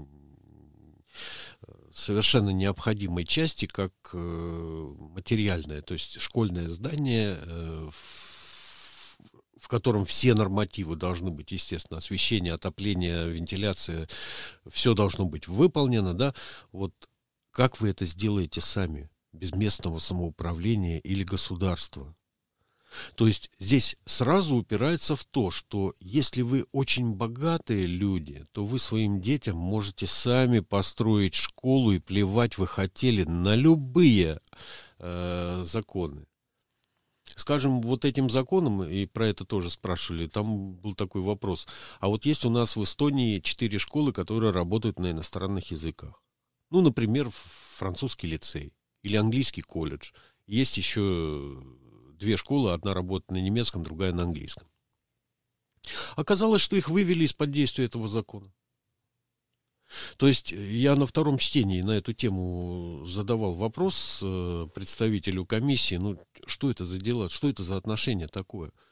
совершенно 1.92 2.50
необходимой 2.50 3.24
части, 3.24 3.66
как 3.66 3.92
э, 4.12 4.94
материальное, 4.98 5.82
то 5.82 5.94
есть 5.94 6.20
школьное 6.20 6.68
здание, 6.68 7.38
э, 7.40 7.90
в 9.58 9.68
котором 9.68 10.04
все 10.04 10.34
нормативы 10.34 10.96
должны 10.96 11.30
быть, 11.30 11.50
естественно, 11.50 11.98
освещение, 11.98 12.54
отопление, 12.54 13.28
вентиляция, 13.28 14.08
все 14.70 14.94
должно 14.94 15.24
быть 15.24 15.48
выполнено, 15.48 16.14
да, 16.14 16.34
вот 16.72 16.92
как 17.50 17.80
вы 17.80 17.90
это 17.90 18.04
сделаете 18.04 18.60
сами? 18.60 19.10
Без 19.32 19.52
местного 19.52 19.98
самоуправления 19.98 20.98
или 20.98 21.24
государства. 21.24 22.14
То 23.14 23.26
есть 23.26 23.50
здесь 23.58 23.96
сразу 24.06 24.56
упирается 24.56 25.14
в 25.14 25.24
то, 25.24 25.50
что 25.50 25.94
если 26.00 26.42
вы 26.42 26.64
очень 26.72 27.14
богатые 27.14 27.86
люди, 27.86 28.46
то 28.52 28.64
вы 28.64 28.78
своим 28.78 29.20
детям 29.20 29.56
можете 29.56 30.06
сами 30.06 30.60
построить 30.60 31.34
школу 31.34 31.92
и 31.92 31.98
плевать 31.98 32.58
вы 32.58 32.66
хотели 32.66 33.24
на 33.24 33.54
любые 33.54 34.40
э, 34.98 35.62
законы. 35.64 36.26
Скажем, 37.36 37.82
вот 37.82 38.06
этим 38.06 38.30
законом, 38.30 38.82
и 38.82 39.04
про 39.04 39.28
это 39.28 39.44
тоже 39.44 39.68
спрашивали, 39.68 40.26
там 40.26 40.72
был 40.72 40.94
такой 40.94 41.20
вопрос. 41.20 41.68
А 42.00 42.08
вот 42.08 42.24
есть 42.24 42.44
у 42.46 42.50
нас 42.50 42.74
в 42.74 42.82
Эстонии 42.82 43.40
четыре 43.40 43.78
школы, 43.78 44.12
которые 44.12 44.50
работают 44.50 44.98
на 44.98 45.10
иностранных 45.10 45.70
языках. 45.70 46.22
Ну, 46.70 46.80
например, 46.80 47.30
французский 47.76 48.28
лицей 48.28 48.72
или 49.02 49.16
английский 49.16 49.62
колледж. 49.62 50.10
Есть 50.46 50.76
еще 50.76 51.62
две 52.18 52.36
школы, 52.36 52.72
одна 52.72 52.94
работает 52.94 53.30
на 53.30 53.38
немецком, 53.38 53.84
другая 53.84 54.12
на 54.12 54.24
английском. 54.24 54.66
Оказалось, 56.16 56.62
что 56.62 56.76
их 56.76 56.88
вывели 56.88 57.24
из-под 57.24 57.50
действия 57.50 57.84
этого 57.84 58.08
закона. 58.08 58.52
То 60.18 60.28
есть 60.28 60.52
я 60.52 60.96
на 60.96 61.06
втором 61.06 61.38
чтении 61.38 61.80
на 61.80 61.92
эту 61.92 62.12
тему 62.12 63.04
задавал 63.06 63.54
вопрос 63.54 64.20
э, 64.22 64.66
представителю 64.74 65.46
комиссии, 65.46 65.94
ну 65.94 66.20
что 66.46 66.70
это 66.70 66.84
за 66.84 66.98
дела, 66.98 67.30
что 67.30 67.48
это 67.48 67.62
за 67.62 67.76
отношение 67.76 68.28
такое– 68.28 68.70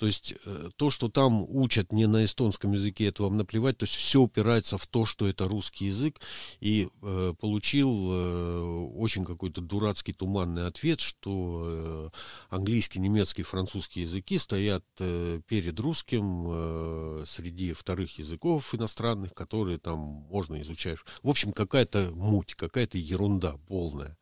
то 0.00 0.06
есть 0.06 0.32
э, 0.46 0.70
то, 0.76 0.88
что 0.88 1.10
там 1.10 1.44
учат 1.46 1.92
не 1.92 2.06
на 2.06 2.24
эстонском 2.24 2.72
языке, 2.72 3.08
это 3.08 3.24
вам 3.24 3.36
наплевать. 3.36 3.76
То 3.76 3.84
есть 3.84 3.96
все 3.96 4.22
упирается 4.22 4.78
в 4.78 4.86
то, 4.86 5.04
что 5.04 5.28
это 5.28 5.46
русский 5.46 5.88
язык. 5.88 6.22
И 6.58 6.88
э, 7.02 7.34
получил 7.38 8.08
э, 8.10 8.88
очень 8.96 9.26
какой-то 9.26 9.60
дурацкий 9.60 10.14
туманный 10.14 10.66
ответ, 10.66 11.02
что 11.02 11.64
э, 11.66 12.10
английский, 12.48 12.98
немецкий, 12.98 13.42
французский 13.42 14.00
языки 14.00 14.38
стоят 14.38 14.86
э, 15.00 15.42
перед 15.46 15.78
русским 15.78 16.46
э, 16.48 17.24
среди 17.26 17.74
вторых 17.74 18.18
языков 18.18 18.74
иностранных, 18.74 19.34
которые 19.34 19.76
там 19.76 19.98
можно 19.98 20.62
изучать. 20.62 20.96
В 21.22 21.28
общем, 21.28 21.52
какая-то 21.52 22.10
муть, 22.14 22.54
какая-то 22.54 22.96
ерунда 22.96 23.58
полная. 23.68 24.16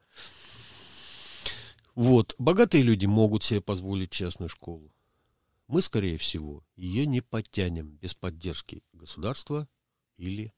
Вот. 1.94 2.34
Богатые 2.36 2.82
люди 2.82 3.06
могут 3.06 3.44
себе 3.44 3.60
позволить 3.60 4.10
частную 4.10 4.48
школу 4.48 4.90
мы, 5.68 5.82
скорее 5.82 6.16
всего, 6.16 6.64
ее 6.76 7.06
не 7.06 7.20
подтянем 7.20 7.90
без 7.90 8.14
поддержки 8.14 8.82
государства 8.92 9.68
или 10.16 10.52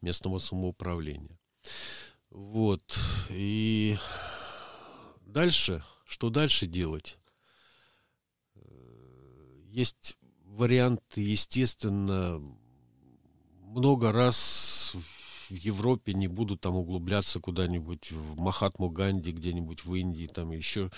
местного 0.00 0.38
самоуправления. 0.38 1.38
Вот. 2.30 2.98
И 3.30 3.96
дальше, 5.20 5.84
что 6.04 6.28
дальше 6.30 6.66
делать? 6.66 7.18
Есть 9.68 10.16
варианты, 10.44 11.20
естественно, 11.20 12.42
много 13.60 14.10
раз 14.10 14.96
в 15.50 15.54
Европе 15.54 16.14
не 16.14 16.26
буду 16.26 16.56
там 16.56 16.76
углубляться 16.76 17.38
куда-нибудь 17.40 18.10
в 18.10 18.40
Махатму 18.40 18.90
Ганди, 18.90 19.30
где-нибудь 19.30 19.84
в 19.84 19.94
Индии, 19.94 20.26
там 20.26 20.50
еще, 20.50 20.90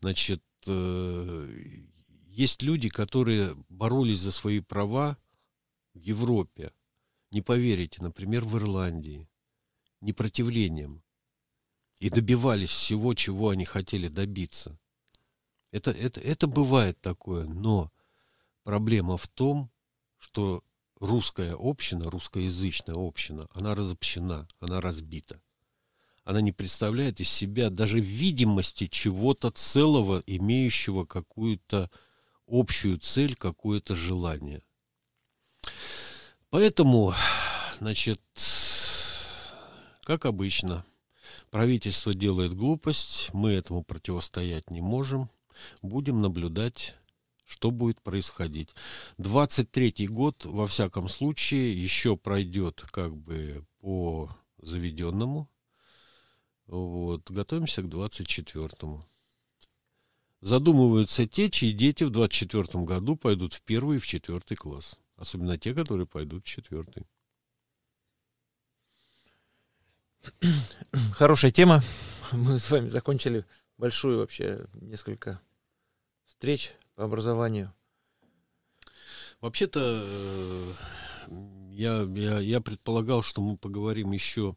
значит, 0.00 0.42
э, 0.66 1.48
есть 2.32 2.62
люди, 2.62 2.88
которые 2.88 3.54
боролись 3.68 4.20
за 4.20 4.32
свои 4.32 4.60
права 4.60 5.18
в 5.92 5.98
Европе. 5.98 6.72
Не 7.30 7.42
поверите, 7.42 8.02
например, 8.02 8.44
в 8.44 8.56
Ирландии. 8.56 9.28
Непротивлением. 10.00 11.02
И 11.98 12.08
добивались 12.10 12.70
всего, 12.70 13.14
чего 13.14 13.50
они 13.50 13.64
хотели 13.64 14.08
добиться. 14.08 14.78
Это, 15.70 15.90
это, 15.90 16.20
это 16.20 16.46
бывает 16.46 17.00
такое, 17.00 17.46
но 17.46 17.92
проблема 18.62 19.16
в 19.16 19.28
том, 19.28 19.70
что 20.18 20.64
русская 21.00 21.54
община, 21.58 22.10
русскоязычная 22.10 22.96
община, 22.96 23.48
она 23.52 23.74
разобщена, 23.74 24.48
она 24.58 24.80
разбита. 24.80 25.40
Она 26.24 26.40
не 26.40 26.52
представляет 26.52 27.20
из 27.20 27.28
себя 27.28 27.68
даже 27.68 28.00
видимости 28.00 28.86
чего-то 28.86 29.50
целого, 29.50 30.22
имеющего 30.26 31.04
какую-то 31.04 31.90
общую 32.46 32.98
цель, 32.98 33.34
какое-то 33.34 33.94
желание. 33.94 34.62
Поэтому, 36.50 37.14
значит, 37.78 38.20
как 40.04 40.26
обычно, 40.26 40.84
правительство 41.50 42.12
делает 42.12 42.54
глупость, 42.54 43.30
мы 43.32 43.52
этому 43.52 43.82
противостоять 43.82 44.70
не 44.70 44.80
можем, 44.80 45.30
будем 45.82 46.20
наблюдать 46.20 46.96
что 47.52 47.70
будет 47.70 48.00
происходить. 48.00 48.74
23-й 49.18 50.06
год, 50.06 50.46
во 50.46 50.66
всяком 50.66 51.08
случае, 51.08 51.72
еще 51.72 52.16
пройдет 52.16 52.82
как 52.90 53.14
бы 53.14 53.66
по 53.78 54.34
заведенному. 54.58 55.50
Вот, 56.66 57.30
готовимся 57.30 57.82
к 57.82 57.86
24-му. 57.86 59.04
Задумываются 60.42 61.24
те, 61.24 61.48
чьи 61.48 61.70
дети 61.70 62.02
в 62.02 62.10
24 62.10 62.84
году 62.84 63.14
пойдут 63.14 63.54
в 63.54 63.62
первый 63.62 63.98
и 63.98 64.00
в 64.00 64.06
четвертый 64.08 64.56
класс. 64.56 64.98
Особенно 65.14 65.56
те, 65.56 65.72
которые 65.72 66.04
пойдут 66.04 66.44
в 66.44 66.48
четвертый. 66.48 67.06
Хорошая 71.12 71.52
тема. 71.52 71.80
Мы 72.32 72.58
с 72.58 72.68
вами 72.72 72.88
закончили 72.88 73.46
большую 73.78 74.18
вообще 74.18 74.66
несколько 74.74 75.40
встреч 76.26 76.74
по 76.96 77.04
образованию. 77.04 77.72
Вообще-то 79.40 80.02
э, 80.04 80.72
я, 81.70 82.02
я, 82.02 82.40
я 82.40 82.60
предполагал, 82.60 83.22
что 83.22 83.42
мы 83.42 83.56
поговорим 83.56 84.10
еще 84.10 84.56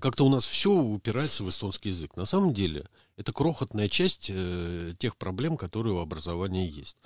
как-то 0.00 0.24
у 0.24 0.28
нас 0.30 0.46
все 0.46 0.70
упирается 0.70 1.42
в 1.42 1.48
эстонский 1.48 1.90
язык. 1.90 2.16
На 2.16 2.24
самом 2.24 2.54
деле, 2.54 2.88
это 3.18 3.32
крохотная 3.32 3.88
часть 3.88 4.30
э, 4.32 4.94
тех 4.98 5.16
проблем, 5.16 5.56
которые 5.56 5.94
у 5.94 5.98
образования 5.98 6.66
есть. 6.66 6.96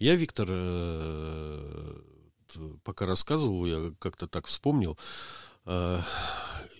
Я, 0.00 0.16
Виктор, 0.16 0.48
э, 0.50 2.00
пока 2.82 3.06
рассказывал, 3.06 3.64
я 3.64 3.94
как-то 4.00 4.26
так 4.26 4.48
вспомнил, 4.48 4.98
э, 5.66 6.00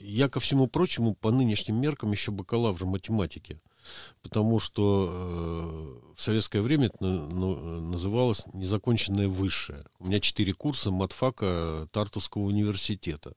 я, 0.00 0.28
ко 0.28 0.40
всему 0.40 0.66
прочему, 0.66 1.14
по 1.14 1.30
нынешним 1.30 1.80
меркам 1.80 2.10
еще 2.10 2.32
бакалавр 2.32 2.84
математики. 2.84 3.60
Потому 4.20 4.58
что 4.58 5.08
э, 5.12 6.14
в 6.16 6.20
советское 6.20 6.60
время 6.60 6.86
это 6.86 7.04
ну, 7.04 7.80
называлось 7.80 8.44
незаконченное 8.52 9.28
высшее. 9.28 9.84
У 10.00 10.06
меня 10.06 10.18
четыре 10.18 10.54
курса 10.54 10.90
матфака 10.90 11.88
Тартусского 11.92 12.42
университета. 12.42 13.34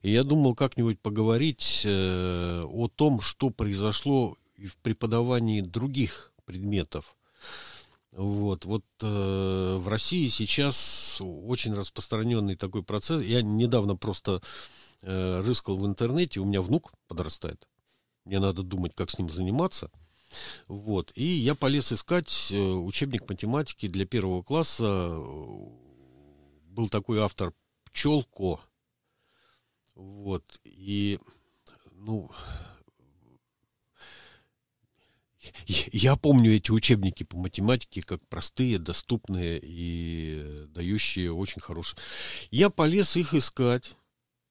И 0.00 0.10
я 0.10 0.24
думал 0.24 0.54
как-нибудь 0.54 0.98
поговорить 0.98 1.82
э, 1.84 2.64
о 2.66 2.88
том, 2.88 3.20
что 3.20 3.50
произошло 3.50 4.36
в 4.66 4.76
преподавании 4.76 5.60
других 5.60 6.32
предметов. 6.44 7.16
Вот, 8.12 8.66
вот 8.66 8.84
э, 9.00 9.76
в 9.80 9.88
России 9.88 10.28
сейчас 10.28 11.18
очень 11.20 11.72
распространенный 11.72 12.56
такой 12.56 12.82
процесс. 12.82 13.22
Я 13.22 13.40
недавно 13.40 13.96
просто 13.96 14.42
э, 15.02 15.40
рыскал 15.40 15.78
в 15.78 15.86
интернете, 15.86 16.40
у 16.40 16.44
меня 16.44 16.60
внук 16.60 16.92
подрастает. 17.08 17.66
Мне 18.24 18.38
надо 18.38 18.62
думать, 18.62 18.94
как 18.94 19.10
с 19.10 19.18
ним 19.18 19.30
заниматься. 19.30 19.90
Вот. 20.68 21.12
И 21.14 21.24
я 21.24 21.54
полез 21.54 21.90
искать 21.92 22.50
э, 22.52 22.58
учебник 22.58 23.28
математики 23.28 23.88
для 23.88 24.04
первого 24.04 24.42
класса. 24.42 25.08
Был 26.66 26.88
такой 26.90 27.20
автор 27.20 27.54
Пчелко. 27.84 28.60
Вот. 29.94 30.60
И, 30.64 31.18
ну, 31.92 32.30
я 35.66 36.16
помню 36.16 36.54
эти 36.54 36.70
учебники 36.70 37.24
по 37.24 37.36
математике 37.36 38.02
как 38.02 38.26
простые, 38.28 38.78
доступные 38.78 39.60
и 39.62 40.66
дающие 40.68 41.32
очень 41.32 41.60
хорошие. 41.60 41.98
Я 42.50 42.70
полез 42.70 43.16
их 43.16 43.34
искать, 43.34 43.96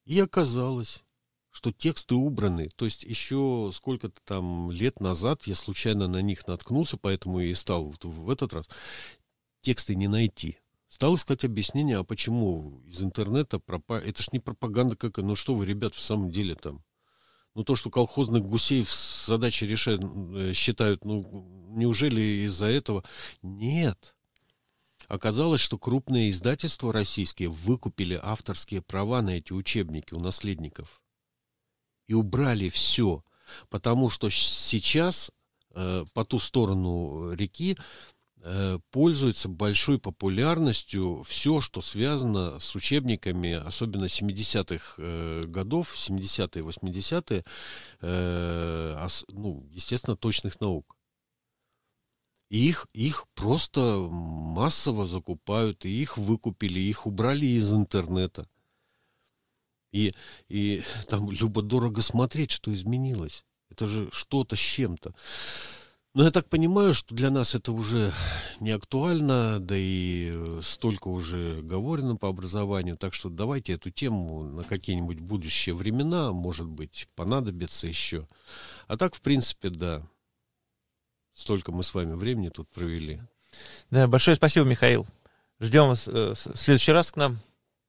и 0.06 0.20
оказалось, 0.20 1.04
что 1.52 1.72
тексты 1.72 2.16
убраны. 2.16 2.70
То 2.76 2.86
есть 2.86 3.04
еще 3.04 3.72
сколько-то 3.74 4.20
там 4.24 4.72
лет 4.72 5.00
назад 5.00 5.44
я 5.46 5.56
случайно 5.56 6.08
на 6.08 6.22
них 6.22 6.48
наткнулся, 6.48 6.98
поэтому 6.98 7.40
и 7.42 7.54
стал 7.54 7.86
вот 7.86 8.04
в 8.04 8.30
этот 8.30 8.54
раз 8.54 8.70
тексты 9.62 9.96
не 9.96 10.08
найти. 10.08 10.58
Стал 10.88 11.16
искать 11.16 11.46
объяснение, 11.46 11.98
а 11.98 12.04
почему 12.04 12.82
из 12.86 13.02
интернета 13.02 13.60
пропали. 13.60 14.10
Это 14.10 14.24
ж 14.24 14.32
не 14.34 14.40
пропаганда 14.40 14.96
какая. 14.98 15.24
Ну 15.24 15.36
что 15.36 15.56
вы, 15.56 15.66
ребят, 15.66 15.96
в 15.96 16.02
самом 16.02 16.32
деле 16.32 16.56
там. 16.56 16.84
Ну 17.54 17.64
то, 17.64 17.76
что 17.76 17.90
колхозных 17.90 18.44
гусей 18.44 18.86
задачи 19.26 19.66
решают, 19.66 20.02
э, 20.04 20.54
считают, 20.54 21.04
ну 21.04 21.46
неужели 21.70 22.46
из-за 22.46 22.68
этого? 22.68 23.04
Нет. 23.42 24.16
Оказалось, 25.08 25.60
что 25.60 25.78
крупные 25.78 26.30
издательства 26.30 26.94
российские 26.94 27.50
выкупили 27.50 28.20
авторские 28.22 28.82
права 28.82 29.22
на 29.22 29.32
эти 29.32 29.52
учебники 29.52 30.14
у 30.14 30.20
наследников. 30.20 31.02
И 32.08 32.14
убрали 32.14 32.70
все. 32.70 33.24
Потому 33.70 34.10
что 34.10 34.30
сейчас 34.30 35.32
э, 35.72 36.06
по 36.14 36.24
ту 36.24 36.40
сторону 36.40 37.34
реки 37.34 37.78
э, 37.78 37.82
пользуется 38.92 39.50
большой 39.50 40.00
популярностью 40.00 41.24
все, 41.24 41.62
что 41.62 41.82
связано 41.82 42.60
с 42.60 42.76
учебниками, 42.76 43.54
особенно 43.54 44.06
70-х 44.06 44.96
э, 44.98 45.44
годов, 45.46 45.96
70-е, 45.96 46.64
80-е, 46.64 47.44
э, 48.02 49.08
ну, 49.30 49.68
естественно, 49.72 50.18
точных 50.18 50.60
наук. 50.60 50.98
И 52.50 52.68
их, 52.68 52.88
их 52.94 53.28
просто 53.34 54.08
массово 54.10 55.08
закупают, 55.08 55.86
и 55.86 56.02
их 56.02 56.18
выкупили, 56.18 56.80
их 56.80 57.06
убрали 57.06 57.46
из 57.46 57.74
интернета. 57.74 58.50
И, 59.94 60.14
и 60.50 60.84
там 61.08 61.32
любо-дорого 61.32 62.02
смотреть, 62.02 62.52
что 62.52 62.74
изменилось. 62.74 63.46
Это 63.70 63.88
же 63.88 64.10
что-то 64.12 64.56
с 64.56 64.60
чем-то. 64.60 65.14
Но 66.14 66.26
я 66.26 66.32
так 66.32 66.50
понимаю, 66.50 66.94
что 66.94 67.16
для 67.16 67.30
нас 67.30 67.56
это 67.56 67.72
уже 67.72 68.12
не 68.60 68.72
актуально, 68.72 69.60
да 69.60 69.76
и 69.78 70.60
столько 70.62 71.08
уже 71.08 71.62
говорено 71.62 72.18
по 72.18 72.28
образованию. 72.28 72.98
Так 72.98 73.14
что 73.14 73.30
давайте 73.30 73.74
эту 73.74 73.92
тему 73.92 74.44
на 74.44 74.66
какие-нибудь 74.66 75.22
будущие 75.22 75.74
времена, 75.74 76.34
может 76.34 76.68
быть, 76.68 77.08
понадобится 77.16 77.88
еще. 77.88 78.28
А 78.88 78.98
так, 78.98 79.16
в 79.16 79.22
принципе, 79.22 79.70
да. 79.70 80.06
Столько 81.34 81.72
мы 81.72 81.82
с 81.82 81.94
вами 81.94 82.14
времени 82.14 82.50
тут 82.50 82.70
провели. 82.70 83.22
Да, 83.90 84.06
большое 84.08 84.36
спасибо, 84.36 84.66
Михаил. 84.66 85.08
Ждем 85.62 85.88
вас 85.88 86.10
э, 86.10 86.34
в 86.34 86.58
следующий 86.58 86.92
раз 86.92 87.14
к 87.14 87.16
нам. 87.16 87.40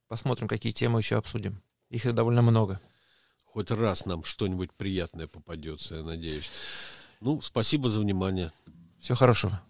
Посмотрим, 0.06 0.46
какие 0.46 0.72
темы 0.72 1.00
еще 1.00 1.16
обсудим. 1.16 1.60
Их 1.90 2.12
довольно 2.14 2.42
много. 2.42 2.80
Хоть 3.46 3.72
раз 3.72 4.06
нам 4.06 4.22
что-нибудь 4.22 4.72
приятное 4.72 5.26
попадется, 5.26 5.96
я 5.96 6.02
надеюсь. 6.04 6.50
Ну, 7.24 7.40
спасибо 7.40 7.88
за 7.88 8.00
внимание. 8.00 8.50
Всего 8.98 9.14
хорошего. 9.16 9.62